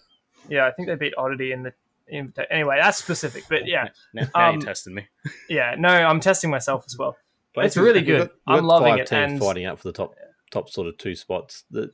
Yeah, 0.49 0.67
I 0.67 0.71
think 0.71 0.89
they 0.89 0.95
beat 0.95 1.15
Oddity 1.19 1.53
in 1.53 1.63
the. 1.65 1.73
In, 2.11 2.33
anyway, 2.51 2.79
that's 2.81 2.97
specific, 2.97 3.45
but 3.51 3.67
yeah, 3.67 3.89
Now, 4.15 4.23
now 4.35 4.49
Um, 4.49 4.55
you're 4.57 4.65
testing 4.67 4.95
me. 4.95 5.07
yeah. 5.49 5.75
No, 5.79 5.89
I'm 5.91 6.21
testing 6.21 6.49
myself 6.51 6.85
as 6.87 6.97
well. 6.97 7.19
But 7.55 7.67
it's 7.67 7.77
really 7.77 8.01
good. 8.01 8.29
got- 8.47 8.57
I'm 8.59 8.65
loving 8.65 8.97
it, 8.99 9.13
and 9.13 9.39
fighting 9.39 9.67
out 9.67 9.79
for 9.79 9.89
the 9.89 9.93
top 9.93 10.15
top 10.51 10.71
sort 10.71 10.87
of 10.89 10.97
two 10.97 11.15
spots. 11.15 11.65
That 11.71 11.91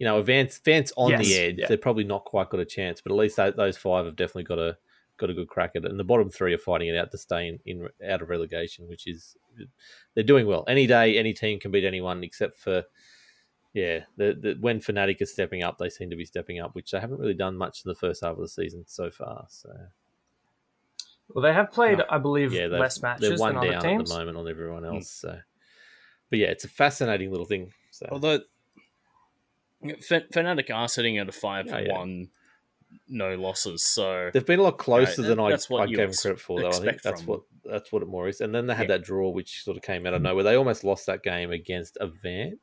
you 0.00 0.06
know, 0.06 0.20
Vance 0.22 0.58
Vance 0.64 0.92
on 0.96 1.10
Yes, 1.10 1.24
the 1.24 1.34
edge. 1.38 1.54
yeah. 1.58 1.66
They're 1.68 1.76
probably 1.78 2.02
not 2.04 2.24
quite 2.24 2.48
got 2.50 2.58
a 2.58 2.64
chance, 2.64 3.00
but 3.00 3.12
at 3.12 3.18
least 3.18 3.36
tho- 3.36 3.52
those 3.52 3.76
five 3.76 4.06
have 4.06 4.16
definitely 4.16 4.44
got 4.44 4.58
a 4.58 4.76
got 5.18 5.30
a 5.30 5.34
good 5.34 5.48
crack 5.48 5.72
at 5.74 5.84
it. 5.84 5.90
And 5.90 5.98
the 5.98 6.04
bottom 6.04 6.30
three 6.30 6.54
are 6.54 6.58
fighting 6.58 6.88
it 6.88 6.96
out 6.96 7.10
to 7.12 7.18
stay 7.18 7.48
in, 7.48 7.58
in 7.66 7.88
out 8.08 8.22
of 8.22 8.28
relegation, 8.28 8.88
which 8.88 9.06
is 9.06 9.36
they're 10.14 10.24
doing 10.24 10.46
well. 10.46 10.64
Any 10.68 10.86
day, 10.86 11.18
any 11.18 11.32
team 11.32 11.60
can 11.60 11.70
beat 11.70 11.84
anyone 11.84 12.24
except 12.24 12.58
for. 12.58 12.84
Yeah, 13.72 14.04
the, 14.16 14.38
the, 14.40 14.56
when 14.60 14.78
Fnatic 14.78 15.16
is 15.20 15.32
stepping 15.32 15.64
up, 15.64 15.78
they 15.78 15.88
seem 15.88 16.08
to 16.10 16.16
be 16.16 16.24
stepping 16.24 16.60
up, 16.60 16.76
which 16.76 16.92
they 16.92 17.00
haven't 17.00 17.18
really 17.18 17.34
done 17.34 17.56
much 17.56 17.82
in 17.84 17.88
the 17.88 17.96
first 17.96 18.22
half 18.22 18.36
of 18.36 18.38
the 18.38 18.46
season 18.46 18.84
so 18.86 19.10
far. 19.10 19.46
So 19.48 19.68
well, 21.28 21.42
they 21.42 21.52
have 21.52 21.72
played, 21.72 21.98
No. 21.98 22.04
I 22.08 22.18
believe, 22.18 22.52
yeah, 22.52 22.68
they've- 22.68 22.80
less 22.80 22.98
they're 22.98 23.10
matches 23.10 23.40
one 23.40 23.54
than 23.54 23.58
other 23.58 23.70
down 23.72 23.82
teams. 23.82 24.10
at 24.10 24.14
the 24.14 24.18
moment 24.24 24.38
on 24.38 24.48
everyone 24.48 24.84
hmm. 24.84 24.94
else. 24.94 25.10
So, 25.10 25.40
but 26.30 26.38
yeah, 26.38 26.48
it's 26.48 26.64
a 26.64 26.68
fascinating 26.68 27.30
little 27.30 27.46
thing. 27.46 27.72
So 27.90 28.08
Although 28.10 28.40
F- 29.84 30.28
Fnatic 30.32 30.74
are 30.74 30.88
sitting 30.88 31.18
at 31.18 31.28
a 31.28 31.32
five 31.32 31.66
Oh, 31.68 31.72
for 31.72 31.80
yeah. 31.80 31.92
one, 31.92 32.28
no 33.08 33.34
losses. 33.34 33.82
So 33.82 34.30
They've 34.32 34.44
been 34.44 34.60
a 34.60 34.62
lot 34.62 34.78
closer 34.78 35.22
Yeah, 35.22 35.28
than 35.28 35.40
I, 35.40 35.44
I 35.44 35.84
you 35.84 35.96
gave 35.96 35.96
them 35.98 36.08
ex- 36.10 36.22
credit 36.22 36.40
for, 36.40 36.60
though. 36.60 36.68
I 36.68 36.72
think 36.72 37.02
that's 37.02 37.26
what 37.26 37.42
that's 37.64 37.90
what 37.92 38.02
it 38.02 38.08
more 38.08 38.28
is. 38.28 38.40
And 38.40 38.54
then 38.54 38.66
they 38.66 38.74
had 38.74 38.88
Yeah. 38.88 38.96
that 38.98 39.04
draw, 39.04 39.28
which 39.30 39.62
sort 39.64 39.76
of 39.76 39.82
came 39.82 40.06
out 40.06 40.14
of 40.14 40.22
nowhere. 40.22 40.44
They 40.44 40.54
almost 40.56 40.84
lost 40.84 41.06
that 41.06 41.22
game 41.22 41.50
against 41.50 41.96
Avant. 42.00 42.58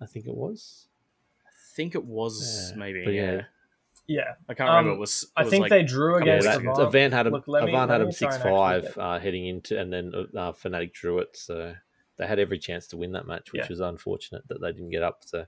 I 0.00 0.06
think 0.06 0.26
it 0.26 0.34
was. 0.34 0.88
I 1.46 1.50
think 1.74 1.94
it 1.94 2.04
was 2.04 2.70
Yeah, 2.72 2.76
maybe. 2.78 3.04
but 3.04 3.14
Yeah. 3.14 3.32
yeah. 3.32 3.42
Yeah, 4.08 4.34
I 4.48 4.54
can't 4.54 4.68
remember. 4.68 4.90
Um, 4.92 4.96
It 4.98 5.00
was. 5.00 5.24
It 5.24 5.28
I 5.36 5.42
was 5.42 5.50
think 5.50 5.62
like, 5.62 5.70
they 5.70 5.82
drew 5.82 6.12
couple 6.14 6.28
Yeah, 6.28 6.34
against 6.34 6.46
that, 6.48 6.60
Avant. 6.60 6.78
Avant 6.94 7.12
had 7.12 7.26
them. 7.26 7.32
Look, 7.32 7.48
me- 7.48 7.58
Avant 7.58 7.90
had 7.90 7.98
me 7.98 8.04
them 8.04 8.12
six 8.12 8.36
five 8.38 8.96
uh, 8.96 9.18
heading 9.18 9.46
into, 9.46 9.76
and 9.80 9.92
then 9.92 10.12
uh, 10.14 10.52
Fnatic 10.52 10.92
drew 10.92 11.18
it. 11.18 11.36
So 11.36 11.74
they 12.16 12.26
had 12.26 12.38
every 12.38 12.58
chance 12.60 12.86
to 12.88 12.96
win 12.96 13.12
that 13.12 13.26
match, 13.26 13.52
which 13.52 13.62
Yeah. 13.62 13.68
was 13.68 13.80
unfortunate 13.80 14.46
that 14.46 14.60
they 14.60 14.70
didn't 14.70 14.90
get 14.90 15.02
up. 15.02 15.22
So, 15.24 15.46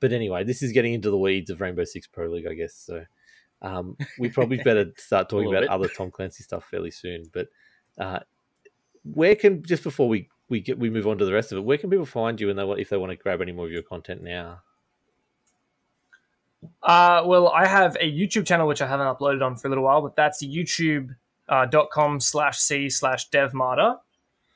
but 0.00 0.12
anyway, 0.12 0.44
this 0.44 0.62
is 0.62 0.72
getting 0.72 0.94
into 0.94 1.10
the 1.10 1.18
weeds 1.18 1.50
of 1.50 1.60
Rainbow 1.60 1.84
Six 1.84 2.06
Pro 2.06 2.28
League, 2.28 2.46
I 2.46 2.54
guess. 2.54 2.74
So 2.74 3.04
um, 3.62 3.96
we 4.18 4.30
probably 4.30 4.56
better 4.64 4.92
start 4.96 5.28
talking 5.28 5.48
about 5.48 5.62
bit. 5.62 5.70
other 5.70 5.88
Tom 5.88 6.10
Clancy 6.10 6.42
stuff 6.42 6.64
fairly 6.70 6.90
soon. 6.90 7.24
But 7.32 7.48
uh, 7.98 8.20
where 9.04 9.36
can 9.36 9.62
just 9.62 9.82
before 9.82 10.08
we 10.08 10.28
we 10.48 10.60
get 10.60 10.78
we 10.78 10.90
move 10.90 11.06
on 11.06 11.18
to 11.18 11.24
the 11.24 11.32
rest 11.32 11.52
of 11.52 11.58
it, 11.58 11.62
where 11.62 11.78
can 11.78 11.90
people 11.90 12.06
find 12.06 12.40
you 12.40 12.50
and 12.50 12.58
they 12.58 12.64
if 12.80 12.88
they 12.88 12.96
want 12.96 13.10
to 13.10 13.16
grab 13.16 13.40
any 13.40 13.52
more 13.52 13.66
of 13.66 13.72
your 13.72 13.82
content 13.82 14.22
now? 14.22 14.62
Uh, 16.82 17.22
well, 17.24 17.48
I 17.48 17.66
have 17.66 17.96
a 18.00 18.10
YouTube 18.10 18.46
channel 18.46 18.66
which 18.66 18.82
I 18.82 18.86
haven't 18.86 19.06
uploaded 19.06 19.44
on 19.44 19.56
for 19.56 19.68
a 19.68 19.70
little 19.70 19.84
while, 19.84 20.02
but 20.02 20.14
that's 20.14 20.44
youtube.com 20.44 22.20
slash 22.20 22.58
c 22.58 22.90
slash 22.90 23.30
devmartyr. 23.30 23.98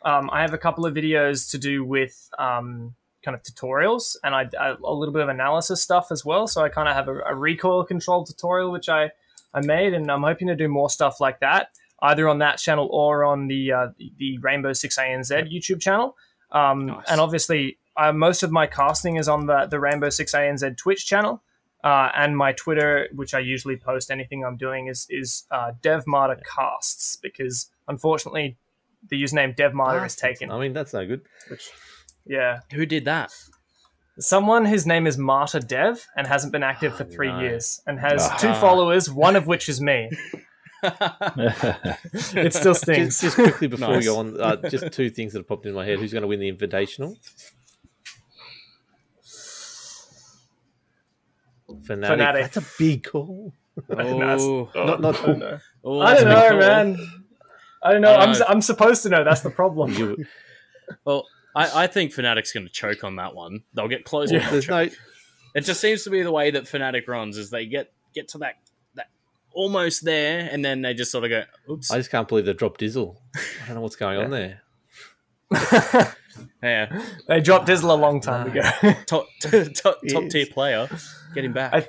um, 0.04 0.28
I 0.30 0.42
have 0.42 0.52
a 0.52 0.59
couple 0.59 0.85
of 0.85 0.94
videos 0.94 1.50
to 1.52 1.59
do 1.59 1.83
with 1.83 2.28
um, 2.38 2.94
kind 3.25 3.35
of 3.35 3.43
tutorials 3.43 4.17
and 4.23 4.35
I, 4.35 4.49
I 4.61 4.75
a 4.83 4.93
little 4.93 5.13
bit 5.13 5.23
of 5.23 5.29
analysis 5.29 5.83
stuff 5.83 6.09
as 6.11 6.25
well. 6.25 6.47
So 6.47 6.63
I 6.63 6.69
kind 6.69 6.89
of 6.89 6.95
have 6.95 7.09
a, 7.09 7.21
a 7.21 7.35
recoil 7.35 7.85
control 7.85 8.25
tutorial 8.25 8.71
which 8.71 8.89
I 8.89 9.11
I 9.55 9.61
made, 9.61 9.95
and 9.95 10.11
I'm 10.11 10.23
hoping 10.23 10.49
to 10.49 10.57
do 10.57 10.69
more 10.69 10.91
stuff 10.91 11.21
like 11.21 11.41
that 11.41 11.69
either 12.03 12.29
on 12.29 12.39
that 12.39 12.59
channel 12.59 12.89
or 12.91 13.25
on 13.25 13.47
the 13.49 13.73
uh, 13.73 13.89
the 14.19 14.39
Rainbow 14.39 14.73
Six 14.73 14.99
ANZ 14.99 15.31
YouTube 15.53 15.81
channel. 15.81 16.17
Um, 16.53 16.87
Nice. 16.87 17.05
And 17.09 17.21
obviously, 17.21 17.79
uh, 17.97 18.13
most 18.13 18.43
of 18.43 18.51
my 18.51 18.67
casting 18.67 19.17
is 19.17 19.29
on 19.29 19.47
the 19.47 19.67
the 19.67 19.81
Rainbow 19.81 20.11
Six 20.11 20.35
ANZ 20.35 20.77
Twitch 20.77 21.07
channel. 21.07 21.43
Uh, 21.83 22.11
and 22.17 22.35
my 22.35 22.53
Twitter, 22.53 23.09
which 23.13 23.35
I 23.35 23.41
usually 23.41 23.77
post 23.77 24.11
anything 24.11 24.45
I'm 24.45 24.57
doing, 24.57 24.87
is 24.87 25.07
is 25.11 25.45
uh, 25.51 25.73
DevMartyr 25.83 26.41
Casts 26.45 27.17
because 27.17 27.71
unfortunately 27.89 28.57
the 29.09 29.23
username 29.23 29.55
DevMartyr 29.55 30.07
is 30.07 30.17
taken. 30.17 30.51
I 30.51 30.59
mean, 30.59 30.73
that's 30.73 30.95
no 30.95 31.07
good. 31.07 31.23
Which, 31.49 31.71
yeah, 32.27 32.61
Who 32.73 32.87
did 32.87 33.05
that? 33.07 33.33
someone 34.19 34.65
whose 34.65 34.87
name 34.87 35.07
is 35.09 35.19
Martyr 35.19 35.59
Dev 35.59 36.07
and 36.17 36.27
hasn't 36.27 36.53
been 36.53 36.63
active 36.63 36.97
for 36.97 37.03
three 37.05 37.33
no. 37.33 37.41
years 37.41 37.81
and 37.87 37.99
has 37.99 38.23
Ah. 38.23 38.37
two 38.37 38.55
followers, 38.55 39.11
one 39.11 39.35
of 39.37 39.47
which 39.49 39.69
is 39.69 39.81
me. 39.81 40.11
It 40.85 42.53
still 42.53 42.75
stings. 42.75 43.19
Just, 43.21 43.23
just 43.23 43.37
quickly 43.37 43.69
before 43.69 43.89
Nice. 43.89 44.01
we 44.01 44.05
go 44.05 44.19
on, 44.19 44.39
uh, 44.41 44.57
just 44.69 44.93
two 44.93 45.09
things 45.09 45.33
that 45.33 45.39
have 45.41 45.49
popped 45.49 45.65
in 45.65 45.73
my 45.75 45.85
head. 45.85 45.99
Who's 45.99 46.13
going 46.13 46.21
to 46.23 46.29
win 46.29 46.41
the 46.41 46.53
Invitational? 46.53 47.17
Fnatic. 51.71 52.17
Fnatic. 52.19 52.41
That's 52.53 52.57
a 52.59 52.65
big 52.79 53.05
call. 53.05 53.53
Oh, 53.91 54.69
Not, 54.77 55.01
not 55.01 55.17
I 55.21 55.27
don't 55.27 55.39
know, 55.41 55.59
oh, 55.85 56.01
I 56.01 56.15
don't 56.15 56.29
know 56.29 56.59
man. 56.61 56.97
I 57.83 57.93
don't 57.93 58.03
know. 58.03 58.13
I 58.15 58.23
I'm. 58.25 58.43
I'm 58.49 58.61
supposed 58.63 59.03
to 59.03 59.09
know. 59.09 59.25
That's 59.25 59.41
the 59.41 59.51
problem. 59.51 59.93
you, 59.95 60.25
Well, 61.05 61.27
I, 61.55 61.85
I 61.85 61.87
think 61.87 62.12
Fnatic's 62.12 62.53
going 62.53 62.67
to 62.67 62.73
choke 62.73 63.05
on 63.05 63.17
that 63.17 63.35
one. 63.35 63.62
They'll 63.75 63.88
get 63.88 64.05
close. 64.05 64.33
Yeah. 64.33 64.49
there's 64.51 64.67
choke. 64.67 64.90
no. 64.93 64.97
It 65.55 65.61
just 65.64 65.81
seems 65.81 66.03
to 66.05 66.11
be 66.11 66.23
the 66.23 66.33
way 66.33 66.51
that 66.51 66.64
Fnatic 66.64 67.07
runs 67.07 67.37
is 67.38 67.51
they 67.51 67.67
get 67.67 67.93
get 68.14 68.29
to 68.29 68.38
that 68.38 68.55
that 68.97 69.07
almost 69.53 70.05
there, 70.05 70.49
and 70.51 70.64
then 70.64 70.83
they 70.83 70.95
just 70.95 71.12
sort 71.12 71.25
of 71.25 71.31
go, 71.31 71.45
"Oops." 71.71 71.90
I 71.93 71.99
just 71.99 72.11
can't 72.11 72.27
believe 72.27 72.45
they 72.47 72.53
dropped 72.55 72.81
Dizzle. 72.81 73.17
I 73.37 73.67
don't 73.67 73.77
know 73.77 73.81
what's 73.83 73.95
going 73.97 74.19
on 74.19 74.31
there. 74.33 74.62
yeah, 76.62 77.03
they 77.29 77.40
dropped 77.40 77.69
Dizzle 77.69 77.90
a 77.90 77.95
long 77.95 78.21
time 78.21 78.49
ago. 78.51 78.62
top 79.07 79.27
top, 79.40 79.75
top 79.75 79.99
Yes. 80.03 80.33
tier 80.33 80.47
player, 80.47 80.88
get 81.35 81.45
him 81.45 81.53
back. 81.53 81.73
I- 81.75 81.88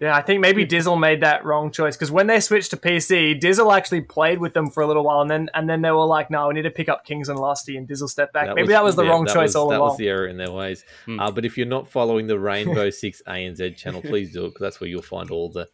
yeah, 0.00 0.16
I 0.16 0.22
think 0.22 0.40
maybe 0.40 0.64
Dizzle 0.66 0.98
made 0.98 1.20
that 1.20 1.44
wrong 1.44 1.70
choice 1.70 1.96
because 1.96 2.10
when 2.10 2.26
they 2.26 2.40
switched 2.40 2.70
to 2.70 2.76
PC, 2.76 3.38
Dizzle 3.38 3.76
actually 3.76 4.00
played 4.00 4.38
with 4.38 4.54
them 4.54 4.70
for 4.70 4.82
a 4.82 4.86
little 4.86 5.04
while, 5.04 5.20
and 5.20 5.30
then 5.30 5.50
and 5.54 5.68
then 5.68 5.82
they 5.82 5.90
were 5.90 6.06
like, 6.06 6.30
"No, 6.30 6.48
we 6.48 6.54
need 6.54 6.62
to 6.62 6.70
pick 6.70 6.88
up 6.88 7.04
Kings 7.04 7.28
and 7.28 7.38
Lusty," 7.38 7.76
and 7.76 7.86
Dizzle 7.86 8.08
stepped 8.08 8.32
back. 8.32 8.54
maybe 8.54 8.68
that 8.68 8.82
was 8.82 8.96
the 8.96 9.04
yeah, 9.04 9.10
wrong 9.10 9.26
choice 9.26 9.48
was- 9.48 9.56
all 9.56 9.68
that 9.68 9.78
along. 9.78 9.90
was 9.90 9.98
the 9.98 10.08
error 10.08 10.26
in 10.26 10.38
their 10.38 10.50
ways. 10.50 10.84
Hmm. 11.04 11.20
Uh, 11.20 11.30
but 11.30 11.44
if 11.44 11.58
you're 11.58 11.66
not 11.66 11.88
following 11.88 12.26
the 12.26 12.38
Rainbow 12.50 12.90
Six 12.90 13.22
ANZ 13.26 13.76
channel, 13.76 14.00
please 14.00 14.32
do 14.32 14.46
it 14.46 14.48
because 14.48 14.60
that's 14.62 14.80
where 14.80 14.88
you'll 14.88 15.02
find 15.02 15.30
all 15.30 15.50
the 15.50 15.68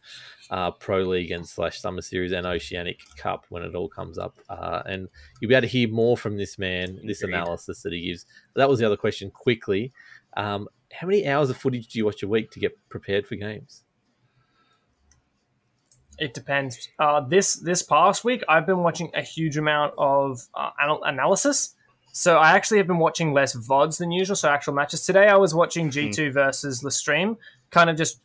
uh, 0.51 0.71
Pro 0.71 1.03
League 1.03 1.31
and 1.31 1.47
slash 1.47 1.79
Summer 1.79 2.01
Series 2.01 2.31
and 2.31 2.45
Oceanic 2.45 2.99
Cup 3.15 3.45
when 3.49 3.63
it 3.63 3.73
all 3.75 3.87
comes 3.87 4.17
up. 4.17 4.37
Uh, 4.49 4.81
and 4.85 5.07
you'll 5.39 5.49
be 5.49 5.55
able 5.55 5.61
to 5.61 5.67
hear 5.71 5.87
more 5.87 6.17
from 6.17 6.37
this 6.37 6.57
man, 6.57 6.99
this 7.05 7.21
Agreed. 7.21 7.35
analysis 7.35 7.83
that 7.83 7.93
he 7.93 8.07
gives. 8.07 8.25
That 8.55 8.67
was 8.67 8.79
the 8.79 8.85
other 8.85 8.97
question. 8.97 9.31
Quickly, 9.31 9.93
um, 10.35 10.67
how 10.91 11.07
many 11.07 11.27
hours 11.27 11.49
of 11.49 11.57
footage 11.57 11.87
do 11.87 11.99
you 11.99 12.05
watch 12.05 12.21
a 12.23 12.27
week 12.27 12.51
to 12.51 12.59
get 12.59 12.75
prepared 12.89 13.27
for 13.27 13.35
games? 13.35 13.83
It 16.19 16.33
depends. 16.33 16.89
Uh, 16.99 17.21
this 17.21 17.55
this 17.55 17.81
past 17.81 18.23
week, 18.23 18.43
I've 18.47 18.65
been 18.65 18.83
watching 18.83 19.09
a 19.13 19.21
huge 19.21 19.57
amount 19.57 19.93
of 19.97 20.41
uh, 20.53 20.71
anal- 20.81 21.03
analysis. 21.03 21.75
So 22.11 22.37
I 22.37 22.51
actually 22.51 22.77
have 22.79 22.87
been 22.87 22.97
watching 22.97 23.33
less 23.33 23.55
vods 23.55 23.99
than 23.99 24.11
usual. 24.11 24.35
So 24.35 24.49
actual 24.49 24.73
matches 24.73 25.05
today, 25.05 25.27
I 25.27 25.37
was 25.37 25.53
watching 25.53 25.89
G 25.89 26.11
two 26.11 26.31
versus 26.31 26.81
the 26.81 26.91
stream. 26.91 27.37
Kind 27.71 27.89
of 27.89 27.95
just. 27.95 28.21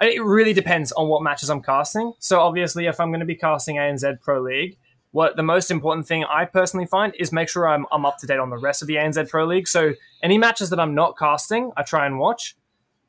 It 0.00 0.22
really 0.22 0.52
depends 0.52 0.90
on 0.92 1.08
what 1.08 1.22
matches 1.22 1.48
I'm 1.48 1.62
casting. 1.62 2.12
So 2.18 2.40
obviously, 2.40 2.86
if 2.86 2.98
I'm 2.98 3.10
going 3.10 3.20
to 3.20 3.26
be 3.26 3.36
casting 3.36 3.76
ANZ 3.76 4.20
Pro 4.20 4.42
League, 4.42 4.76
what 5.12 5.36
the 5.36 5.44
most 5.44 5.70
important 5.70 6.08
thing 6.08 6.24
I 6.24 6.44
personally 6.44 6.86
find 6.86 7.14
is 7.20 7.30
make 7.30 7.48
sure 7.48 7.68
I'm, 7.68 7.86
I'm 7.92 8.04
up 8.04 8.18
to 8.18 8.26
date 8.26 8.40
on 8.40 8.50
the 8.50 8.58
rest 8.58 8.82
of 8.82 8.88
the 8.88 8.96
ANZ 8.96 9.30
Pro 9.30 9.46
League. 9.46 9.68
So 9.68 9.92
any 10.20 10.36
matches 10.36 10.70
that 10.70 10.80
I'm 10.80 10.96
not 10.96 11.16
casting, 11.16 11.70
I 11.76 11.84
try 11.84 12.06
and 12.06 12.18
watch. 12.18 12.56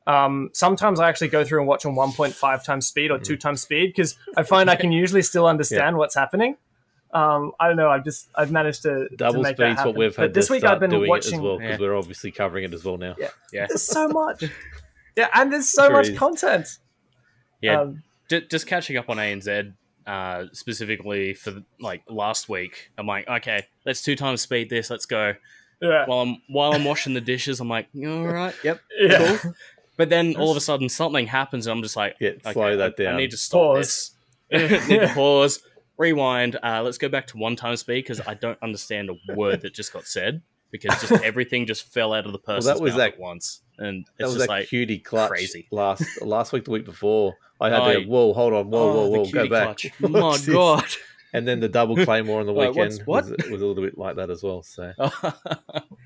Um, 0.06 0.50
sometimes 0.52 1.00
I 1.00 1.08
actually 1.08 1.28
go 1.28 1.44
through 1.44 1.58
and 1.60 1.68
watch 1.68 1.84
on 1.84 1.94
1.5 1.96 2.64
times 2.64 2.86
speed 2.86 3.10
or 3.10 3.18
two 3.18 3.36
times 3.36 3.60
speed 3.62 3.88
because 3.88 4.16
I 4.36 4.42
find 4.44 4.70
I 4.70 4.76
can 4.76 4.92
usually 5.02 5.22
still 5.22 5.46
understand 5.46 5.96
what's 5.96 6.14
happening. 6.14 6.56
Um, 7.12 7.52
I 7.58 7.68
don't 7.68 7.76
know. 7.76 7.88
I've 7.88 8.04
just 8.04 8.28
I've 8.34 8.50
managed 8.52 8.82
to 8.82 9.08
to 9.08 9.16
Double 9.16 9.42
make 9.42 9.56
speed's 9.56 9.78
happen. 9.78 9.86
what 9.92 9.96
we've 9.98 10.14
had 10.14 10.22
But 10.26 10.34
this 10.34 10.50
week 10.50 10.64
I've 10.64 10.80
been 10.80 10.90
doing 10.90 11.08
watching. 11.08 11.34
it 11.34 11.36
as 11.38 11.42
well 11.42 11.58
because 11.58 11.80
Yeah. 11.80 11.86
we're 11.86 11.96
obviously 11.96 12.30
covering 12.30 12.64
it 12.64 12.74
as 12.74 12.84
well 12.84 12.98
now. 12.98 13.14
Yeah. 13.18 13.28
yeah, 13.52 13.66
There's 13.68 13.82
so 13.82 14.08
much. 14.08 14.44
Yeah, 15.16 15.28
and 15.32 15.50
there's 15.50 15.68
so 15.70 15.84
There 15.84 15.92
much 15.92 16.08
is. 16.08 16.18
content. 16.18 16.78
yeah. 17.62 17.80
Um, 17.80 18.02
Ju- 18.28 18.42
just 18.42 18.66
catching 18.66 18.98
up 18.98 19.08
on 19.08 19.16
ANZ 19.16 19.72
uh, 20.06 20.44
specifically 20.52 21.32
for 21.32 21.62
like 21.80 22.02
last 22.06 22.50
week. 22.50 22.90
I'm 22.98 23.06
like, 23.06 23.26
okay, 23.26 23.66
let's 23.86 24.02
two 24.02 24.14
times 24.14 24.42
speed 24.42 24.68
this. 24.68 24.90
Let's 24.90 25.06
go. 25.06 25.32
yeah. 25.80 26.04
While 26.04 26.20
I'm 26.20 26.42
while 26.48 26.72
I'm 26.74 26.84
washing 26.84 27.14
the 27.14 27.22
dishes, 27.22 27.60
I'm 27.60 27.68
like, 27.70 27.88
all 27.96 28.26
right, 28.26 28.54
yep, 28.62 28.80
yeah. 28.98 29.38
cool. 29.38 29.54
But 29.96 30.10
then 30.10 30.36
all 30.36 30.50
of 30.50 30.56
a 30.56 30.60
sudden 30.60 30.88
something 30.88 31.26
happens, 31.26 31.66
and 31.66 31.76
I'm 31.76 31.82
just 31.82 31.96
like, 31.96 32.16
Yeah, 32.20 32.30
okay, 32.30 32.52
slow 32.52 32.76
that 32.76 32.94
I, 33.00 33.06
I 33.06 33.16
need 33.16 33.30
to 33.30 33.36
stop 33.36 33.76
Pause. 33.76 34.10
this. 34.50 34.88
need 34.88 35.00
to 35.00 35.08
pause, 35.14 35.60
rewind. 35.98 36.56
Uh, 36.62 36.82
let's 36.82 36.98
go 36.98 37.08
back 37.08 37.26
to 37.28 37.38
one 37.38 37.56
time 37.56 37.76
speed 37.76 38.02
because 38.04 38.20
I 38.26 38.34
don't 38.34 38.58
understand 38.62 39.10
a 39.10 39.34
word 39.34 39.62
that 39.62 39.74
just 39.74 39.92
got 39.92 40.04
said 40.06 40.42
because 40.70 41.00
just 41.00 41.12
everything 41.24 41.66
just 41.66 41.92
fell 41.92 42.12
out 42.12 42.26
of 42.26 42.32
the 42.32 42.38
person's 42.38 42.66
that 42.66 42.80
was 42.82 42.92
mouth 42.92 42.98
that- 42.98 43.12
at 43.14 43.18
once, 43.20 43.62
and 43.78 44.06
That 44.18 44.26
was 44.26 44.34
just 44.34 44.46
that 44.46 44.52
like 44.52 44.68
cutie 44.68 44.98
clutch 44.98 45.30
crazy. 45.30 45.66
last 45.70 46.04
last 46.22 46.52
week, 46.52 46.64
the 46.64 46.70
week 46.72 46.84
before. 46.84 47.34
I 47.60 47.70
had 47.70 47.80
Oh, 47.80 47.92
to 47.94 48.00
go, 48.04 48.06
whoa, 48.10 48.32
hold 48.34 48.52
on, 48.52 48.70
whoa, 48.70 48.78
oh, 48.80 49.08
whoa, 49.08 49.18
whoa, 49.22 49.30
go 49.30 49.48
back. 49.48 49.78
clutch. 49.78 49.86
My 50.00 50.20
What's 50.20 50.44
this? 50.44 50.54
God. 50.54 50.84
And 51.36 51.46
then 51.46 51.60
the 51.60 51.68
double 51.68 51.96
claymore 52.04 52.40
on 52.40 52.46
the 52.46 52.52
Wait, 52.54 52.68
weekend 52.70 53.00
what's- 53.04 53.28
what? 53.30 53.36
Was, 53.38 53.50
was 53.50 53.62
a 53.62 53.66
little 53.66 53.82
bit 53.84 53.96
like 53.98 54.16
that 54.16 54.30
as 54.30 54.42
well. 54.42 54.62
So, 54.62 54.92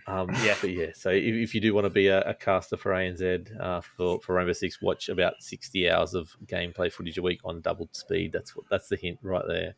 um, 0.07 0.31
yeah, 0.43 0.55
but 0.61 0.71
yeah. 0.71 0.89
So 0.95 1.11
if, 1.11 1.35
if 1.35 1.55
you 1.55 1.61
do 1.61 1.73
want 1.75 1.85
to 1.87 1.91
be 1.91 2.09
a, 2.09 2.21
a 2.23 2.35
caster 2.35 2.77
for 2.77 2.93
ANZ 2.93 3.61
uh, 3.61 3.81
for 3.81 4.21
for 4.21 4.35
Rainbow 4.35 4.53
Six, 4.53 4.81
watch 4.83 5.09
about 5.09 5.35
sixty 5.41 5.89
hours 5.91 6.15
of 6.15 6.31
gameplay 6.47 6.93
footage 6.93 7.19
a 7.19 7.23
week 7.23 7.41
on 7.45 7.61
doubled 7.61 7.95
speed. 7.95 8.33
That's 8.33 8.57
what 8.57 8.67
that's 8.71 8.89
the 8.89 8.97
hint 8.97 9.19
right 9.23 9.45
there. 9.47 9.75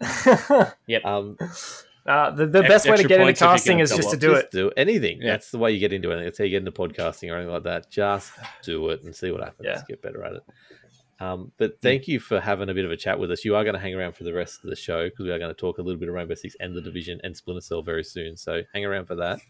Um, 1.04 1.36
Uh, 2.06 2.30
the 2.30 2.46
the 2.46 2.62
best 2.62 2.88
way 2.88 2.96
to 2.96 3.02
get 3.02 3.20
into 3.20 3.24
points 3.26 3.42
if 3.42 3.44
you 3.44 3.50
casting 3.52 3.78
is 3.80 3.90
just 3.90 4.00
double 4.00 4.10
to 4.12 4.16
do 4.16 4.28
just 4.32 4.44
it. 4.44 4.50
do 4.52 4.70
anything. 4.78 5.20
Yeah. 5.20 5.32
That's 5.32 5.50
the 5.50 5.58
way 5.58 5.72
you 5.72 5.78
get 5.78 5.92
into 5.92 6.10
it. 6.10 6.24
That's 6.24 6.38
how 6.38 6.44
you 6.44 6.50
get 6.50 6.60
into 6.66 6.72
podcasting 6.72 7.30
or 7.30 7.36
anything 7.36 7.52
like 7.52 7.64
that. 7.64 7.90
Just 7.90 8.32
do 8.62 8.88
it 8.88 9.02
and 9.02 9.14
see 9.14 9.30
what 9.30 9.42
happens. 9.42 9.66
Yeah. 9.66 9.82
Get 9.86 10.00
better 10.00 10.24
at 10.24 10.32
it. 10.36 10.42
Um, 11.20 11.50
but 11.58 11.80
thank 11.82 12.06
you 12.06 12.20
for 12.20 12.38
having 12.40 12.68
a 12.68 12.74
bit 12.74 12.84
of 12.84 12.90
a 12.92 12.96
chat 12.96 13.18
with 13.18 13.30
us. 13.32 13.44
You 13.44 13.56
are 13.56 13.64
going 13.64 13.74
to 13.74 13.80
hang 13.80 13.94
around 13.94 14.12
for 14.14 14.22
the 14.24 14.32
rest 14.32 14.62
of 14.62 14.70
the 14.70 14.76
show 14.76 15.08
because 15.08 15.24
we 15.24 15.32
are 15.32 15.38
going 15.38 15.52
to 15.52 15.60
talk 15.60 15.78
a 15.78 15.82
little 15.82 15.98
bit 15.98 16.08
of 16.08 16.14
Rainbow 16.14 16.34
Six 16.34 16.54
and 16.60 16.76
the 16.76 16.80
Division 16.80 17.20
and 17.24 17.36
Splinter 17.36 17.60
Cell 17.60 17.82
very 17.82 18.04
soon. 18.04 18.36
So 18.36 18.62
hang 18.72 18.84
around 18.84 19.06
for 19.06 19.16
that. 19.16 19.40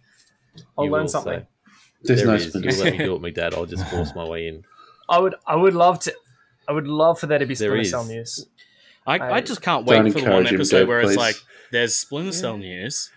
I'll 0.79 0.87
You 0.87 0.91
learn 0.91 1.03
will, 1.03 1.09
something. 1.09 1.41
so 1.41 1.77
There's 2.05 2.21
there 2.21 2.27
no 2.29 2.35
is. 2.35 2.45
You 2.47 2.51
splinters. 2.53 2.81
let 2.81 2.93
me 2.95 2.99
do 3.05 3.15
it, 3.17 3.21
my 3.21 3.31
dad. 3.31 3.53
I'll 3.55 3.67
just 3.67 3.87
force 3.91 4.15
my 4.15 4.25
way 4.27 4.49
in. 4.49 4.65
I 5.11 5.19
would 5.19 5.35
I 5.47 5.57
would 5.57 5.75
love 5.75 5.99
to. 6.01 6.15
I 6.67 6.73
would 6.73 6.87
love 6.89 7.19
for 7.21 7.27
there 7.27 7.39
to 7.39 7.47
be 7.47 7.55
There 7.55 7.69
Splinter 7.71 7.81
is. 7.83 7.91
Cell 7.91 8.05
news. 8.05 8.47
I, 9.07 9.19
I- 9.19 9.33
I 9.37 9.41
just 9.41 9.61
can't 9.63 9.87
wait 9.87 9.99
for 9.99 10.03
the 10.05 10.25
one 10.25 10.25
encourage 10.25 10.49
him, 10.49 10.55
episode 10.57 10.79
Dave, 10.81 10.89
where 10.89 11.01
it's 11.01 11.17
like, 11.17 11.37
there's 11.73 11.95
Splinter 11.95 12.33
Cell 12.33 12.57
news. 12.59 13.11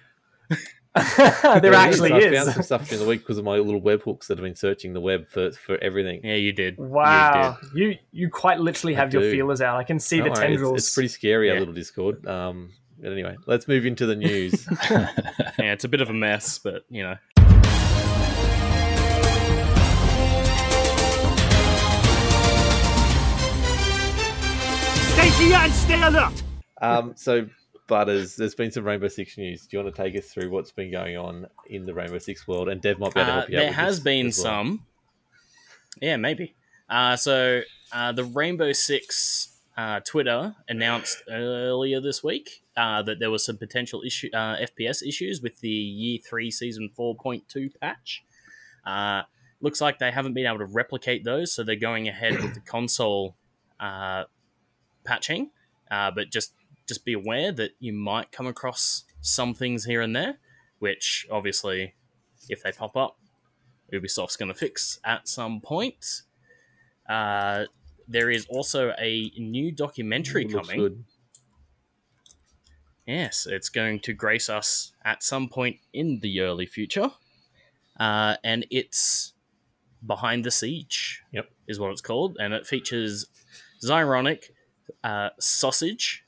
there 1.15 1.59
There 1.61 1.73
actually 1.73 2.11
I 2.11 2.17
is. 2.17 2.35
found 2.43 2.53
some 2.53 2.63
stuff 2.63 2.89
during 2.89 3.03
the 3.03 3.09
week 3.09 3.21
because 3.21 3.37
of 3.37 3.45
my 3.45 3.55
little 3.57 3.79
webhooks 3.81 4.27
that 4.27 4.37
have 4.37 4.43
been 4.43 4.55
searching 4.57 4.91
the 4.93 4.99
web 4.99 5.27
for, 5.29 5.51
for 5.51 5.77
everything. 5.77 6.19
Yeah, 6.23 6.33
you 6.35 6.51
did. 6.51 6.77
You 6.77 6.83
Wow, 6.85 7.57
you 7.73 7.95
you 8.11 8.29
quite 8.29 8.59
literally 8.59 8.95
I 8.95 8.99
have 8.99 9.13
your 9.13 9.21
do. 9.23 9.31
feelers 9.31 9.61
out. 9.61 9.77
I 9.77 9.83
can 9.83 9.99
see 9.99 10.17
Don't 10.17 10.25
the 10.33 10.39
worry, 10.41 10.47
tendrils. 10.49 10.77
It's, 10.79 10.93
pretty 10.93 11.07
scary, 11.07 11.49
our 11.49 11.53
Yeah. 11.55 11.59
little 11.59 11.73
Discord. 11.73 12.27
Um, 12.27 12.71
but 13.01 13.13
anyway, 13.13 13.37
let's 13.47 13.67
move 13.69 13.85
into 13.85 14.05
the 14.05 14.15
news. 14.15 14.67
Yeah, 15.59 15.73
it's 15.73 15.83
a 15.83 15.89
bit 15.89 16.01
of 16.01 16.09
a 16.09 16.13
mess, 16.13 16.59
but 16.59 16.83
you 16.89 17.03
know. 17.03 17.15
Stay 25.13 25.29
here 25.45 25.57
and 25.57 25.73
stay 25.73 26.01
alert. 26.01 26.43
Um, 26.81 27.13
so, 27.15 27.47
Butters, 27.91 28.37
there's 28.37 28.55
been 28.55 28.71
some 28.71 28.85
Rainbow 28.85 29.09
Six 29.09 29.37
news. 29.37 29.67
Do 29.67 29.75
you 29.77 29.83
want 29.83 29.93
to 29.93 30.01
take 30.01 30.15
us 30.15 30.31
through 30.31 30.49
what's 30.49 30.71
been 30.71 30.89
going 30.93 31.17
on 31.17 31.45
in 31.67 31.85
the 31.85 31.93
Rainbow 31.93 32.19
Six 32.19 32.47
world? 32.47 32.69
And 32.69 32.81
Dev 32.81 32.99
might 32.99 33.13
be 33.13 33.19
able 33.19 33.27
to 33.27 33.31
Uh, 33.33 33.35
help 33.41 33.49
you 33.49 33.57
out. 33.57 33.61
there 33.63 33.73
has 33.73 33.99
been 33.99 34.27
well. 34.27 34.31
some. 34.31 34.85
Yeah, 36.01 36.15
maybe. 36.15 36.55
Uh, 36.89 37.17
so 37.17 37.61
uh, 37.91 38.13
the 38.13 38.23
Rainbow 38.23 38.71
Six 38.71 39.59
uh, 39.75 39.99
Twitter 40.05 40.55
announced 40.69 41.21
earlier 41.29 41.99
this 41.99 42.23
week 42.23 42.63
uh, 42.77 43.01
that 43.01 43.19
there 43.19 43.29
was 43.29 43.43
some 43.45 43.57
potential 43.57 44.01
issue 44.05 44.29
uh, 44.33 44.55
FPS 44.55 45.05
issues 45.05 45.41
with 45.41 45.59
the 45.59 45.69
Year 45.69 46.19
Three 46.25 46.49
Season 46.49 46.89
Four 46.95 47.15
Point 47.15 47.49
Two 47.49 47.69
patch. 47.81 48.23
Uh, 48.85 49.23
looks 49.59 49.81
like 49.81 49.99
they 49.99 50.11
haven't 50.11 50.33
been 50.33 50.45
able 50.45 50.59
to 50.59 50.65
replicate 50.65 51.25
those, 51.25 51.51
so 51.53 51.61
they're 51.63 51.75
going 51.75 52.07
ahead 52.07 52.41
with 52.41 52.53
the 52.53 52.61
console 52.61 53.35
uh, 53.81 54.23
patching. 55.03 55.51
Uh, 55.91 56.09
but 56.09 56.29
just 56.31 56.53
just 56.91 57.05
be 57.05 57.13
aware 57.13 57.53
that 57.53 57.71
you 57.79 57.93
might 57.93 58.33
come 58.33 58.45
across 58.45 59.05
some 59.21 59.53
things 59.53 59.85
here 59.85 60.01
and 60.01 60.13
there, 60.13 60.39
which 60.79 61.25
obviously, 61.31 61.93
if 62.49 62.61
they 62.63 62.73
pop 62.73 62.97
up, 62.97 63.17
Ubisoft's 63.93 64.35
going 64.35 64.51
to 64.51 64.57
fix 64.57 64.99
at 65.05 65.25
some 65.29 65.61
point. 65.61 66.23
Uh, 67.07 67.63
there 68.09 68.29
is 68.29 68.45
also 68.49 68.93
a 68.99 69.31
new 69.37 69.71
documentary 69.71 70.43
coming. 70.43 70.77
good. 70.77 71.03
Yes, 73.07 73.47
it's 73.49 73.69
going 73.69 74.01
to 74.01 74.11
grace 74.11 74.49
us 74.49 74.91
at 75.05 75.23
some 75.23 75.47
point 75.47 75.77
in 75.93 76.19
the 76.19 76.41
early 76.41 76.65
future. 76.65 77.11
Uh, 77.97 78.35
and 78.43 78.65
it's 78.69 79.31
Behind 80.05 80.43
the 80.43 80.51
Siege. 80.51 81.21
Yep. 81.31 81.49
Is 81.69 81.79
what 81.79 81.91
it's 81.91 82.01
called. 82.01 82.35
And 82.37 82.53
it 82.53 82.67
features 82.67 83.27
Zyronic, 83.81 84.49
uh, 85.05 85.29
Sausage, 85.39 86.25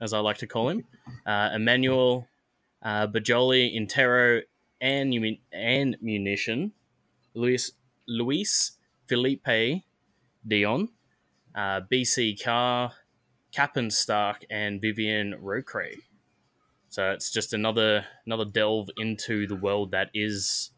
as 0.00 0.12
I 0.12 0.18
like 0.20 0.38
to 0.38 0.46
call 0.46 0.68
him, 0.68 0.84
uh, 1.26 1.50
Emmanuel, 1.54 2.26
uh, 2.82 3.06
Bajoli, 3.06 3.76
Intero, 3.78 4.42
and, 4.80 5.14
and 5.52 5.96
Munition, 6.02 6.72
Luis, 7.34 7.72
Luis 8.08 8.72
Felipe 9.08 9.82
Dion, 10.46 10.88
uh, 11.54 11.80
BC 11.92 12.42
Carr, 12.42 12.92
Captain 13.52 13.90
Stark 13.90 14.44
and 14.50 14.80
Vivian 14.80 15.34
Rocre. 15.42 15.96
So 16.88 17.10
it's 17.10 17.30
just 17.30 17.52
another 17.52 18.04
another 18.26 18.44
delve 18.44 18.88
into 18.96 19.46
the 19.46 19.54
world 19.54 19.90
that 19.92 20.10
is 20.14 20.70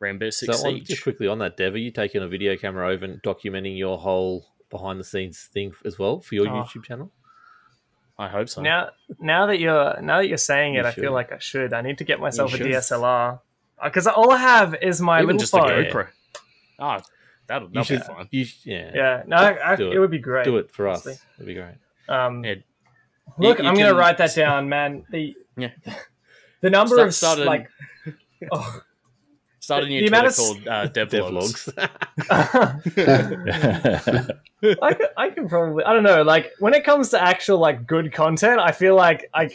Rainbow 0.00 0.30
Six 0.30 0.58
So 0.60 0.68
on, 0.68 0.74
Siege. 0.76 0.86
just 0.88 1.02
quickly 1.04 1.28
on 1.28 1.38
that, 1.38 1.56
Dev, 1.56 1.74
are 1.74 1.78
you 1.78 1.90
taking 1.92 2.22
a 2.22 2.26
video 2.28 2.56
camera 2.56 2.88
over 2.90 3.04
and 3.04 3.22
documenting 3.22 3.76
your 3.78 3.98
whole 3.98 4.46
behind 4.70 4.98
the 4.98 5.04
scenes 5.04 5.48
thing 5.52 5.72
as 5.84 5.98
well 5.98 6.20
for 6.20 6.34
your 6.34 6.48
Oh. 6.48 6.62
YouTube 6.64 6.84
channel? 6.84 7.12
I 8.22 8.28
hope 8.28 8.48
so. 8.48 8.62
Now, 8.62 8.90
now 9.18 9.46
that 9.46 9.58
you're 9.58 10.00
now 10.00 10.18
that 10.18 10.28
you're 10.28 10.36
saying 10.36 10.74
it, 10.74 10.84
You 10.84 10.90
I 10.90 10.92
feel 10.92 11.12
like 11.12 11.32
I 11.32 11.38
should. 11.38 11.72
I 11.72 11.80
need 11.82 11.98
to 11.98 12.04
get 12.04 12.20
myself 12.20 12.54
a. 12.54 12.58
DSLR 12.58 13.40
because 13.82 14.06
all 14.06 14.30
I 14.30 14.38
have 14.38 14.76
is 14.80 15.00
my 15.00 15.18
Even 15.22 15.36
little 15.36 15.40
just 15.40 15.54
a 15.54 15.58
phone. 15.58 15.68
GoPro. 15.68 16.08
Ah, 16.78 17.02
that'll, 17.48 17.68
that'll 17.68 17.84
should, 17.84 18.00
be 18.00 18.06
fun. 18.06 18.28
you 18.30 18.44
sh- 18.44 18.58
yeah, 18.64 18.90
Yeah, 18.94 19.22
no, 19.26 19.36
I, 19.36 19.50
I, 19.54 19.72
it. 19.74 19.80
it. 19.80 19.98
would 19.98 20.10
be 20.10 20.18
great. 20.18 20.44
do 20.44 20.56
it 20.58 20.70
for 20.70 20.88
us. 20.88 21.04
honestly. 21.06 21.26
It'd 21.36 21.46
be 21.46 21.54
great. 21.54 21.74
Um, 22.08 22.44
Yeah. 22.44 22.54
look, 23.38 23.58
You- 23.58 23.64
you 23.64 23.70
I'm 23.70 23.76
gonna 23.76 23.94
write 23.94 24.18
that 24.18 24.34
down, 24.34 24.68
man. 24.68 25.04
The 25.10 25.34
Yeah. 25.56 25.70
the 26.60 26.70
number 26.70 26.94
Start- 26.94 27.08
of 27.08 27.14
start 27.14 27.38
an- 27.40 27.46
like. 27.46 27.68
oh. 28.52 28.80
Start 29.62 29.84
a 29.84 29.86
new 29.86 30.00
the 30.02 30.08
Twitter 30.08 30.26
of 30.26 30.34
called 30.36 30.66
uh, 30.66 30.88
Devlogs. 30.92 31.72
Devlogs. 32.82 34.38
I 34.82 34.92
could, 34.94 35.06
I 35.16 35.30
can 35.30 35.48
probably 35.48 35.84
I 35.84 35.92
don't 35.92 36.02
know 36.02 36.22
like 36.22 36.50
when 36.58 36.74
it 36.74 36.82
comes 36.84 37.10
to 37.10 37.22
actual 37.22 37.58
like 37.58 37.86
good 37.86 38.12
content 38.12 38.58
I 38.58 38.72
feel 38.72 38.96
like 38.96 39.30
I 39.32 39.50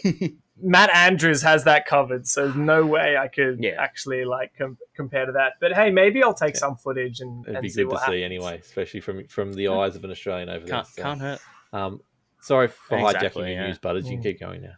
Matt 0.62 0.89
Andrews 0.95 1.41
has 1.41 1.66
that 1.66 1.86
covered 1.86 2.26
so 2.26 2.45
there's 2.45 2.55
no 2.55 2.86
way 2.86 3.18
I 3.18 3.28
could 3.28 3.62
Yeah. 3.62 3.76
actually 3.80 4.24
like 4.24 4.53
com- 4.58 4.78
compare 4.95 5.26
to 5.26 5.34
that 5.34 5.53
but 5.60 5.74
hey 5.74 5.89
maybe 5.91 6.24
I'll 6.24 6.34
take 6.34 6.53
Yeah. 6.53 6.60
some 6.60 6.78
footage 6.78 7.20
and, 7.20 7.43
It'd 7.45 7.55
and 7.58 7.64
be 7.64 7.70
see 7.70 7.84
good 7.84 7.89
to 7.89 7.95
what 7.95 8.05
see 8.10 8.24
anyway, 8.24 8.60
especially 8.60 9.01
from 9.01 9.28
from 9.28 9.51
the 9.53 9.68
eyes 9.68 9.97
of 9.97 10.05
an 10.05 10.12
Australian 10.12 10.47
over 10.47 10.66
Can't, 10.66 10.88
there. 10.95 10.95
so, 10.95 11.01
can't 11.03 11.20
hurt. 11.22 11.39
Um, 11.74 11.99
sorry 12.39 12.70
for 12.70 12.97
Exactly, 12.97 13.20
hijacking 13.20 13.36
your 13.36 13.49
yeah. 13.62 13.68
news, 13.68 13.78
Butters. 13.78 14.05
You 14.05 14.12
Mm. 14.18 14.22
can 14.24 14.32
keep 14.32 14.39
going 14.39 14.62
now. 14.62 14.76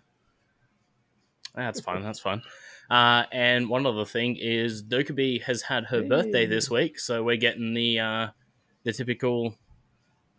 That's 1.55 1.81
fine. 1.81 2.01
That's 2.01 2.19
fine. 2.19 2.41
Uh, 2.89 3.23
and 3.31 3.69
one 3.69 3.85
other 3.85 4.05
thing 4.05 4.35
is 4.35 4.81
Dokkaebi 4.83 5.43
has 5.43 5.63
had 5.63 5.85
her 5.85 6.01
birthday 6.01 6.45
this 6.47 6.69
week, 6.71 6.99
so 6.99 7.23
we're 7.23 7.37
getting 7.37 7.73
the 7.75 7.99
uh, 7.99 8.27
the 8.83 8.91
typical 8.93 9.55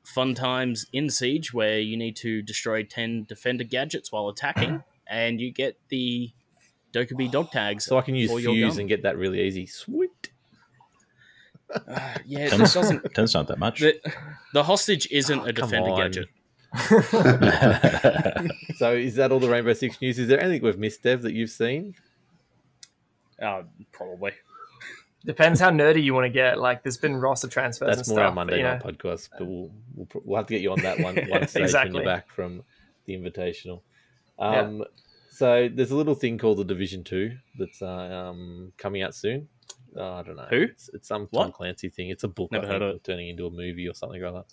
fun 0.05 0.35
times 0.35 0.87
in 0.93 1.09
Siege 1.11 1.55
where 1.55 1.79
you 1.79 1.97
need 1.97 2.17
to 2.17 2.43
destroy 2.43 2.83
ten 2.83 3.25
defender 3.29 3.63
gadgets 3.65 4.11
while 4.11 4.29
attacking, 4.29 4.83
and 5.07 5.41
you 5.41 5.53
get 5.53 5.79
the 5.91 6.31
Dokkaebi 6.93 7.31
dog 7.31 7.53
tags. 7.53 7.85
So 7.85 7.97
I 7.99 8.01
can 8.03 8.17
use 8.17 8.31
Fuze 8.33 8.79
and 8.79 8.89
get 8.89 9.03
that 9.05 9.17
really 9.17 9.41
easy. 9.43 9.67
Sweet. 9.67 10.31
Uh, 11.73 12.15
yeah, 12.27 12.47
it 12.47 12.51
Ten's, 12.51 12.75
doesn't. 12.75 13.15
ten's 13.15 13.33
not 13.33 13.47
that 13.47 13.61
much. 13.61 13.79
The, 13.79 14.01
the 14.55 14.65
hostage 14.65 15.07
isn't 15.13 15.39
Oh, 15.39 15.45
a 15.45 15.53
defender 15.53 15.91
on. 15.91 15.99
gadget. 16.11 16.29
So 18.77 18.93
is 18.95 19.15
that 19.17 19.31
all 19.31 19.39
the 19.41 19.49
Rainbow 19.49 19.73
Six 19.75 20.01
news? 20.01 20.19
Is 20.19 20.27
there 20.29 20.41
anything 20.41 20.63
we've 20.63 20.79
missed, 20.79 21.03
Dev, 21.03 21.23
that 21.23 21.33
you've 21.33 21.51
seen? 21.51 21.95
Uh, 23.41 23.63
probably. 23.93 24.33
depends 25.25 25.61
how 25.61 25.71
nerdy 25.71 26.03
you 26.03 26.15
want 26.15 26.25
to 26.25 26.31
get 26.31 26.59
like 26.59 26.83
there's 26.83 26.97
been 26.97 27.17
roster 27.17 27.49
transfers 27.49 27.97
That's 27.97 28.09
and 28.09 28.17
more 28.17 28.25
our 28.25 28.29
stuff, 28.29 28.35
but, 28.35 28.41
Monday 28.41 28.57
you 28.59 28.63
know, 28.63 28.73
night 28.73 28.83
podcast, 28.83 29.29
but 29.39 29.47
we'll, 29.47 29.71
we'll 29.95 30.09
we'll 30.25 30.37
have 30.37 30.47
to 30.47 30.55
get 30.55 30.63
you 30.63 30.73
on 30.73 30.81
that 30.81 30.99
one 31.01 31.17
one 31.29 31.47
stage 31.47 31.55
when 31.55 31.65
Exactly. 31.65 31.95
you're 31.97 32.05
back 32.05 32.29
from 32.31 32.63
the 33.07 33.15
Invitational. 33.15 33.81
Um, 34.39 34.85
So 35.31 35.69
there's 35.73 35.91
a 35.91 35.97
little 35.97 36.15
thing 36.15 36.37
called 36.39 36.59
the 36.59 36.65
Division 36.65 37.03
Two 37.05 37.37
that's 37.59 37.81
uh, 37.83 37.87
um, 38.31 38.73
coming 38.77 39.03
out 39.03 39.15
soon. 39.15 39.49
Uh, 39.97 40.15
I 40.17 40.23
don't 40.23 40.37
know 40.37 40.47
Who? 40.51 40.63
It's, 40.63 40.89
it's 40.93 41.09
some 41.09 41.23
Tom 41.23 41.47
What? 41.47 41.53
Clancy 41.55 41.89
thing. 41.89 42.11
It's 42.11 42.25
a 42.25 42.29
book. 42.29 42.53
Never 42.53 42.67
I 42.67 42.69
heard 42.69 42.81
think, 42.81 42.91
of 42.91 42.97
it. 42.97 43.05
Turning 43.05 43.29
into 43.29 43.47
a 43.47 43.51
movie 43.51 43.89
or 43.89 43.95
something 43.95 44.21
like 44.23 44.33
that. 44.35 44.45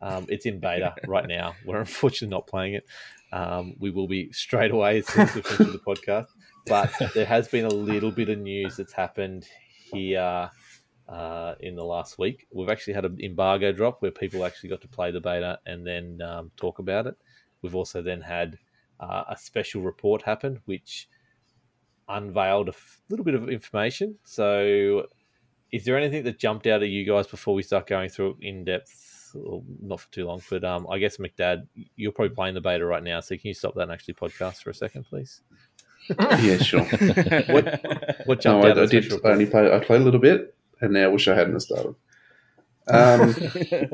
But 0.00 0.06
um, 0.06 0.26
it's 0.28 0.46
in 0.46 0.60
beta 0.60 0.94
right 1.06 1.26
now. 1.28 1.54
We're 1.64 1.80
unfortunately 1.80 2.34
not 2.34 2.46
playing 2.46 2.74
it. 2.74 2.86
Um, 3.32 3.74
we 3.78 3.90
will 3.90 4.08
be 4.08 4.32
straight 4.32 4.70
away 4.70 4.98
as 4.98 5.06
soon 5.08 5.22
as 5.28 5.34
we 5.34 5.42
finish 5.42 5.72
the 5.72 5.78
podcast. 5.78 6.26
But 6.66 6.92
there 7.14 7.26
has 7.26 7.48
been 7.48 7.64
a 7.64 7.74
little 7.74 8.10
bit 8.10 8.28
of 8.28 8.38
news 8.38 8.76
that's 8.76 8.92
happened 8.92 9.46
here 9.92 10.50
uh, 11.08 11.54
in 11.60 11.76
the 11.76 11.84
last 11.84 12.18
week. 12.18 12.46
We've 12.52 12.70
actually 12.70 12.94
had 12.94 13.04
an 13.04 13.18
embargo 13.20 13.72
drop 13.72 14.00
where 14.00 14.10
people 14.10 14.44
actually 14.44 14.70
got 14.70 14.80
to 14.82 14.88
play 14.88 15.10
the 15.10 15.20
beta 15.20 15.58
and 15.66 15.86
then 15.86 16.20
um, 16.22 16.50
talk 16.56 16.78
about 16.78 17.06
it. 17.06 17.16
We've 17.60 17.74
also 17.74 18.02
then 18.02 18.20
had 18.20 18.58
uh, 19.00 19.24
a 19.28 19.36
special 19.36 19.82
report 19.82 20.22
happen, 20.22 20.60
which 20.64 21.08
unveiled 22.08 22.68
a 22.68 22.72
f- 22.72 23.00
little 23.08 23.24
bit 23.24 23.34
of 23.34 23.48
information. 23.48 24.16
So, 24.24 25.06
is 25.72 25.84
there 25.84 25.96
anything 25.96 26.24
that 26.24 26.38
jumped 26.38 26.66
out 26.66 26.82
at 26.82 26.88
you 26.88 27.04
guys 27.04 27.26
before 27.26 27.54
we 27.54 27.62
start 27.62 27.86
going 27.86 28.10
through 28.10 28.36
it 28.40 28.46
in 28.46 28.64
depth? 28.64 29.08
Or 29.34 29.62
not 29.80 30.00
for 30.00 30.12
too 30.12 30.26
long, 30.26 30.42
but 30.50 30.62
um, 30.62 30.86
I 30.90 30.98
guess 30.98 31.16
McDad, 31.16 31.66
you're 31.96 32.12
probably 32.12 32.34
playing 32.34 32.52
the 32.54 32.60
beta 32.60 32.84
right 32.84 33.02
now. 33.02 33.20
So, 33.20 33.34
can 33.36 33.48
you 33.48 33.54
stop 33.54 33.74
that 33.74 33.82
and 33.82 33.92
actually 33.92 34.14
podcast 34.14 34.62
for 34.62 34.70
a 34.70 34.74
second, 34.74 35.04
please? 35.04 35.40
Yeah, 36.08 36.58
sure. 36.58 36.84
What 38.26 38.38
No, 38.38 38.40
jumped 38.40 38.66
I, 38.66 38.70
out? 38.70 38.78
I 38.78 38.82
as 38.82 38.90
did 38.90 39.04
special 39.04 39.20
only 39.26 39.46
play. 39.46 39.72
I 39.72 39.78
played 39.80 40.00
a 40.00 40.04
little 40.04 40.20
bit, 40.20 40.54
and 40.80 40.92
now 40.92 41.04
I 41.04 41.08
wish 41.08 41.28
I 41.28 41.34
hadn't 41.34 41.60
started. 41.60 41.94
Um, 42.88 43.34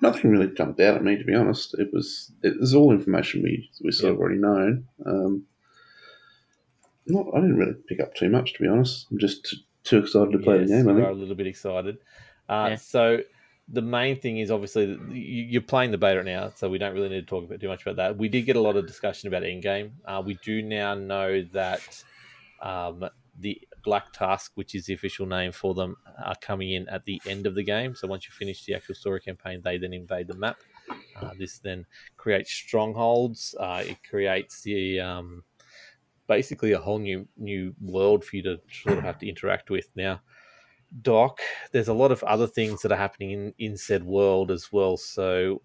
nothing 0.00 0.30
really 0.30 0.52
jumped 0.54 0.80
out 0.80 0.96
at 0.96 1.04
me, 1.04 1.16
to 1.16 1.24
be 1.24 1.34
honest. 1.34 1.74
It 1.78 1.92
was 1.92 2.32
it 2.42 2.58
was 2.58 2.74
all 2.74 2.92
information 2.92 3.42
we 3.42 3.70
we 3.82 3.92
sort 3.92 4.12
of 4.14 4.18
already 4.20 4.38
known. 4.40 4.86
Um, 5.06 5.44
not, 7.06 7.26
I 7.34 7.40
didn't 7.40 7.56
really 7.56 7.74
pick 7.88 8.00
up 8.00 8.14
too 8.14 8.28
much, 8.30 8.52
to 8.54 8.62
be 8.62 8.68
honest. 8.68 9.06
I'm 9.10 9.18
just 9.18 9.44
t- 9.44 9.66
too 9.84 9.98
excited 9.98 10.30
to 10.32 10.38
play 10.38 10.60
yes, 10.60 10.68
the 10.68 10.74
game. 10.76 10.88
I 10.88 10.92
you 10.92 10.96
think. 10.98 11.06
are 11.08 11.10
a 11.10 11.14
little 11.14 11.34
bit 11.34 11.48
excited. 11.48 11.98
Uh, 12.48 12.66
Yeah. 12.70 12.74
So 12.76 13.18
the 13.68 13.82
main 13.82 14.20
thing 14.20 14.38
is 14.38 14.50
obviously 14.50 14.98
you're 15.10 15.62
playing 15.62 15.90
the 15.90 15.98
beta 15.98 16.22
now, 16.22 16.52
so 16.54 16.68
we 16.68 16.78
don't 16.78 16.94
really 16.94 17.08
need 17.08 17.20
to 17.20 17.26
talk 17.26 17.44
about 17.44 17.60
too 17.60 17.68
much 17.68 17.82
about 17.82 17.96
that. 17.96 18.18
We 18.18 18.28
did 18.28 18.42
get 18.42 18.56
a 18.56 18.60
lot 18.60 18.76
of 18.76 18.86
discussion 18.86 19.28
about 19.28 19.42
endgame. 19.42 19.92
Uh, 20.04 20.22
we 20.24 20.38
do 20.44 20.62
now 20.62 20.94
know 20.94 21.42
that 21.52 22.04
um, 22.60 23.04
the 23.38 23.60
Black 23.84 24.12
Tusk, 24.12 24.52
which 24.54 24.74
is 24.74 24.86
the 24.86 24.94
official 24.94 25.26
name 25.26 25.52
for 25.52 25.74
them, 25.74 25.96
are 26.24 26.36
coming 26.40 26.72
in 26.72 26.88
at 26.88 27.04
the 27.04 27.20
end 27.26 27.46
of 27.46 27.54
the 27.54 27.62
game. 27.62 27.94
So 27.94 28.08
once 28.08 28.26
you 28.26 28.32
finish 28.32 28.64
the 28.64 28.74
actual 28.74 28.94
story 28.94 29.20
campaign, 29.20 29.60
they 29.64 29.78
then 29.78 29.92
invade 29.92 30.28
the 30.28 30.36
map. 30.36 30.58
Uh, 31.20 31.30
this 31.38 31.58
then 31.58 31.86
creates 32.16 32.52
strongholds. 32.52 33.54
Uh, 33.58 33.84
it 33.86 33.98
creates 34.08 34.62
the 34.62 35.00
um, 35.00 35.44
basically 36.26 36.72
a 36.72 36.78
whole 36.78 36.98
new 36.98 37.26
new 37.36 37.74
world 37.80 38.24
for 38.24 38.36
you 38.36 38.42
to 38.42 38.60
sort 38.70 38.98
of 38.98 39.04
have 39.04 39.18
to 39.18 39.28
interact 39.28 39.70
with. 39.70 39.88
Now, 39.96 40.20
Doc, 41.00 41.40
there's 41.72 41.88
a 41.88 41.94
lot 41.94 42.12
of 42.12 42.22
other 42.24 42.46
things 42.46 42.82
that 42.82 42.92
are 42.92 42.96
happening 42.96 43.30
in, 43.30 43.54
in 43.58 43.76
said 43.76 44.04
world 44.04 44.50
as 44.50 44.70
well. 44.70 44.96
So, 44.96 45.62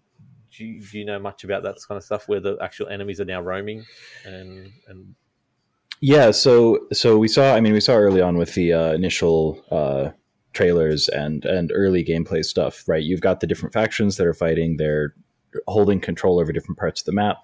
do 0.50 0.64
you, 0.64 0.80
do 0.80 0.98
you 0.98 1.04
know 1.04 1.18
much 1.18 1.44
about 1.44 1.62
that 1.64 1.76
kind 1.86 1.98
of 1.98 2.04
stuff 2.04 2.28
where 2.28 2.40
the 2.40 2.56
actual 2.62 2.88
enemies 2.88 3.20
are 3.20 3.26
now 3.26 3.40
roaming 3.40 3.84
and 4.24 4.72
and 4.88 5.14
Yeah, 6.00 6.30
so 6.30 6.86
so 6.92 7.18
we 7.18 7.28
saw. 7.28 7.54
I 7.54 7.60
mean, 7.60 7.72
we 7.72 7.80
saw 7.80 7.94
early 7.94 8.22
on 8.22 8.38
with 8.38 8.54
the 8.54 8.72
uh, 8.72 8.92
initial 8.92 9.62
uh, 9.70 10.10
trailers 10.54 11.08
and 11.08 11.44
and 11.44 11.70
early 11.74 12.04
gameplay 12.04 12.44
stuff. 12.44 12.84
Right, 12.88 13.02
you've 13.02 13.20
got 13.20 13.40
the 13.40 13.46
different 13.46 13.74
factions 13.74 14.16
that 14.16 14.26
are 14.26 14.34
fighting. 14.34 14.76
They're 14.76 15.14
holding 15.66 16.00
control 16.00 16.38
over 16.38 16.52
different 16.52 16.78
parts 16.78 17.00
of 17.00 17.06
the 17.06 17.12
map. 17.12 17.38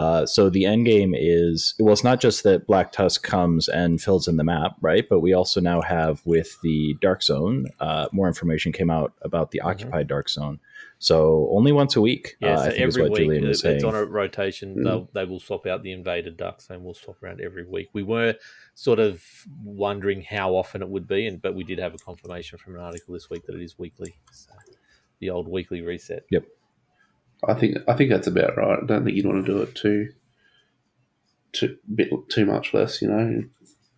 Uh, 0.00 0.24
so 0.24 0.48
the 0.48 0.64
end 0.64 0.86
game 0.86 1.14
is 1.14 1.74
well, 1.78 1.92
it's 1.92 2.02
not 2.02 2.22
just 2.22 2.42
that 2.42 2.66
Black 2.66 2.90
Tusk 2.90 3.22
comes 3.22 3.68
and 3.68 4.00
fills 4.00 4.26
in 4.28 4.38
the 4.38 4.44
map, 4.44 4.76
right? 4.80 5.06
But 5.06 5.20
we 5.20 5.34
also 5.34 5.60
now 5.60 5.82
have 5.82 6.22
with 6.24 6.58
the 6.62 6.96
Dark 7.02 7.22
Zone. 7.22 7.66
Uh, 7.80 8.08
more 8.10 8.26
information 8.26 8.72
came 8.72 8.88
out 8.88 9.12
about 9.20 9.50
the 9.50 9.60
occupied 9.60 10.08
Dark 10.08 10.30
Zone. 10.30 10.58
So 11.00 11.50
only 11.52 11.70
once 11.70 11.96
a 11.96 12.00
week. 12.00 12.36
yeah, 12.40 12.54
uh, 12.54 12.56
so 12.56 12.62
I 12.62 12.70
think 12.70 12.88
is 12.88 12.96
every 12.96 13.10
what 13.10 13.18
week 13.18 13.26
Julian 13.26 13.48
was 13.48 13.60
saying. 13.60 13.76
it's 13.76 13.84
on 13.84 13.94
a 13.94 14.02
rotation. 14.06 14.76
Mm. 14.76 14.84
They'll, 14.84 15.08
they 15.12 15.24
will 15.26 15.38
swap 15.38 15.66
out 15.66 15.82
the 15.82 15.92
invaded 15.92 16.38
ducks 16.38 16.70
and 16.70 16.82
we'll 16.82 16.94
swap 16.94 17.22
around 17.22 17.42
every 17.42 17.66
week. 17.66 17.90
We 17.92 18.02
were 18.02 18.36
sort 18.74 19.00
of 19.00 19.22
wondering 19.62 20.22
how 20.22 20.54
often 20.54 20.80
it 20.80 20.88
would 20.88 21.08
be, 21.08 21.26
and 21.26 21.42
but 21.42 21.54
we 21.54 21.62
did 21.62 21.78
have 21.78 21.92
a 21.92 21.98
confirmation 21.98 22.56
from 22.56 22.74
an 22.76 22.80
article 22.80 23.12
this 23.12 23.28
week 23.28 23.44
that 23.44 23.54
it 23.54 23.62
is 23.62 23.78
weekly. 23.78 24.14
So 24.32 24.52
the 25.18 25.28
old 25.28 25.46
weekly 25.46 25.82
reset. 25.82 26.24
I 27.46 27.54
think 27.54 27.76
I 27.88 27.94
think 27.94 28.10
that's 28.10 28.26
about 28.26 28.56
right. 28.56 28.78
I 28.82 28.86
don't 28.86 29.04
think 29.04 29.16
you'd 29.16 29.26
want 29.26 29.44
to 29.44 29.52
do 29.52 29.62
it 29.62 29.74
too 29.74 30.12
too 31.52 31.76
bit 31.94 32.10
too 32.28 32.46
much 32.46 32.72
less. 32.74 33.00
You 33.02 33.08
know, 33.08 33.44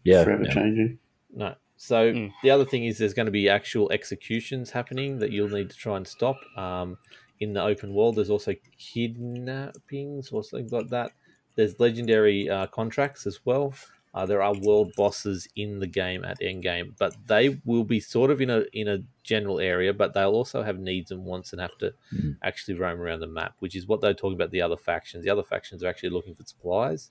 Yeah, 0.05 0.25
forever 0.25 0.45
yeah. 0.45 0.55
changing. 0.55 0.99
No. 1.35 1.55
So 1.77 2.13
Mm. 2.13 2.33
the 2.43 2.51
other 2.51 2.65
thing 2.65 2.85
is 2.85 2.99
there's 2.99 3.15
going 3.15 3.27
to 3.27 3.33
be 3.33 3.49
actual 3.49 3.91
executions 3.91 4.71
happening 4.71 5.19
that 5.19 5.33
you'll 5.33 5.49
need 5.49 5.71
to 5.71 5.77
try 5.77 5.97
and 5.97 6.07
stop. 6.07 6.37
Um, 6.57 6.99
in 7.41 7.55
the 7.55 7.63
open 7.63 7.93
world, 7.93 8.15
there's 8.15 8.31
also 8.31 8.55
kidnappings 8.79 10.31
or 10.31 10.45
something 10.45 10.69
like 10.71 10.89
that. 10.91 11.11
There's 11.57 11.81
legendary 11.81 12.49
uh, 12.49 12.69
contracts 12.69 13.27
as 13.27 13.41
well. 13.45 13.75
Uh, 14.15 14.27
there 14.27 14.43
are 14.43 14.55
world 14.55 14.95
bosses 14.95 15.49
in 15.57 15.79
the 15.79 15.87
game 15.87 16.25
at 16.25 16.39
endgame, 16.41 16.95
but 16.99 17.17
they 17.27 17.61
will 17.65 17.85
be 17.85 17.99
sort 18.01 18.31
of 18.31 18.41
in 18.43 18.51
a 18.51 18.65
in 18.73 18.89
a 18.89 18.99
general 19.23 19.59
area, 19.61 19.93
but 19.95 20.13
they'll 20.13 20.33
also 20.35 20.63
have 20.63 20.79
needs 20.79 21.11
and 21.11 21.25
wants 21.25 21.53
and 21.53 21.61
have 21.63 21.77
to 21.79 21.95
Mhm. 22.13 22.39
actually 22.43 22.75
roam 22.75 23.01
around 23.01 23.21
the 23.21 23.27
map, 23.27 23.55
which 23.61 23.75
is 23.77 23.87
what 23.87 24.01
they're 24.01 24.15
talking 24.15 24.35
about. 24.35 24.51
The 24.51 24.61
other 24.63 24.77
factions, 24.77 25.25
the 25.25 25.31
other 25.31 25.43
factions 25.43 25.83
are 25.83 25.89
actually 25.89 26.11
looking 26.11 26.35
for 26.35 26.45
supplies, 26.45 27.11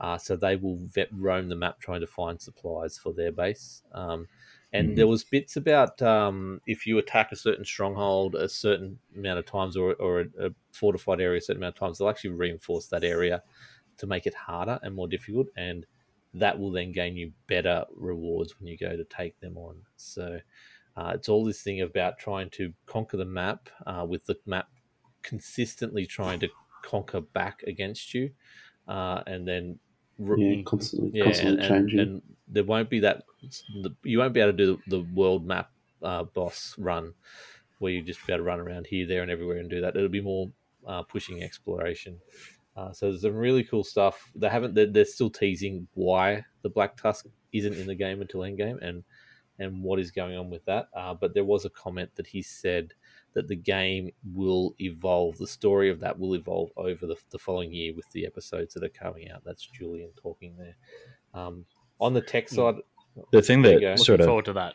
uh, 0.00 0.18
so 0.18 0.36
they 0.36 0.56
will 0.56 0.76
vet, 0.78 1.08
roam 1.12 1.48
the 1.48 1.54
map 1.56 1.78
trying 1.80 2.00
to 2.00 2.06
find 2.06 2.40
supplies 2.40 2.98
for 2.98 3.12
their 3.12 3.30
base. 3.32 3.82
Um, 3.92 4.28
and 4.72 4.96
Mhm. 4.96 4.96
there 4.96 5.06
was 5.06 5.22
bits 5.22 5.56
about 5.56 6.00
um, 6.02 6.60
if 6.66 6.86
you 6.86 6.98
attack 6.98 7.30
a 7.30 7.36
certain 7.36 7.64
stronghold 7.64 8.34
a 8.34 8.48
certain 8.48 8.98
amount 9.16 9.38
of 9.38 9.44
times 9.46 9.76
or, 9.76 9.94
or 9.94 10.20
a, 10.22 10.46
a 10.46 10.50
fortified 10.72 11.20
area 11.20 11.38
a 11.38 11.40
certain 11.42 11.62
amount 11.62 11.76
of 11.76 11.80
times, 11.80 11.98
they'll 11.98 12.08
actually 12.08 12.30
reinforce 12.30 12.88
that 12.88 13.04
area 13.04 13.42
to 13.98 14.06
make 14.06 14.26
it 14.26 14.34
harder 14.34 14.78
and 14.82 14.94
more 14.94 15.08
difficult, 15.08 15.48
and 15.56 15.86
that 16.34 16.58
will 16.58 16.70
then 16.70 16.92
gain 16.92 17.16
you 17.16 17.32
better 17.46 17.84
rewards 17.94 18.58
when 18.58 18.66
you 18.68 18.76
go 18.78 18.96
to 18.96 19.04
take 19.04 19.38
them 19.40 19.56
on. 19.58 19.76
So 19.96 20.40
uh, 20.96 21.12
it's 21.14 21.28
all 21.28 21.44
this 21.44 21.62
thing 21.62 21.80
about 21.80 22.18
trying 22.18 22.50
to 22.50 22.72
conquer 22.86 23.16
the 23.16 23.24
map 23.24 23.68
uh, 23.86 24.06
with 24.08 24.26
the 24.26 24.36
map 24.46 24.68
consistently 25.22 26.06
trying 26.06 26.40
to 26.40 26.48
conquer 26.82 27.20
back 27.20 27.62
against 27.66 28.12
you, 28.14 28.30
uh, 28.88 29.22
and 29.26 29.46
then 29.46 29.78
re- 30.18 30.56
Yeah, 30.56 30.62
constantly, 30.64 31.10
yeah, 31.14 31.24
constantly 31.24 31.64
and, 31.64 31.68
changing. 31.68 32.00
and 32.00 32.22
there 32.48 32.64
won't 32.64 32.90
be 32.90 33.00
that. 33.00 33.22
You 34.02 34.18
won't 34.18 34.32
be 34.34 34.40
able 34.40 34.52
to 34.52 34.56
do 34.56 34.82
the 34.86 35.00
world 35.14 35.46
map 35.46 35.70
uh, 36.02 36.24
boss 36.24 36.74
run 36.78 37.14
where 37.78 37.92
you 37.92 38.02
just 38.02 38.24
be 38.26 38.32
able 38.32 38.40
to 38.40 38.44
run 38.44 38.60
around 38.60 38.86
here, 38.86 39.06
there, 39.06 39.22
and 39.22 39.30
everywhere 39.30 39.58
and 39.58 39.70
do 39.70 39.80
that. 39.80 39.96
It'll 39.96 40.08
be 40.08 40.20
more 40.20 40.50
uh, 40.86 41.02
pushing 41.02 41.42
exploration. 41.42 42.20
Uh, 42.76 42.92
so 42.92 43.10
there's 43.10 43.22
some 43.22 43.36
really 43.36 43.64
cool 43.64 43.84
stuff. 43.84 44.30
They 44.34 44.48
haven't. 44.48 44.74
They're, 44.74 44.86
they're 44.86 45.04
still 45.04 45.30
teasing 45.30 45.86
why 45.94 46.44
the 46.62 46.70
Black 46.70 46.96
Tusk 46.96 47.26
isn't 47.52 47.74
in 47.74 47.86
the 47.86 47.94
game 47.94 48.20
until 48.20 48.40
endgame 48.40 48.78
and 48.82 49.04
and 49.58 49.82
what 49.82 50.00
is 50.00 50.10
going 50.10 50.36
on 50.36 50.50
with 50.50 50.64
that. 50.64 50.88
Uh, 50.96 51.14
but 51.14 51.34
there 51.34 51.44
was 51.44 51.64
a 51.64 51.70
comment 51.70 52.10
that 52.16 52.26
he 52.26 52.42
said 52.42 52.94
that 53.34 53.48
the 53.48 53.56
game 53.56 54.10
will 54.34 54.74
evolve. 54.78 55.36
The 55.38 55.46
story 55.46 55.90
of 55.90 56.00
that 56.00 56.18
will 56.18 56.34
evolve 56.34 56.70
over 56.76 57.06
the, 57.06 57.16
the 57.30 57.38
following 57.38 57.72
year 57.72 57.92
with 57.94 58.10
the 58.12 58.26
episodes 58.26 58.74
that 58.74 58.84
are 58.84 58.88
coming 58.88 59.30
out. 59.30 59.42
That's 59.44 59.66
Julian 59.66 60.10
talking 60.20 60.56
there. 60.56 60.76
Um, 61.34 61.64
on 62.00 62.14
the 62.14 62.20
tech 62.20 62.48
side, 62.48 62.76
The 63.30 63.42
thing 63.42 63.62
that 63.62 63.80
go. 63.80 63.90
Looking 63.90 64.04
sort 64.04 64.20
of 64.20 64.26
forward 64.26 64.46
to 64.46 64.52
that. 64.54 64.74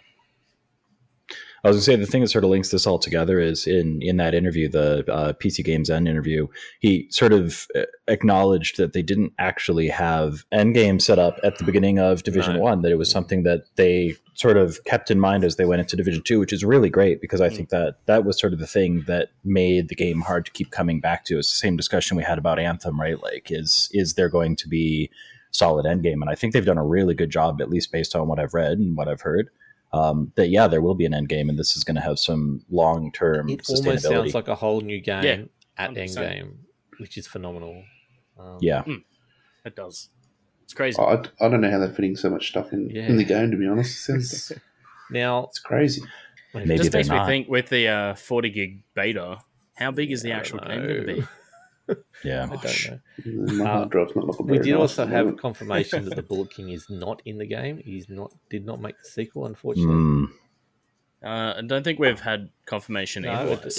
I 1.64 1.70
was 1.70 1.78
gonna 1.78 1.84
say 1.84 1.96
the 1.96 2.06
thing 2.06 2.22
that 2.22 2.30
sort 2.30 2.44
of 2.44 2.50
links 2.50 2.70
this 2.70 2.86
all 2.86 3.00
together 3.00 3.40
is 3.40 3.66
in 3.68 4.00
in 4.02 4.18
that 4.18 4.34
interview, 4.34 4.70
the 4.70 5.04
uh, 5.12 5.34
PCGamesN 5.34 6.08
interview, 6.08 6.48
he 6.80 7.08
sort 7.10 7.34
of 7.34 7.68
uh, 7.76 7.82
acknowledged 8.08 8.78
that 8.78 8.94
they 8.94 9.02
didn't 9.02 9.34
actually 9.40 9.88
have 9.88 10.46
Endgame 10.54 11.02
set 11.02 11.20
up 11.20 11.40
at 11.44 11.58
the 11.58 11.64
beginning 11.64 12.00
of 12.00 12.24
Division. 12.24 12.60
One. 12.60 12.82
That 12.82 12.92
it 12.92 12.98
was 12.98 13.10
something 13.10 13.44
that 13.44 13.64
they 13.76 14.16
sort 14.36 14.56
of 14.58 14.84
kept 14.86 15.10
in 15.10 15.20
mind 15.20 15.44
as 15.44 15.56
they 15.56 15.66
went 15.66 15.82
into 15.82 15.96
Division 15.96 16.22
Two, 16.24 16.40
which 16.40 16.54
is 16.54 16.64
really 16.64 16.90
great 16.90 17.22
because 17.22 17.42
I 17.42 17.50
Mm. 17.50 17.56
think 17.56 17.70
that 17.70 17.96
that 18.06 18.24
was 18.24 18.40
sort 18.40 18.54
of 18.54 18.60
the 18.60 18.68
thing 18.68 19.04
that 19.08 19.30
made 19.44 19.90
the 19.90 19.96
game 19.96 20.22
hard 20.22 20.46
to 20.46 20.52
keep 20.52 20.70
coming 20.72 21.00
back 21.00 21.26
to. 21.26 21.40
It's 21.40 21.52
the 21.52 21.58
same 21.58 21.76
discussion 21.76 22.18
we 22.18 22.24
had 22.24 22.38
about 22.38 22.60
Anthem, 22.60 23.00
right? 23.00 23.22
Like, 23.22 23.48
is 23.50 23.90
is 23.94 24.14
there 24.14 24.30
going 24.30 24.56
to 24.58 24.68
be 24.70 25.10
solid 25.52 25.86
Endgame? 25.86 26.22
And 26.22 26.30
I 26.30 26.36
think 26.36 26.54
they've 26.54 26.66
done 26.66 26.78
a 26.78 26.86
really 26.86 27.16
good 27.16 27.32
job, 27.32 27.62
at 27.62 27.70
least 27.70 27.92
based 27.92 28.16
on 28.16 28.28
what 28.28 28.38
I've 28.40 28.54
read 28.54 28.78
and 28.78 28.96
what 28.96 29.08
I've 29.08 29.22
heard 29.22 29.50
um, 29.94 30.32
that 30.36 30.50
yeah, 30.50 30.68
there 30.68 30.82
will 30.82 30.96
be 30.96 31.06
an 31.06 31.14
end 31.14 31.30
game, 31.30 31.50
and 31.50 31.58
this 31.58 31.76
is 31.78 31.84
going 31.84 31.96
to 31.96 32.02
have 32.02 32.20
some 32.20 32.64
long 32.70 33.12
term 33.12 33.50
it 33.50 33.68
almost 33.70 33.86
sustainability. 33.88 34.02
sounds 34.02 34.34
like 34.36 34.48
a 34.48 34.56
whole 34.56 34.82
new 34.82 35.00
game 35.02 35.24
Yeah, 35.24 35.44
at 35.78 35.92
100%. 35.92 36.16
endgame, 36.18 36.52
which 37.00 37.18
is 37.18 37.28
phenomenal. 37.28 37.84
Um, 38.40 38.58
yeah, 38.62 38.84
It 39.66 39.76
does. 39.76 40.10
It's 40.64 40.74
crazy. 40.74 41.00
I, 41.00 41.24
I 41.40 41.48
don't 41.50 41.62
know 41.62 41.72
how 41.72 41.80
they're 41.80 41.90
fitting 41.94 42.16
so 42.18 42.30
much 42.30 42.50
stuff 42.50 42.74
in, 42.74 42.90
Yeah. 42.90 43.08
in 43.08 43.16
the 43.18 43.24
game. 43.24 43.52
To 43.52 43.58
be 43.58 43.68
honest, 43.68 44.10
it 44.10 44.22
sounds 44.22 44.52
Now, 45.10 45.46
it's 45.46 45.60
crazy. 45.60 46.02
Maybe 46.54 46.76
just 46.78 46.92
they're 46.92 47.00
makes 47.00 47.10
me 47.10 47.16
not. 47.18 47.28
think 47.28 47.48
with 47.48 47.70
the 47.70 47.88
uh, 47.88 48.16
40 48.16 48.50
gig 48.50 48.84
beta, 48.94 49.40
how 49.76 49.92
big 49.92 50.12
is 50.12 50.22
the 50.24 50.34
I 50.34 50.38
actual 50.38 50.60
don't 50.60 50.68
game 50.70 50.82
going 50.88 51.06
to 51.08 51.16
be? 51.22 51.28
Know. 51.88 51.96
yeah. 52.24 52.44
I 52.52 52.56
don't 52.56 52.90
know. 53.26 53.54
My 53.56 53.64
Uh, 53.64 53.74
hard 53.78 53.90
drive's 53.90 54.16
not 54.16 54.26
looking 54.26 54.48
We 54.48 54.58
did 54.60 54.72
nice 54.74 54.80
also 54.82 55.06
have 55.06 55.26
moment. 55.26 55.42
confirmation 55.42 56.06
that 56.06 56.16
the 56.16 56.22
Bullet 56.30 56.52
King 56.52 56.70
is 56.70 56.90
not 56.90 57.22
in 57.26 57.38
the 57.38 57.46
game. 57.46 57.78
He's 57.78 58.10
not 58.10 58.32
did 58.50 58.66
not 58.66 58.82
make 58.82 58.98
the 58.98 59.10
sequel, 59.10 59.46
unfortunately. 59.46 59.94
Mm, 59.96 60.28
Uh, 61.24 61.54
I 61.58 61.62
don't 61.66 61.84
think 61.84 62.00
we've 62.00 62.20
had 62.20 62.50
confirmation 62.66 63.24
No, 63.24 63.32
either. 63.32 63.70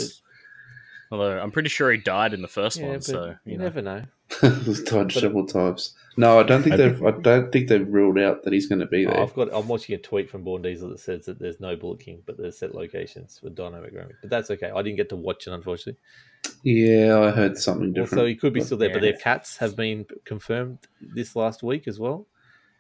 It- 1.11 1.15
it- 1.15 1.17
Although 1.17 1.39
I'm 1.41 1.51
pretty 1.51 1.69
sure 1.69 1.91
he 1.91 1.99
died 1.99 2.35
in 2.35 2.43
the 2.43 2.49
first 2.49 2.79
Yeah, 2.79 2.89
one, 2.89 3.01
so 3.01 3.27
you, 3.45 3.53
you 3.53 3.59
know. 3.59 3.65
never 3.65 3.83
know. 3.83 4.03
It's 4.43 4.83
died 4.83 5.11
several 5.13 5.47
times. 5.47 5.95
No, 6.19 6.39
I 6.39 6.43
don't 6.43 6.63
think 6.63 6.77
they've. 6.77 7.03
I 7.03 7.13
don't 7.13 7.51
think 7.51 7.69
they've 7.69 7.89
ruled 7.89 8.19
out 8.19 8.43
that 8.43 8.53
he's 8.53 8.67
going 8.69 8.81
to 8.81 8.87
be 8.87 9.05
there. 9.07 9.19
I've 9.19 9.33
got. 9.35 9.49
I'm 9.55 9.69
watching 9.69 9.95
a 9.95 9.99
tweet 9.99 10.29
from 10.29 10.45
Born 10.45 10.61
Diesel 10.63 10.91
that 10.91 11.01
says 11.01 11.25
that 11.27 11.39
there's 11.39 11.61
no 11.61 11.77
Bullet 11.77 12.01
King, 12.01 12.23
but 12.27 12.37
there's 12.37 12.59
set 12.59 12.75
locations 12.75 13.39
for 13.39 13.49
dynamic 13.49 13.93
roaming. 13.95 14.17
But 14.21 14.29
that's 14.31 14.51
okay. 14.51 14.71
I 14.71 14.83
didn't 14.83 14.97
get 14.97 15.09
to 15.11 15.17
watch 15.17 15.47
it, 15.47 15.53
unfortunately. 15.53 15.99
yeah, 16.63 17.19
I 17.21 17.31
heard 17.31 17.57
something 17.57 17.93
different. 17.93 18.21
So 18.21 18.27
he 18.27 18.35
could 18.35 18.53
be 18.53 18.61
but- 18.61 18.67
still 18.67 18.79
there, 18.79 18.91
but 18.93 19.01
their 19.01 19.15
cats 19.17 19.57
have 19.59 19.77
been 19.77 20.05
confirmed 20.25 20.79
this 21.01 21.35
last 21.37 21.63
week 21.63 21.89
as 21.89 21.99
well. 21.99 22.27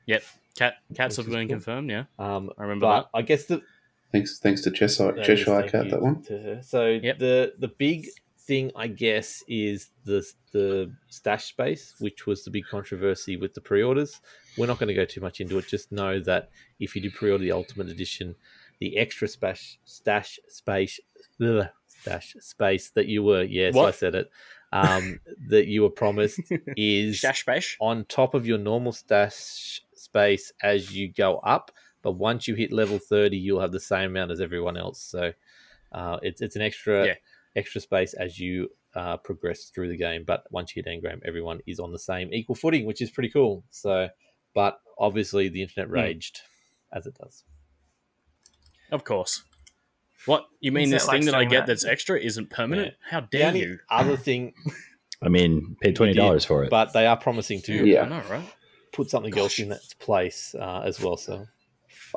Yep, 0.07 0.23
cat 0.57 0.75
cats 0.95 1.17
Which 1.17 1.27
have 1.27 1.33
been 1.33 1.49
cool. 1.49 1.57
confirmed. 1.57 1.91
Yeah, 1.91 2.05
Um, 2.19 2.51
I 2.59 2.63
remember 2.63 2.87
but 2.87 3.01
that. 3.03 3.09
I 3.19 3.23
guess 3.23 3.45
the 3.47 3.63
Thanks, 4.13 4.39
thanks 4.39 4.63
to 4.63 4.71
Cheshire, 4.71 5.13
That 5.13 5.21
is, 5.21 5.27
Cheshire 5.27 5.61
thank 5.61 5.71
Cat. 5.73 5.91
That 5.91 6.03
one. 6.03 6.23
to 6.25 6.39
her. 6.39 6.61
So 6.63 6.87
Yep. 7.03 7.19
the 7.19 7.53
the 7.59 7.69
big 7.69 8.07
thing, 8.41 8.71
I 8.75 8.87
guess, 8.87 9.43
is 9.49 9.91
the 10.05 10.27
the 10.53 10.91
stash 11.09 11.45
space, 11.47 11.95
which 11.99 12.27
was 12.27 12.43
the 12.45 12.51
big 12.51 12.65
controversy 12.71 13.37
with 13.37 13.53
the 13.55 13.61
pre-orders. 13.61 14.21
We're 14.57 14.67
not 14.67 14.79
going 14.79 14.89
to 14.89 14.95
go 14.95 15.05
too 15.05 15.21
much 15.21 15.41
into 15.43 15.59
it. 15.59 15.67
Just 15.69 15.93
know 15.93 16.21
that 16.21 16.49
if 16.81 16.97
you 16.97 17.03
do 17.03 17.11
pre-order 17.11 17.45
the 17.45 17.53
Ultimate 17.53 17.89
Edition, 17.91 18.35
the 18.81 18.97
extra 18.97 19.29
stash 19.29 19.79
stash 19.85 20.39
space 20.49 20.99
ugh, 21.43 21.67
stash 21.87 22.35
space 22.41 22.89
that 22.91 23.07
you 23.07 23.23
were 23.23 23.43
yes, 23.43 23.77
I 23.77 23.91
said 23.91 24.15
it. 24.15 24.31
Um, 24.73 25.21
that 25.49 25.67
you 25.67 25.83
were 25.83 25.91
promised 25.91 26.41
is 26.77 27.17
Shash 27.21 27.45
bash. 27.45 27.77
on 27.81 28.05
top 28.07 28.33
of 28.35 28.47
your 28.47 28.59
normal 28.59 28.93
stash 28.93 29.83
space 29.95 30.53
as 30.63 30.95
you 30.95 31.13
go 31.13 31.39
up. 31.39 31.71
But 32.09 32.17
once 32.17 32.49
you 32.49 32.55
hit 32.55 32.73
level 32.73 32.99
thirty, 32.99 33.37
you'll 33.37 33.61
have 33.61 33.71
the 33.73 33.81
same 33.81 34.07
amount 34.13 34.31
as 34.31 34.41
everyone 34.41 34.79
else. 34.79 34.99
So 35.03 35.33
uh, 35.93 36.19
it's 36.23 36.41
it's 36.41 36.57
an 36.57 36.63
extra 36.63 37.07
Yeah. 37.09 37.15
extra 37.55 37.83
space 37.83 38.15
as 38.15 38.39
you 38.39 38.71
uh, 38.95 39.19
progress 39.19 39.65
through 39.65 39.89
the 39.91 39.97
game. 39.99 40.25
But 40.27 40.45
once 40.51 40.75
you 40.75 40.83
hit 40.83 40.91
engram, 40.91 41.21
everyone 41.27 41.61
is 41.67 41.79
on 41.79 41.93
the 41.93 41.99
same 41.99 42.33
equal 42.33 42.55
footing, 42.55 42.87
which 42.87 43.03
is 43.03 43.11
pretty 43.11 43.29
cool. 43.29 43.63
So, 43.71 44.09
but 44.55 44.81
obviously 44.97 45.51
the 45.51 45.61
internet 45.61 45.91
raged 45.91 46.41
as 46.93 47.07
it 47.07 47.15
does. 47.23 47.45
Of 48.91 49.05
course. 49.05 49.43
What 50.25 50.47
you 50.61 50.73
mean? 50.73 50.85
Internet 50.85 51.01
This 51.03 51.07
thing 51.11 51.15
likes 51.21 51.27
that 51.27 51.35
I 51.35 51.45
get 51.45 51.61
that. 51.61 51.67
that's 51.67 51.85
extra 51.85 52.19
isn't 52.19 52.49
permanent? 52.49 52.95
How 53.11 53.21
dare 53.21 53.49
only 53.49 53.61
you? 53.61 53.79
other 53.91 54.17
thing, 54.17 54.55
I 55.23 55.29
mean, 55.29 55.77
paid 55.83 55.95
twenty 55.97 56.15
dollars 56.15 56.47
for 56.47 56.65
it. 56.65 56.71
but 56.71 56.95
they 56.95 57.07
are 57.07 57.17
promising 57.19 57.61
to 57.63 57.87
Yeah. 57.87 58.07
Know, 58.07 58.23
right? 58.31 58.49
put 58.93 59.11
something 59.11 59.37
else 59.39 59.59
in 59.59 59.71
its 59.71 59.93
place 59.95 60.55
uh, 60.59 60.81
as 60.85 60.99
well. 61.01 61.17
So 61.19 61.47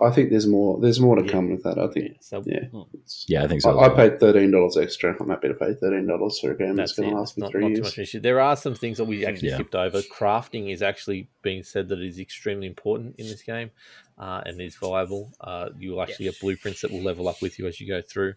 I 0.01 0.11
think 0.11 0.29
there's 0.29 0.47
more. 0.47 0.79
There's 0.79 0.99
more 0.99 1.15
to 1.15 1.25
Yeah. 1.25 1.31
come 1.31 1.49
with 1.51 1.63
that. 1.63 1.77
I 1.79 1.83
yeah, 1.83 1.87
think. 1.91 2.17
so 2.21 2.43
Yeah. 2.45 2.65
it's- 2.93 3.25
yeah, 3.27 3.43
I 3.43 3.47
think 3.47 3.61
so. 3.61 3.77
I, 3.79 3.87
I 3.87 3.89
paid 3.89 4.19
thirteen 4.19 4.51
dollars 4.51 4.77
extra. 4.77 5.15
I'm 5.19 5.29
happy 5.29 5.47
to 5.47 5.53
pay 5.53 5.73
thirteen 5.73 6.07
dollars 6.07 6.39
for 6.39 6.51
a 6.51 6.57
game 6.57 6.75
that's, 6.75 6.91
That's 6.91 6.99
going 6.99 7.09
to 7.11 7.15
last 7.17 7.37
me 7.37 7.41
not, 7.41 7.51
three 7.51 7.61
not 7.61 7.67
too 7.69 7.73
years. 7.73 7.85
much 7.85 7.97
issue. 7.99 8.19
There 8.19 8.39
are 8.39 8.55
some 8.55 8.75
things 8.75 8.97
that 8.99 9.05
we 9.05 9.25
actually 9.25 9.49
Yeah. 9.49 9.55
skipped 9.55 9.75
over. 9.75 10.01
Crafting 10.03 10.71
is 10.71 10.81
actually 10.81 11.29
being 11.41 11.63
said 11.63 11.89
that 11.89 11.99
it 11.99 12.07
is 12.07 12.19
extremely 12.19 12.67
important 12.67 13.15
in 13.17 13.25
this 13.27 13.41
game 13.41 13.71
uh, 14.17 14.41
and 14.45 14.61
is 14.61 14.75
viable. 14.75 15.31
Uh, 15.41 15.69
you 15.79 15.91
will 15.91 16.01
actually 16.01 16.25
get 16.25 16.39
blueprints 16.39 16.81
that 16.81 16.91
will 16.91 17.01
level 17.01 17.27
up 17.27 17.41
with 17.41 17.57
you 17.59 17.67
as 17.67 17.81
you 17.81 17.87
go 17.87 18.01
through. 18.01 18.33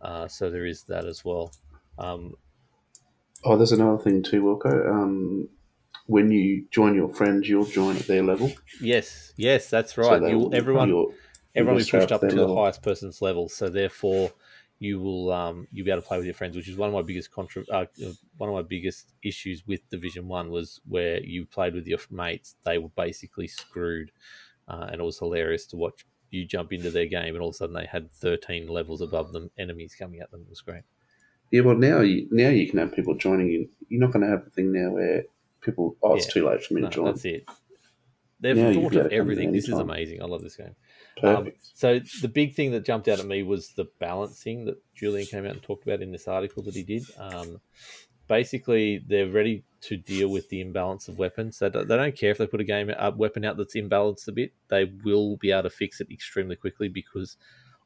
Uh, 0.00 0.28
so 0.28 0.50
there 0.50 0.66
is 0.66 0.82
that 0.84 1.06
as 1.06 1.24
well. 1.24 1.50
Um, 1.98 2.34
Oh, 3.46 3.56
there's 3.58 3.72
another 3.72 4.02
thing 4.02 4.22
too, 4.22 4.42
Wilco. 4.42 4.88
Um, 4.90 5.48
when 6.06 6.30
you 6.30 6.66
join 6.70 6.94
your 6.94 7.12
friends, 7.12 7.48
you'll 7.48 7.64
join 7.64 7.96
at 7.96 8.06
their 8.06 8.22
level. 8.22 8.52
yes, 8.80 9.32
yes, 9.36 9.70
that's 9.70 9.96
right. 9.96 10.20
they 10.20 10.30
You'll, 10.30 10.54
everyone, 10.54 10.88
you'll- 10.88 11.14
everyone 11.54 11.76
will 11.76 11.84
be 11.84 11.90
pushed 11.90 12.12
up 12.12 12.20
to 12.20 12.26
the 12.36 12.54
highest 12.54 12.82
person's 12.82 13.22
level. 13.22 13.48
So 13.48 13.68
therefore, 13.68 14.32
you 14.80 15.00
will 15.00 15.32
um, 15.32 15.66
you'll 15.72 15.84
be 15.84 15.90
able 15.90 16.02
to 16.02 16.08
play 16.08 16.16
with 16.18 16.26
your 16.26 16.34
friends, 16.34 16.56
which 16.56 16.68
is 16.68 16.76
one 16.76 16.88
of 16.88 16.94
my 16.94 17.02
biggest 17.02 17.30
contra- 17.30 17.64
uh, 17.70 17.86
one 18.36 18.50
of 18.50 18.54
my 18.54 18.62
biggest 18.62 19.12
issues 19.22 19.66
with 19.66 19.88
Division 19.88 20.28
One 20.28 20.50
was 20.50 20.80
where 20.86 21.20
you 21.22 21.46
played 21.46 21.74
with 21.74 21.86
your 21.86 22.00
mates. 22.10 22.56
They 22.64 22.78
were 22.78 22.90
basically 22.90 23.46
screwed, 23.46 24.10
uh, 24.68 24.88
and 24.90 25.00
it 25.00 25.04
was 25.04 25.18
hilarious 25.18 25.64
to 25.66 25.76
watch 25.76 26.04
you 26.30 26.44
jump 26.44 26.72
into 26.72 26.90
their 26.90 27.06
game, 27.06 27.34
and 27.34 27.38
all 27.42 27.50
of 27.50 27.54
a 27.54 27.58
sudden 27.58 27.74
they 27.76 27.86
had 27.86 28.12
thirteen 28.12 28.66
levels 28.66 29.00
above 29.00 29.32
them, 29.32 29.50
enemies 29.58 29.94
coming 29.98 30.20
at 30.20 30.30
them. 30.32 30.42
It 30.42 30.50
was 30.50 30.60
great. 30.60 30.82
Yeah, 31.50 31.60
well 31.62 31.76
now 31.76 32.00
you 32.00 32.26
now 32.32 32.48
you 32.48 32.68
can 32.68 32.80
have 32.80 32.92
people 32.94 33.14
joining 33.14 33.52
in. 33.54 33.68
You're 33.88 34.00
not 34.00 34.12
going 34.12 34.24
to 34.24 34.30
have 34.30 34.44
the 34.44 34.50
thing 34.50 34.72
now 34.72 34.90
where 34.90 35.24
people, 35.64 35.96
oh, 36.02 36.14
it's 36.14 36.26
Yeah. 36.26 36.32
too 36.32 36.48
late 36.48 36.62
for 36.62 36.74
me 36.74 36.82
No, 36.82 36.88
to 36.88 36.94
join. 36.94 37.04
that's 37.06 37.24
it. 37.24 37.48
They've 38.40 38.56
Yeah, 38.56 38.72
thought 38.74 38.96
of 38.96 39.12
everything. 39.12 39.52
This 39.52 39.68
is 39.68 39.78
amazing. 39.78 40.20
I 40.22 40.26
love 40.26 40.42
this 40.42 40.56
game. 40.56 40.74
Um, 41.22 41.36
Perfect. 41.36 41.66
so 41.74 42.00
the 42.20 42.28
big 42.28 42.54
thing 42.54 42.72
that 42.72 42.84
jumped 42.84 43.08
out 43.08 43.20
at 43.20 43.26
me 43.26 43.42
was 43.42 43.70
the 43.70 43.86
balancing 44.00 44.66
that 44.66 44.76
Julian 44.94 45.26
came 45.26 45.46
out 45.46 45.52
and 45.52 45.62
talked 45.62 45.86
about 45.86 46.02
in 46.02 46.12
this 46.12 46.28
article 46.28 46.62
that 46.64 46.74
he 46.74 46.82
did. 46.82 47.04
Um, 47.16 47.60
basically, 48.28 48.98
they're 49.06 49.30
ready 49.30 49.64
to 49.82 49.96
deal 49.96 50.28
with 50.28 50.48
the 50.48 50.60
imbalance 50.60 51.08
of 51.08 51.18
weapons. 51.18 51.56
So 51.58 51.68
they 51.68 51.84
don't 51.84 52.16
care 52.16 52.32
if 52.32 52.38
they 52.38 52.46
put 52.46 52.60
a 52.60 52.64
game 52.64 52.90
a 52.90 53.10
weapon 53.10 53.44
out 53.44 53.56
that's 53.56 53.76
imbalanced 53.76 54.28
a 54.28 54.32
bit. 54.32 54.52
They 54.68 54.84
will 55.04 55.36
be 55.36 55.50
able 55.52 55.64
to 55.64 55.70
fix 55.70 56.00
it 56.00 56.10
extremely 56.10 56.56
quickly 56.56 56.88
because 56.88 57.36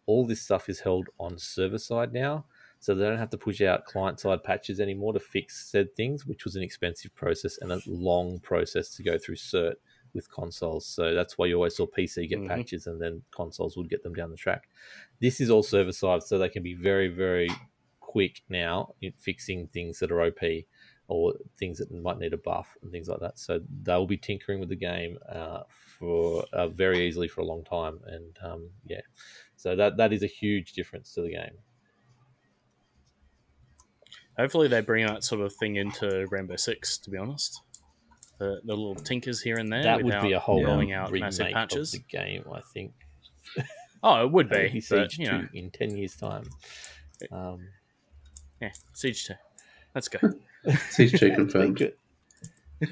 all 0.07 0.27
this 0.27 0.43
stuff 0.43 0.69
is 0.69 0.81
held 0.81 1.09
on 1.21 1.39
server 1.39 1.79
side 1.79 2.13
now. 2.13 2.47
So 2.81 2.95
they 2.95 3.05
don't 3.05 3.19
have 3.19 3.31
to 3.31 3.39
push 3.39 3.61
out 3.61 3.85
client 3.85 4.21
side 4.21 4.45
patches 4.45 4.81
anymore 4.81 5.13
to 5.13 5.21
fix 5.21 5.71
said 5.71 5.95
things, 5.97 6.27
which 6.27 6.45
was 6.45 6.57
an 6.57 6.63
expensive 6.63 7.15
process 7.15 7.59
and 7.59 7.73
a 7.73 7.81
long 7.87 8.39
process 8.39 8.91
to 8.97 9.03
go 9.03 9.19
through 9.19 9.37
cert 9.37 9.75
with 10.15 10.31
consoles. 10.31 10.87
So 10.87 11.15
that's 11.15 11.37
why 11.37 11.47
you 11.47 11.57
always 11.57 11.77
saw 11.77 11.87
PC 11.87 12.27
get 12.29 12.41
Mhm. 12.41 12.47
patches 12.49 12.87
and 12.87 13.01
then 13.01 13.23
consoles 13.31 13.77
would 13.77 13.91
get 13.91 14.03
them 14.03 14.15
down 14.15 14.31
the 14.31 14.37
track. 14.37 14.69
This 15.21 15.41
is 15.41 15.51
all 15.51 15.63
server 15.63 15.93
side, 15.93 16.23
so 16.23 16.39
they 16.39 16.49
can 16.49 16.63
be 16.63 16.75
very, 16.75 17.09
very 17.09 17.51
quick 18.01 18.43
now 18.49 18.95
in 19.03 19.13
fixing 19.13 19.67
things 19.69 19.99
that 19.99 20.11
are 20.11 20.23
OP 20.23 20.67
or 21.09 21.35
things 21.59 21.79
that 21.79 21.91
might 21.91 22.19
need 22.19 22.33
a 22.33 22.39
buff 22.39 22.77
and 22.83 22.91
things 22.93 23.09
like 23.09 23.21
that. 23.21 23.39
So 23.39 23.61
they'll 23.83 24.07
be 24.07 24.17
tinkering 24.17 24.61
with 24.61 24.69
the 24.69 24.77
game 24.77 25.19
uh, 25.29 25.63
for 25.69 26.45
uh, 26.53 26.69
very 26.69 27.07
easily 27.07 27.29
for 27.29 27.41
a 27.41 27.45
long 27.45 27.65
time. 27.65 28.01
And 28.07 28.39
um, 28.43 28.71
yeah, 28.87 29.01
so 29.57 29.75
that 29.77 29.97
that 29.97 30.13
is 30.13 30.23
a 30.23 30.27
huge 30.27 30.73
difference 30.75 31.13
to 31.15 31.23
the 31.23 31.31
game. 31.31 31.59
Hopefully, 34.39 34.69
they 34.69 34.81
bring 34.81 35.07
that 35.07 35.25
sort 35.25 35.41
of 35.41 35.53
thing 35.55 35.77
into 35.77 36.27
Rainbow 36.31 36.57
Six. 36.57 36.99
To 36.99 37.11
be 37.11 37.19
honest, 37.19 37.61
the, 38.39 38.61
the 38.65 38.75
little 38.75 38.95
tinkers 38.95 39.41
here 39.41 39.57
and 39.57 39.73
there. 39.73 39.83
that 39.83 40.03
would 40.03 40.23
be 40.23 40.33
a 40.33 40.39
whole 40.39 40.65
rolling 40.65 40.93
out 40.93 41.13
massive 41.13 41.53
patches. 41.53 41.95
of 41.95 42.01
the 42.01 42.17
game, 42.17 42.45
I 42.53 42.61
think. 42.73 42.93
Oh, 44.01 44.25
it 44.25 44.31
would 44.31 44.49
be, 44.49 44.81
Siege 44.81 44.91
but, 44.91 45.19
you 45.19 45.27
know, 45.27 45.43
2 45.43 45.49
in 45.55 45.71
10 45.73 45.97
years' 45.97 46.15
time. 46.15 46.45
Um, 47.33 47.67
yeah, 48.63 48.71
Siege 48.93 49.27
Two. 49.27 49.35
Let's 49.93 50.07
go. 50.07 50.21
Siege 50.91 51.19
2 51.19 51.31
confirmed. 51.35 51.93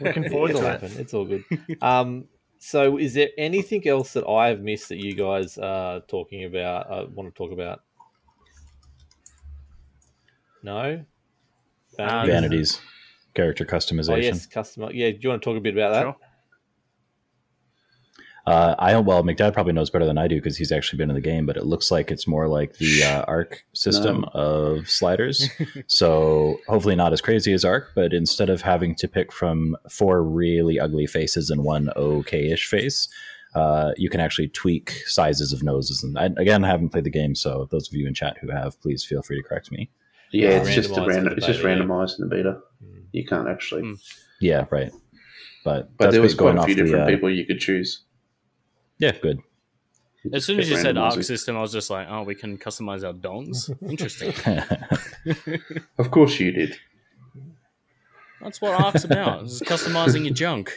Looking 0.01 0.29
forward 0.29 0.57
to 0.57 0.85
it. 0.85 0.99
It's 0.99 1.15
all 1.15 1.25
good. 1.25 1.45
Um, 1.81 2.25
so, 2.59 2.99
is 2.99 3.15
there 3.15 3.29
anything 3.39 3.87
else 3.87 4.15
that 4.15 4.27
I 4.27 4.49
have 4.49 4.61
missed 4.61 4.89
that 4.89 4.97
you 4.97 5.15
guys 5.15 5.59
are 5.59 6.01
talking 6.01 6.43
about? 6.43 6.91
Uh, 6.91 7.07
want 7.15 7.33
to 7.33 7.39
talk 7.39 7.53
about? 7.53 7.83
No. 10.65 11.05
Uh, 11.99 12.27
Vanities, 12.27 12.81
character 13.35 13.65
customization. 13.65 14.13
Oh 14.13 14.17
yes, 14.17 14.47
customer. 14.47 14.93
Yeah, 14.93 15.11
do 15.11 15.19
you 15.21 15.29
want 15.31 15.43
to 15.43 15.45
talk 15.45 15.57
a 15.57 15.61
bit 15.61 15.75
about 15.75 15.93
that? 15.93 16.03
Sure. 16.03 16.17
Uh, 18.47 18.77
I 18.79 18.97
well, 18.99 19.25
McDad 19.25 19.53
probably 19.55 19.73
knows 19.73 19.91
better 19.91 20.07
than 20.07 20.19
I 20.19 20.29
do 20.29 20.37
because 20.37 20.57
he's 20.57 20.71
actually 20.71 20.99
been 20.99 21.11
in 21.11 21.17
the 21.17 21.21
game, 21.21 21.47
but 21.47 21.57
it 21.57 21.67
looks 21.67 21.91
like 21.91 22.13
it's 22.13 22.29
more 22.29 22.47
like 22.47 22.75
the 22.75 23.03
uh, 23.03 23.25
ARK 23.27 23.65
system 23.73 24.25
of 24.35 24.89
sliders. 24.89 25.49
so 25.89 26.57
hopefully 26.69 26.95
not 26.95 27.13
as 27.13 27.21
crazy 27.21 27.53
as 27.53 27.65
ARK, 27.65 27.91
but 27.97 28.13
instead 28.13 28.49
of 28.49 28.63
having 28.63 28.95
to 28.97 29.09
pick 29.09 29.33
from 29.33 29.77
four 29.91 30.23
really 30.23 30.79
ugly 30.79 31.07
faces 31.07 31.51
and 31.51 31.65
one 31.65 31.91
okay-ish 31.97 32.69
face, 32.69 33.09
uh, 33.57 33.91
you 33.97 34.09
can 34.09 34.21
actually 34.21 34.49
tweak 34.49 34.93
sizes 35.07 35.53
of 35.53 35.65
noses. 35.65 36.05
And 36.05 36.17
I, 36.17 36.27
again, 36.37 36.63
I 36.63 36.69
haven't 36.69 36.91
played 36.91 37.05
the 37.05 37.11
game, 37.11 37.35
so 37.35 37.67
those 37.73 37.89
of 37.89 37.95
you 37.95 38.07
in 38.07 38.15
chat 38.15 38.37
who 38.41 38.51
have, 38.51 38.81
please 38.81 39.05
feel 39.05 39.23
free 39.23 39.43
to 39.43 39.49
correct 39.49 39.73
me. 39.73 39.91
Yeah, 40.33 40.51
it's 40.51 40.75
just 40.75 40.97
a 40.97 41.05
random. 41.05 41.35
It's 41.37 41.47
just 41.47 41.61
randomised 41.61 42.19
in 42.19 42.29
the 42.29 42.35
beta. 42.35 42.61
Mm. 42.85 43.05
You 43.13 43.25
can't 43.25 43.49
actually. 43.49 43.83
Mm. 43.83 44.01
Yeah, 44.41 44.67
right. 44.71 44.93
But 45.65 45.97
But 45.97 46.11
there 46.13 46.21
was 46.21 46.35
going 46.35 46.57
quite 46.57 46.59
a 46.59 46.61
off 46.63 46.67
few 46.67 46.75
the, 46.75 46.83
different 46.85 47.05
uh, 47.05 47.07
people 47.09 47.31
you 47.31 47.45
could 47.45 47.59
choose. 47.59 48.03
Yeah, 48.99 49.13
good. 49.13 49.41
As 50.33 50.45
soon 50.45 50.59
as 50.59 50.69
you 50.69 50.77
said 50.77 50.97
ARK 50.97 51.23
system, 51.23 51.57
I 51.57 51.61
was 51.61 51.73
just 51.73 51.91
like, 51.91 52.09
oh, 52.11 52.23
we 52.23 52.35
can 52.35 52.59
customize 52.59 53.05
our 53.05 53.13
dongs. 53.13 53.71
Interesting. 53.89 54.33
Of 55.99 56.11
course 56.11 56.39
you 56.39 56.53
did. 56.53 56.77
That's 58.41 58.61
what 58.61 58.81
ARK's 58.81 59.05
about. 59.05 59.45
is 59.45 59.61
customizing 59.63 60.25
your 60.25 60.35
junk. 60.35 60.73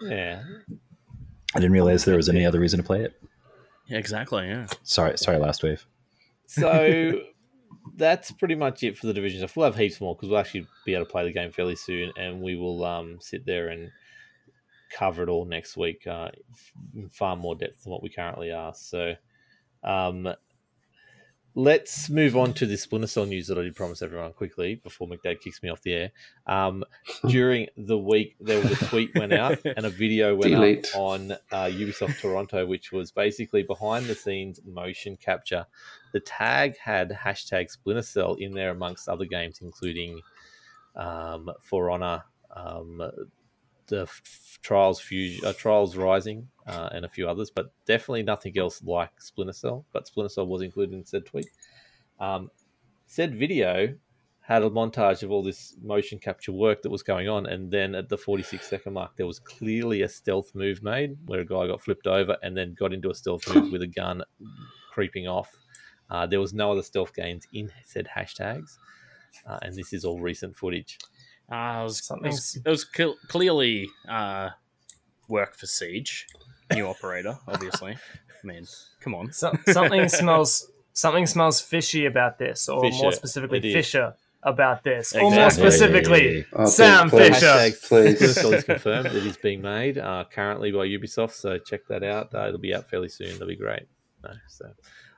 Yeah. 0.00 0.42
I 1.54 1.58
didn't 1.58 1.72
realize 1.72 2.04
there 2.04 2.16
was 2.16 2.28
any 2.28 2.44
other 2.44 2.60
reason 2.60 2.78
to 2.78 2.84
play 2.84 3.02
it. 3.02 3.20
Yeah, 3.86 3.98
exactly. 3.98 4.48
Yeah. 4.48 4.66
Sorry, 4.82 5.16
sorry, 5.16 5.38
last 5.38 5.62
wave. 5.62 5.86
So 6.46 7.20
that's 7.96 8.30
pretty 8.32 8.54
much 8.54 8.82
it 8.82 8.96
for 8.96 9.06
the 9.06 9.14
division. 9.14 9.46
We'll 9.54 9.66
have 9.66 9.76
heaps 9.76 10.00
more 10.00 10.14
because 10.14 10.28
we'll 10.28 10.38
actually 10.38 10.66
be 10.84 10.94
able 10.94 11.06
to 11.06 11.10
play 11.10 11.24
the 11.24 11.32
game 11.32 11.52
fairly 11.52 11.76
soon, 11.76 12.12
and 12.18 12.40
we 12.40 12.56
will 12.56 12.84
um, 12.84 13.18
sit 13.20 13.46
there 13.46 13.68
and 13.68 13.90
cover 14.90 15.22
it 15.22 15.28
all 15.28 15.44
next 15.44 15.76
week 15.76 16.06
uh, 16.06 16.30
in 16.94 17.08
far 17.08 17.36
more 17.36 17.54
depth 17.54 17.84
than 17.84 17.92
what 17.92 18.02
we 18.02 18.08
currently 18.08 18.50
are. 18.50 18.74
So 18.74 19.14
um, 19.84 20.28
let's 21.54 22.08
move 22.08 22.36
on 22.36 22.52
to 22.54 22.66
the 22.66 22.76
Splinter 22.76 23.06
Cell 23.06 23.26
news 23.26 23.48
that 23.48 23.58
I 23.58 23.62
did 23.62 23.74
promise 23.74 24.02
everyone 24.02 24.32
quickly 24.32 24.76
before 24.76 25.08
McDad 25.08 25.40
kicks 25.40 25.62
me 25.62 25.68
off 25.68 25.82
the 25.82 25.94
air. 25.94 26.12
Um, 26.46 26.84
during 27.28 27.66
the 27.76 27.98
week, 27.98 28.36
there 28.40 28.60
was 28.60 28.70
a 28.70 28.86
tweet 28.86 29.10
went 29.14 29.32
out 29.32 29.58
and 29.64 29.84
a 29.84 29.90
video 29.90 30.34
went 30.34 30.52
Delete. 30.52 30.88
up 30.94 31.00
on 31.00 31.32
uh, 31.32 31.66
Ubisoft 31.66 32.20
Toronto, 32.20 32.66
which 32.66 32.92
was 32.92 33.10
basically 33.10 33.62
behind 33.62 34.06
the 34.06 34.14
scenes 34.14 34.60
motion 34.64 35.16
capture. 35.16 35.66
The 36.12 36.20
tag 36.20 36.76
had 36.78 37.10
hashtag 37.10 37.70
Splinter 37.70 38.02
Cell 38.02 38.34
in 38.34 38.52
there 38.52 38.70
amongst 38.70 39.08
other 39.08 39.24
games, 39.24 39.58
including 39.62 40.20
um, 40.96 41.50
For 41.62 41.90
Honor, 41.90 42.24
um, 42.54 43.02
the 43.90 44.08
Trials 44.62 45.00
Fusion, 45.00 45.44
uh, 45.44 45.52
Trials 45.52 45.96
Rising, 45.96 46.48
uh, 46.66 46.88
and 46.92 47.04
a 47.04 47.08
few 47.08 47.28
others, 47.28 47.50
but 47.50 47.72
definitely 47.84 48.22
nothing 48.22 48.56
else 48.56 48.82
like 48.82 49.20
Splinter 49.20 49.52
Cell. 49.52 49.84
But 49.92 50.06
Splinter 50.06 50.30
Cell 50.30 50.46
was 50.46 50.62
included 50.62 50.94
in 50.94 51.04
said 51.04 51.26
tweet. 51.26 51.48
Um, 52.18 52.50
said 53.06 53.34
video 53.34 53.94
had 54.40 54.62
a 54.62 54.70
montage 54.70 55.22
of 55.22 55.30
all 55.30 55.42
this 55.42 55.76
motion 55.82 56.18
capture 56.18 56.52
work 56.52 56.82
that 56.82 56.90
was 56.90 57.02
going 57.02 57.28
on, 57.28 57.46
and 57.46 57.70
then 57.70 57.94
at 57.94 58.08
the 58.08 58.16
46 58.16 58.66
second 58.68 58.94
mark, 58.94 59.16
there 59.16 59.26
was 59.26 59.38
clearly 59.38 60.02
a 60.02 60.08
stealth 60.08 60.54
move 60.54 60.82
made 60.82 61.16
where 61.26 61.40
a 61.40 61.44
guy 61.44 61.66
got 61.66 61.82
flipped 61.82 62.06
over 62.06 62.36
and 62.42 62.56
then 62.56 62.74
got 62.78 62.92
into 62.92 63.10
a 63.10 63.14
stealth 63.14 63.54
move 63.54 63.70
with 63.72 63.82
a 63.82 63.86
gun 63.86 64.22
creeping 64.92 65.28
off. 65.28 65.50
Uh, 66.10 66.26
there 66.26 66.40
was 66.40 66.52
no 66.52 66.72
other 66.72 66.82
stealth 66.82 67.14
gains 67.14 67.46
in 67.52 67.70
said 67.84 68.08
hashtags, 68.16 68.78
uh, 69.46 69.58
and 69.62 69.74
this 69.74 69.92
is 69.92 70.04
all 70.04 70.20
recent 70.20 70.56
footage. 70.56 70.98
Uh, 71.50 71.80
it 71.80 71.84
was, 71.84 72.10
it 72.10 72.22
was, 72.22 72.58
it 72.64 72.68
was 72.68 72.86
cl- 72.94 73.16
clearly 73.28 73.88
uh, 74.08 74.50
work 75.28 75.56
for 75.56 75.66
Siege, 75.66 76.26
new 76.72 76.86
operator, 76.86 77.38
obviously. 77.48 77.92
I 77.92 78.46
mean, 78.46 78.66
come 79.00 79.14
on. 79.14 79.32
So, 79.32 79.52
something 79.66 80.08
smells 80.20 80.70
something 80.92 81.26
smells 81.26 81.60
fishy 81.60 82.06
about 82.06 82.38
this, 82.38 82.68
or 82.68 82.82
Fisher, 82.82 83.02
more 83.02 83.12
specifically. 83.12 83.60
Fisher 83.72 84.14
about 84.42 84.82
this, 84.84 85.14
or 85.14 85.20
more 85.22 85.32
Exactly. 85.46 85.60
specifically, 85.70 86.46
Oh, 86.54 86.64
Sam 86.66 87.10
please, 87.10 87.34
Fisher. 87.34 87.46
Hashtag 87.46 87.70
Please. 87.88 88.16
Splinter 88.18 88.28
Cell 88.28 88.52
is 88.54 88.64
confirmed. 88.64 89.06
It 89.08 89.26
is 89.26 89.36
being 89.36 89.60
made 89.60 89.98
uh, 89.98 90.24
currently 90.32 90.70
by 90.72 90.86
Ubisoft, 90.86 91.32
so 91.32 91.58
check 91.58 91.80
that 91.88 92.02
out. 92.02 92.34
Uh, 92.34 92.46
it'll 92.48 92.58
be 92.58 92.74
out 92.74 92.88
fairly 92.88 93.08
soon. 93.10 93.32
That'll 93.32 93.48
be 93.48 93.56
great. 93.56 93.82
No, 94.24 94.30
so 94.48 94.70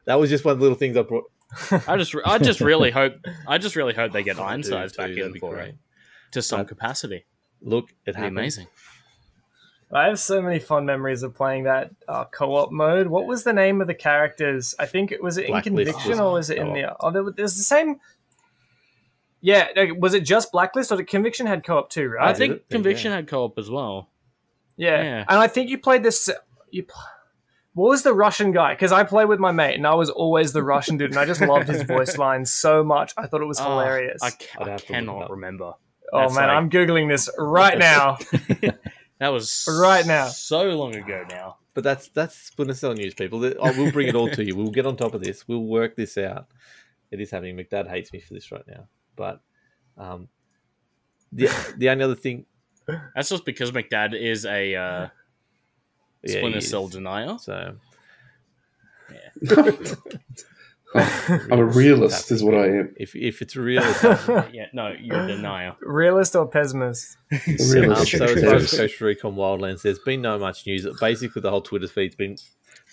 that 0.07 0.18
was 0.18 0.28
just 0.30 0.45
one 0.45 0.53
of 0.53 0.59
the 0.59 0.62
little 0.62 0.78
things 0.78 0.97
I 0.97 1.03
brought. 1.03 1.30
I 1.87 1.97
just, 1.97 2.14
I 2.24 2.39
just 2.39 2.61
really 2.61 2.91
hope, 2.91 3.14
I 3.47 3.59
just 3.59 3.76
really 3.76 3.93
hope 3.95 4.11
they 4.12 4.22
get 4.24 4.37
I 4.37 4.43
do 4.43 4.49
Ironsides 4.49 4.93
too, 4.95 4.97
back 4.97 5.09
that'd 5.11 5.18
in 5.26 5.33
be 5.35 5.39
for 5.39 5.55
great. 5.55 5.68
it 5.68 5.76
to 6.33 6.43
some 6.43 6.61
Uh, 6.61 6.64
capacity. 6.64 7.24
Look, 7.61 7.91
it 7.91 7.97
It'd 8.11 8.14
be 8.16 8.20
happened. 8.20 8.39
amazing. 8.39 8.66
I 9.95 10.07
have 10.07 10.18
so 10.18 10.41
many 10.41 10.59
fond 10.59 10.87
memories 10.87 11.22
of 11.22 11.35
playing 11.35 11.64
that 11.64 11.91
uh, 12.09 12.24
co-op 12.24 12.72
mode. 12.72 13.09
What 13.09 13.26
was 13.26 13.45
the 13.45 13.53
name 13.53 13.80
of 13.83 13.87
the 13.87 13.95
characters? 13.95 14.74
I 14.78 14.87
think 14.87 15.12
it 15.12 15.22
was 15.22 15.37
it 15.37 15.51
in 15.51 15.61
Conviction 15.61 16.11
was 16.12 16.20
or 16.20 16.33
was 16.33 16.49
it 16.51 16.57
in 16.59 16.68
co-op. 16.68 16.74
the? 16.76 16.97
Oh, 17.01 17.11
there, 17.11 17.22
was- 17.22 17.35
there's 17.37 17.57
the 17.57 17.62
same. 17.62 18.01
Yeah, 19.41 19.68
no, 19.76 19.95
was 19.99 20.14
it 20.14 20.20
just 20.24 20.53
Blacklist 20.53 20.93
or 20.93 20.97
did 20.97 21.09
Conviction 21.09 21.47
had 21.47 21.64
co-op 21.64 21.91
too? 21.91 22.09
Right? 22.09 22.28
I 22.28 22.33
did 22.33 22.39
think 22.39 22.68
Conviction 22.70 23.11
yeah. 23.11 23.16
had 23.16 23.28
co-op 23.28 23.59
as 23.59 23.70
well. 23.70 24.09
Yeah. 24.76 25.03
Yeah. 25.03 25.24
And 25.28 25.39
I 25.39 25.47
think 25.49 25.68
you 25.68 25.78
played 25.78 26.03
this. 26.03 26.30
You, 26.70 26.85
pl- 26.85 27.03
what 27.74 27.89
was 27.91 28.03
the 28.03 28.14
Russian 28.14 28.53
guy? 28.53 28.74
Because 28.74 28.93
I 28.93 29.03
played 29.05 29.26
with 29.28 29.41
my 29.41 29.51
mate, 29.53 29.74
and 29.74 29.87
I 29.87 29.95
was 29.95 30.11
always 30.11 30.53
the 30.53 30.62
Russian 30.62 30.97
dude, 30.97 31.11
and 31.11 31.18
I 31.18 31.26
just 31.26 31.41
loved 31.41 31.68
his 31.68 31.83
voice 31.95 32.16
line 32.18 32.45
so 32.47 32.83
much. 32.85 33.12
I 33.18 33.26
thought 33.26 33.41
it 33.43 33.47
was 33.47 33.61
Oh, 33.61 33.64
hilarious. 33.64 34.22
I, 34.22 34.30
ca- 34.30 34.61
I'd 34.61 34.68
I 34.68 34.70
have 34.72 34.80
to 34.87 34.93
look 34.93 35.01
it 35.01 35.05
cannot 35.07 35.30
remember. 35.30 35.72
Oh 36.13 36.21
that's 36.21 36.35
man, 36.35 36.49
like- 36.49 36.57
I'm 36.57 36.71
googling 36.71 37.09
this 37.09 37.29
right 37.39 37.79
now. 37.79 38.19
That 39.19 39.29
was 39.29 39.69
Right 39.81 40.05
now. 40.05 40.27
so 40.27 40.65
long 40.71 40.97
ago 40.97 41.25
now. 41.31 41.59
But 41.75 41.85
that's 41.85 42.09
that's 42.09 42.35
Splinter 42.37 42.75
Cell 42.75 42.93
news, 42.93 43.15
people. 43.15 43.41
Th- 43.41 43.57
I 43.63 43.71
will 43.71 43.93
bring 43.93 44.09
it 44.09 44.17
all 44.17 44.29
to 44.29 44.45
you. 44.45 44.57
We'll 44.57 44.73
get 44.73 44.85
on 44.85 44.97
top 44.97 45.15
of 45.15 45.23
this. 45.23 45.47
We'll 45.47 45.63
work 45.63 45.95
this 45.95 46.19
out. 46.19 46.49
It 47.13 47.21
is 47.21 47.31
happening. 47.31 47.57
McDad 47.57 47.89
hates 47.89 48.13
me 48.13 48.19
for 48.19 48.35
this 48.35 48.51
right 48.51 48.65
now, 48.67 48.89
but 49.15 49.41
um, 49.97 50.27
the 51.31 51.49
the 51.79 51.89
only 51.91 52.03
other 52.03 52.17
thing, 52.17 52.47
That's 53.15 53.29
just 53.29 53.45
because 53.45 53.71
McDad 53.71 54.21
is 54.21 54.45
a 54.45 54.75
uh, 54.75 55.09
yeah, 56.25 56.39
Splinter 56.39 56.61
Cell 56.61 56.89
denier. 56.89 57.39
So 57.39 57.77
I'm 60.95 61.59
a 61.59 61.64
realist, 61.64 62.30
is 62.30 62.43
what 62.45 62.55
I 62.55 62.66
am. 62.68 62.95
If 62.97 63.14
if 63.16 63.40
it's 63.43 63.57
real, 63.57 63.82
it's. 63.84 64.03
Yeah, 64.53 64.66
no, 64.72 64.95
you're 65.01 65.24
a 65.24 65.26
denier. 65.26 65.74
Realist 65.80 66.36
or 66.36 66.47
pessimist? 66.47 67.16
A 67.32 67.36
Um, 67.36 67.70
realist. 67.72 68.11
so 68.18 68.24
as 68.24 68.45
far 68.45 68.55
as 68.57 68.72
Ghost 68.74 69.01
Recon 69.01 69.34
Wildlands, 69.34 69.82
there's 69.82 69.99
been 70.01 70.20
no 70.22 70.38
much 70.38 70.66
news. 70.66 70.86
Basically, 71.01 71.40
the 71.40 71.51
whole 71.51 71.62
Twitter 71.62 71.88
feed's 71.88 72.14
been 72.16 72.36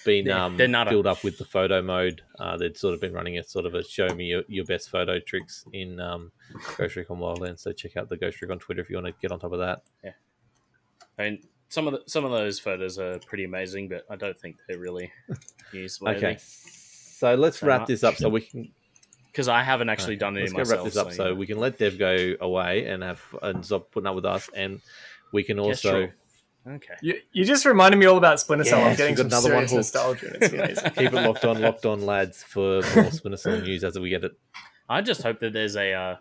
been 0.05 0.25
They're- 0.25 0.35
um, 0.35 0.55
they're 0.55 0.67
nada. 0.69 0.89
filled 0.91 1.07
up 1.07 1.23
with 1.25 1.37
the 1.37 1.43
photo 1.45 1.81
mode. 1.81 2.21
Uh, 2.39 2.55
they'd 2.57 2.77
sort 2.77 2.93
of 2.93 3.01
been 3.01 3.11
running 3.13 3.37
a 3.37 3.43
sort 3.43 3.65
of 3.65 3.73
a 3.75 3.83
show 3.83 4.07
me 4.15 4.25
your, 4.25 4.43
your 4.47 4.63
best 4.63 4.89
photo 4.89 5.19
tricks 5.19 5.65
in 5.73 5.99
um, 5.99 6.31
Ghost 6.77 6.95
Recon 6.95 7.17
Wildlands. 7.19 7.59
So 7.59 7.73
check 7.73 7.97
out 7.97 8.07
the 8.07 8.15
Ghost 8.17 8.41
Recon 8.41 8.59
Twitter 8.59 8.81
if 8.81 8.89
you 8.89 8.95
want 8.95 9.07
to 9.07 9.13
get 9.21 9.31
on 9.33 9.39
top 9.39 9.51
of 9.51 9.59
that. 9.59 9.81
I 11.17 11.23
mean, 11.23 11.39
some 11.67 11.85
of 11.87 11.93
the, 11.93 12.01
some 12.07 12.23
of 12.23 12.31
those 12.31 12.59
photos 12.59 12.97
are 12.97 13.19
pretty 13.19 13.43
amazing, 13.43 13.89
but 13.89 14.05
I 14.09 14.15
don't 14.15 14.39
think 14.39 14.55
they're 14.69 14.79
really 14.79 15.11
newsworthy. 15.73 16.15
Okay, 16.15 16.37
so 17.19 17.35
let's 17.35 17.59
So 17.59 17.67
wrap 17.67 17.81
much. 17.81 17.87
this 17.89 18.03
up 18.03 18.15
so 18.15 18.29
we 18.29 18.41
can 18.41 18.71
because 19.31 19.47
I 19.49 19.61
haven't 19.61 19.89
actually 19.89 20.15
done 20.15 20.37
it. 20.37 20.41
let's 20.41 20.51
any 20.53 20.57
go 20.57 20.59
myself. 20.61 20.77
wrap 20.79 20.85
this 20.85 20.97
up 20.97 21.11
so, 21.11 21.27
yeah. 21.27 21.33
we 21.33 21.45
can 21.47 21.57
let 21.59 21.77
Dev 21.77 21.99
go 21.99 22.33
away 22.39 22.85
and 22.85 23.03
have 23.03 23.21
and 23.41 23.63
stop 23.65 23.91
putting 23.91 24.07
up 24.07 24.15
with 24.15 24.25
us, 24.25 24.49
and 24.55 24.79
we 25.33 25.43
can 25.43 25.59
also. 25.59 26.09
Okay. 26.67 26.93
You, 27.01 27.19
you 27.31 27.45
just 27.45 27.65
reminded 27.65 27.97
me 27.97 28.05
all 28.05 28.17
about 28.17 28.39
Splinter 28.39 28.65
Cell. 28.65 28.83
I'm 28.83 28.95
getting 28.95 29.15
some 29.17 29.27
another 29.27 29.53
one 29.55 29.67
serious 29.67 29.91
hooked. 29.91 30.19
nostalgia. 30.19 30.33
and 30.33 30.43
It's 30.43 30.53
amazing. 30.53 30.91
Keep 30.97 31.13
it 31.13 31.27
locked 31.27 31.45
on, 31.45 31.61
locked 31.61 31.85
on, 31.85 32.05
lads, 32.05 32.43
for 32.43 32.81
more 32.95 33.11
Splinter 33.11 33.37
Cell 33.37 33.59
news 33.61 33.83
as 33.83 33.97
we 33.97 34.09
get 34.09 34.23
it. 34.23 34.33
I 34.87 35.01
just 35.01 35.21
hope 35.23 35.39
that 35.39 35.53
there's 35.53 35.75
a 35.75 35.93
uh, 35.93 36.15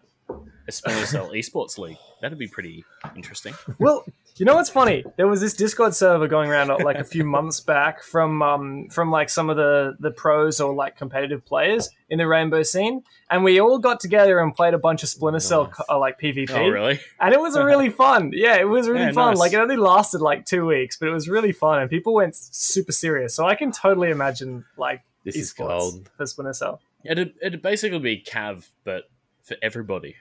a 0.67 0.73
Splinter 0.73 1.07
Cell 1.07 1.31
esports 1.31 1.79
league. 1.79 1.97
That'd 2.21 2.39
be 2.39 2.49
pretty 2.49 2.85
interesting. 3.17 3.55
Well, 3.79 4.05
you 4.37 4.45
know 4.45 4.55
what's 4.57 4.71
funny? 4.71 5.05
There 5.17 5.27
was 5.27 5.41
this 5.41 5.55
Discord 5.55 5.95
server 5.95 6.29
going 6.29 6.51
around 6.51 6.71
uh, 6.71 6.79
like 6.85 6.97
a 6.99 7.05
few 7.05 7.25
months 7.25 7.61
back 7.61 8.03
from 8.03 8.43
um, 8.43 8.89
from 8.91 9.11
like 9.11 9.31
some 9.31 9.49
of 9.51 9.57
the 9.57 9.97
the 9.99 10.11
pros 10.11 10.61
or 10.61 10.75
like 10.75 10.97
competitive 10.97 11.45
players 11.45 11.89
in 12.11 12.19
the 12.19 12.27
Rainbow 12.27 12.63
scene, 12.63 13.03
and 13.31 13.43
we 13.45 13.61
all 13.61 13.79
got 13.79 14.01
together 14.01 14.39
and 14.41 14.55
played 14.55 14.75
a 14.75 14.79
bunch 14.79 15.03
of 15.03 15.09
Splinter 15.09 15.41
Cell 15.41 15.65
Nice. 15.67 15.81
uh, 15.89 15.99
like 15.99 16.21
PvP. 16.21 16.51
Oh, 16.51 16.69
really? 16.69 17.01
And 17.21 17.33
it 17.35 17.41
was 17.41 17.57
really 17.59 17.91
fun. 17.91 18.31
Yeah, 18.35 18.57
it 18.57 18.69
was 18.69 18.89
really 18.89 19.07
Yeah, 19.07 19.13
fun. 19.13 19.31
nice. 19.33 19.39
Like 19.39 19.53
it 19.55 19.59
only 19.59 19.77
lasted 19.77 20.21
like 20.21 20.45
two 20.45 20.67
weeks, 20.67 20.97
but 20.99 21.09
it 21.09 21.13
was 21.13 21.29
really 21.29 21.53
fun, 21.53 21.81
and 21.81 21.89
people 21.91 22.15
went 22.15 22.37
super 22.37 22.93
serious. 22.93 23.35
So 23.35 23.47
I 23.47 23.55
can 23.55 23.73
totally 23.73 24.11
imagine 24.11 24.65
like 24.77 25.03
This 25.25 25.37
is 25.37 25.53
esports 25.55 25.69
gold. 25.69 26.11
for 26.17 26.27
Splinter 26.27 26.53
Cell. 26.53 26.81
It'd 27.05 27.33
it'd 27.41 27.63
basically 27.63 27.99
be 28.01 28.21
Cav, 28.23 28.67
but 28.85 29.05
for 29.49 29.57
everybody. 29.63 30.17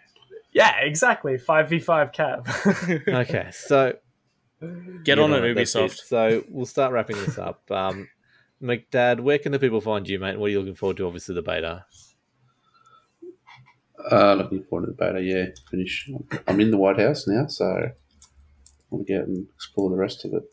Yeah, 0.52 0.80
exactly. 0.80 1.38
Five 1.38 1.70
v 1.70 1.80
five 1.80 2.12
Cav. 2.12 2.48
Okay, 3.08 3.50
so 3.52 3.94
Get 5.04 5.18
Yeah, 5.18 5.24
on 5.24 5.34
it, 5.34 5.42
right, 5.42 5.56
that's 5.56 5.76
Ubisoft. 5.76 6.00
So 6.08 6.44
we'll 6.50 6.66
start 6.66 6.92
wrapping 6.92 7.18
this 7.18 7.38
up. 7.38 7.62
Um, 7.72 8.10
McDad, 8.62 9.20
where 9.20 9.38
can 9.38 9.52
the 9.52 9.60
people 9.60 9.82
find 9.82 10.10
you, 10.10 10.18
mate? 10.18 10.40
What 10.40 10.48
are 10.48 10.50
you 10.50 10.60
looking 10.60 10.74
forward 10.74 10.98
to? 10.98 11.06
Obviously, 11.06 11.36
the 11.36 11.44
beta. 11.44 11.86
Uh, 14.12 14.34
looking 14.34 14.64
forward 14.64 14.88
to 14.88 14.92
the 14.94 14.98
beta, 14.98 15.22
yeah. 15.22 15.46
Finish. 15.70 16.10
I'm 16.48 16.60
in 16.60 16.72
the 16.72 16.78
White 16.78 17.00
House 17.00 17.28
now, 17.28 17.46
so 17.46 17.66
I 17.66 17.92
want 18.90 19.06
to 19.06 19.14
get 19.14 19.22
out 19.22 19.28
and 19.28 19.48
explore 19.56 19.92
the 19.92 19.96
rest 19.96 20.26
of 20.26 20.34
it. 20.34 20.44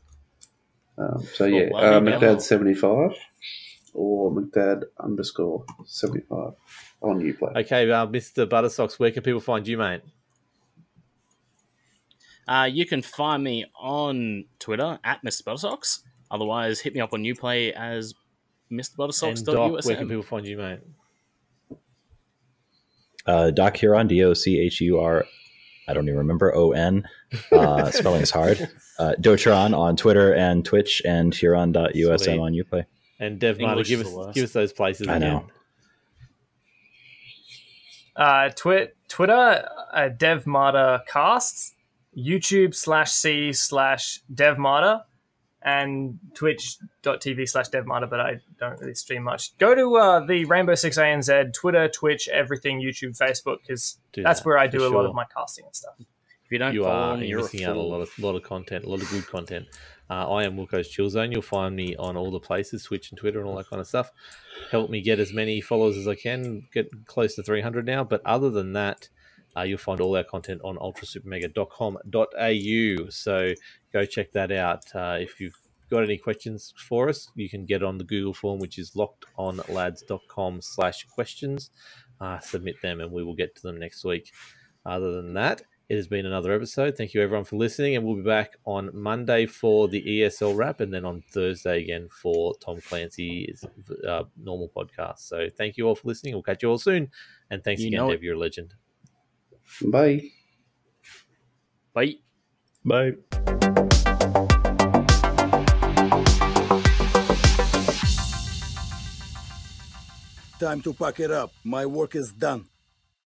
Um, 0.98 1.26
so, 1.32 1.46
yeah, 1.46 1.70
well, 1.72 1.94
uh. 1.94 2.00
McDad75 2.00 3.14
or 3.94 4.30
McDad 4.32 4.82
underscore 5.00 5.64
75 5.86 6.52
on 7.04 7.20
Uplay. 7.20 7.56
Okay, 7.64 7.90
uh, 7.90 8.06
Mr. 8.06 8.46
Buttersocks, 8.46 8.98
where 8.98 9.10
can 9.10 9.22
people 9.22 9.40
find 9.40 9.66
you, 9.66 9.78
mate? 9.78 10.00
Uh, 12.46 12.68
you 12.70 12.86
can 12.86 13.02
find 13.02 13.42
me 13.42 13.64
on 13.78 14.44
Twitter 14.58 14.98
at 15.04 15.22
Mr. 15.24 15.44
Buttersocks. 15.44 16.00
Otherwise, 16.30 16.80
hit 16.80 16.94
me 16.94 17.00
up 17.00 17.12
on 17.12 17.22
Uplay 17.22 17.72
as 17.72 18.14
Mr. 18.70 19.28
And 19.28 19.44
Doc, 19.46 19.84
where 19.84 19.96
can 19.96 20.08
people 20.08 20.22
find 20.22 20.46
you, 20.46 20.58
mate? 20.58 20.80
Uh, 23.26 23.50
Doc 23.50 23.76
Huron, 23.76 24.06
D 24.06 24.22
O 24.24 24.34
C 24.34 24.58
H 24.58 24.80
U 24.82 24.98
R. 24.98 25.24
I 25.86 25.94
don't 25.94 26.04
even 26.04 26.18
remember 26.18 26.54
O 26.54 26.72
N. 26.72 27.08
Uh, 27.52 27.90
spelling 27.90 28.22
is 28.22 28.30
hard. 28.30 28.68
Uh, 28.98 29.14
DocHuron 29.20 29.76
on 29.76 29.96
Twitter 29.96 30.34
and 30.34 30.64
Twitch 30.64 31.02
and 31.04 31.34
Huron.usm 31.34 32.20
Sweet. 32.20 32.38
on 32.38 32.52
Uplay. 32.52 32.84
And 33.20 33.38
Dev 33.38 33.58
Martyr, 33.58 33.72
English 33.72 33.88
give 33.88 34.00
us 34.06 34.34
give 34.34 34.44
us 34.44 34.52
those 34.52 34.72
places. 34.72 35.08
I 35.08 35.16
again. 35.16 35.32
know. 35.32 35.46
Uh, 38.16 38.50
twit 38.50 38.96
Twitter, 39.08 39.68
uh, 39.92 40.08
DevMartyr 40.16 41.06
casts, 41.06 41.74
YouTube 42.16 42.74
slash 42.74 43.10
C 43.10 43.52
slash 43.52 44.20
DevMartyr, 44.32 45.02
and 45.62 46.18
twitch.tv 46.34 47.48
slash 47.48 47.70
DevMartyr, 47.70 48.08
but 48.08 48.20
I 48.20 48.40
don't 48.60 48.78
really 48.80 48.94
stream 48.94 49.24
much. 49.24 49.56
Go 49.58 49.74
to 49.74 49.96
uh, 49.96 50.26
the 50.26 50.44
Rainbow 50.44 50.74
Six 50.74 50.98
ANZ, 50.98 51.52
Twitter, 51.54 51.88
Twitch, 51.88 52.28
everything, 52.28 52.80
YouTube, 52.80 53.18
Facebook, 53.18 53.58
because 53.66 53.98
that's 54.14 54.40
that, 54.40 54.46
where 54.46 54.58
I 54.58 54.66
do 54.66 54.86
a 54.86 54.90
lot 54.94 55.06
of 55.06 55.14
my 55.14 55.24
casting 55.34 55.64
and 55.64 55.74
stuff. 55.74 55.94
If 55.98 56.52
you 56.52 56.58
don't 56.58 56.74
You 56.74 56.84
follow 56.84 56.94
are 56.94 57.10
them, 57.12 57.20
you're 57.20 57.28
you're 57.28 57.42
missing 57.42 57.64
a 57.64 57.70
out 57.70 57.76
a 57.76 57.80
lot 57.80 58.00
of 58.02 58.18
lot 58.18 58.36
of 58.36 58.42
content, 58.42 58.84
a 58.84 58.88
lot 58.90 59.00
of 59.00 59.10
good 59.10 59.26
content. 59.26 59.66
Uh, 60.10 60.30
I 60.30 60.44
am 60.44 60.56
Wilco's 60.56 60.88
Chill 60.88 61.08
Zone. 61.08 61.32
You'll 61.32 61.42
find 61.42 61.74
me 61.74 61.96
on 61.96 62.16
all 62.16 62.30
the 62.30 62.40
places, 62.40 62.84
Twitch 62.84 63.10
and 63.10 63.18
Twitter 63.18 63.40
and 63.40 63.48
all 63.48 63.56
that 63.56 63.68
kind 63.68 63.80
of 63.80 63.86
stuff. 63.86 64.10
Help 64.70 64.90
me 64.90 65.00
get 65.00 65.18
as 65.18 65.32
many 65.32 65.60
followers 65.60 65.96
as 65.96 66.06
I 66.06 66.14
can, 66.14 66.68
get 66.72 66.88
close 67.06 67.34
to 67.36 67.42
300 67.42 67.86
now. 67.86 68.04
But 68.04 68.24
other 68.26 68.50
than 68.50 68.74
that, 68.74 69.08
uh, 69.56 69.62
you'll 69.62 69.78
find 69.78 70.00
all 70.00 70.16
our 70.16 70.24
content 70.24 70.60
on 70.64 70.76
ultrasupermega.com.au. 70.76 73.10
So 73.10 73.54
go 73.92 74.04
check 74.04 74.32
that 74.32 74.52
out. 74.52 74.84
Uh, 74.94 75.16
if 75.20 75.40
you've 75.40 75.58
got 75.90 76.02
any 76.02 76.18
questions 76.18 76.74
for 76.76 77.08
us, 77.08 77.30
you 77.34 77.48
can 77.48 77.64
get 77.64 77.82
on 77.82 77.98
the 77.98 78.04
Google 78.04 78.34
form, 78.34 78.58
which 78.58 78.78
is 78.78 78.92
lockedonlads.com 78.92 80.60
slash 80.60 81.06
questions. 81.06 81.70
Uh, 82.20 82.38
submit 82.40 82.76
them 82.82 83.00
and 83.00 83.10
we 83.12 83.24
will 83.24 83.34
get 83.34 83.56
to 83.56 83.62
them 83.62 83.78
next 83.78 84.04
week. 84.04 84.32
Other 84.86 85.12
than 85.12 85.34
that, 85.34 85.62
it 85.88 85.96
has 85.96 86.08
been 86.08 86.24
another 86.24 86.52
episode. 86.52 86.96
Thank 86.96 87.12
you 87.12 87.22
everyone 87.22 87.44
for 87.44 87.56
listening, 87.56 87.96
and 87.96 88.04
we'll 88.04 88.16
be 88.16 88.22
back 88.22 88.56
on 88.64 88.90
Monday 88.94 89.46
for 89.46 89.86
the 89.86 90.02
ESL 90.02 90.56
wrap, 90.56 90.80
and 90.80 90.92
then 90.92 91.04
on 91.04 91.22
Thursday 91.30 91.82
again 91.82 92.08
for 92.10 92.54
Tom 92.56 92.80
Clancy's 92.80 93.64
uh, 94.08 94.24
normal 94.42 94.70
podcast. 94.74 95.18
So 95.20 95.48
thank 95.56 95.76
you 95.76 95.86
all 95.86 95.94
for 95.94 96.08
listening. 96.08 96.34
We'll 96.34 96.42
catch 96.42 96.62
you 96.62 96.70
all 96.70 96.78
soon, 96.78 97.10
and 97.50 97.62
thanks 97.62 97.82
You 97.82 97.88
again, 97.88 97.98
know 97.98 98.08
it. 98.10 98.14
Dev. 98.14 98.22
You're 98.22 98.34
a 98.34 98.38
legend. 98.38 98.74
Bye. 99.82 100.30
Bye. 101.92 102.14
Bye. 102.84 103.12
Time 110.58 110.80
to 110.80 110.94
pack 110.94 111.20
it 111.20 111.30
up. 111.30 111.52
My 111.62 111.84
work 111.84 112.14
is 112.14 112.32
done. 112.32 112.66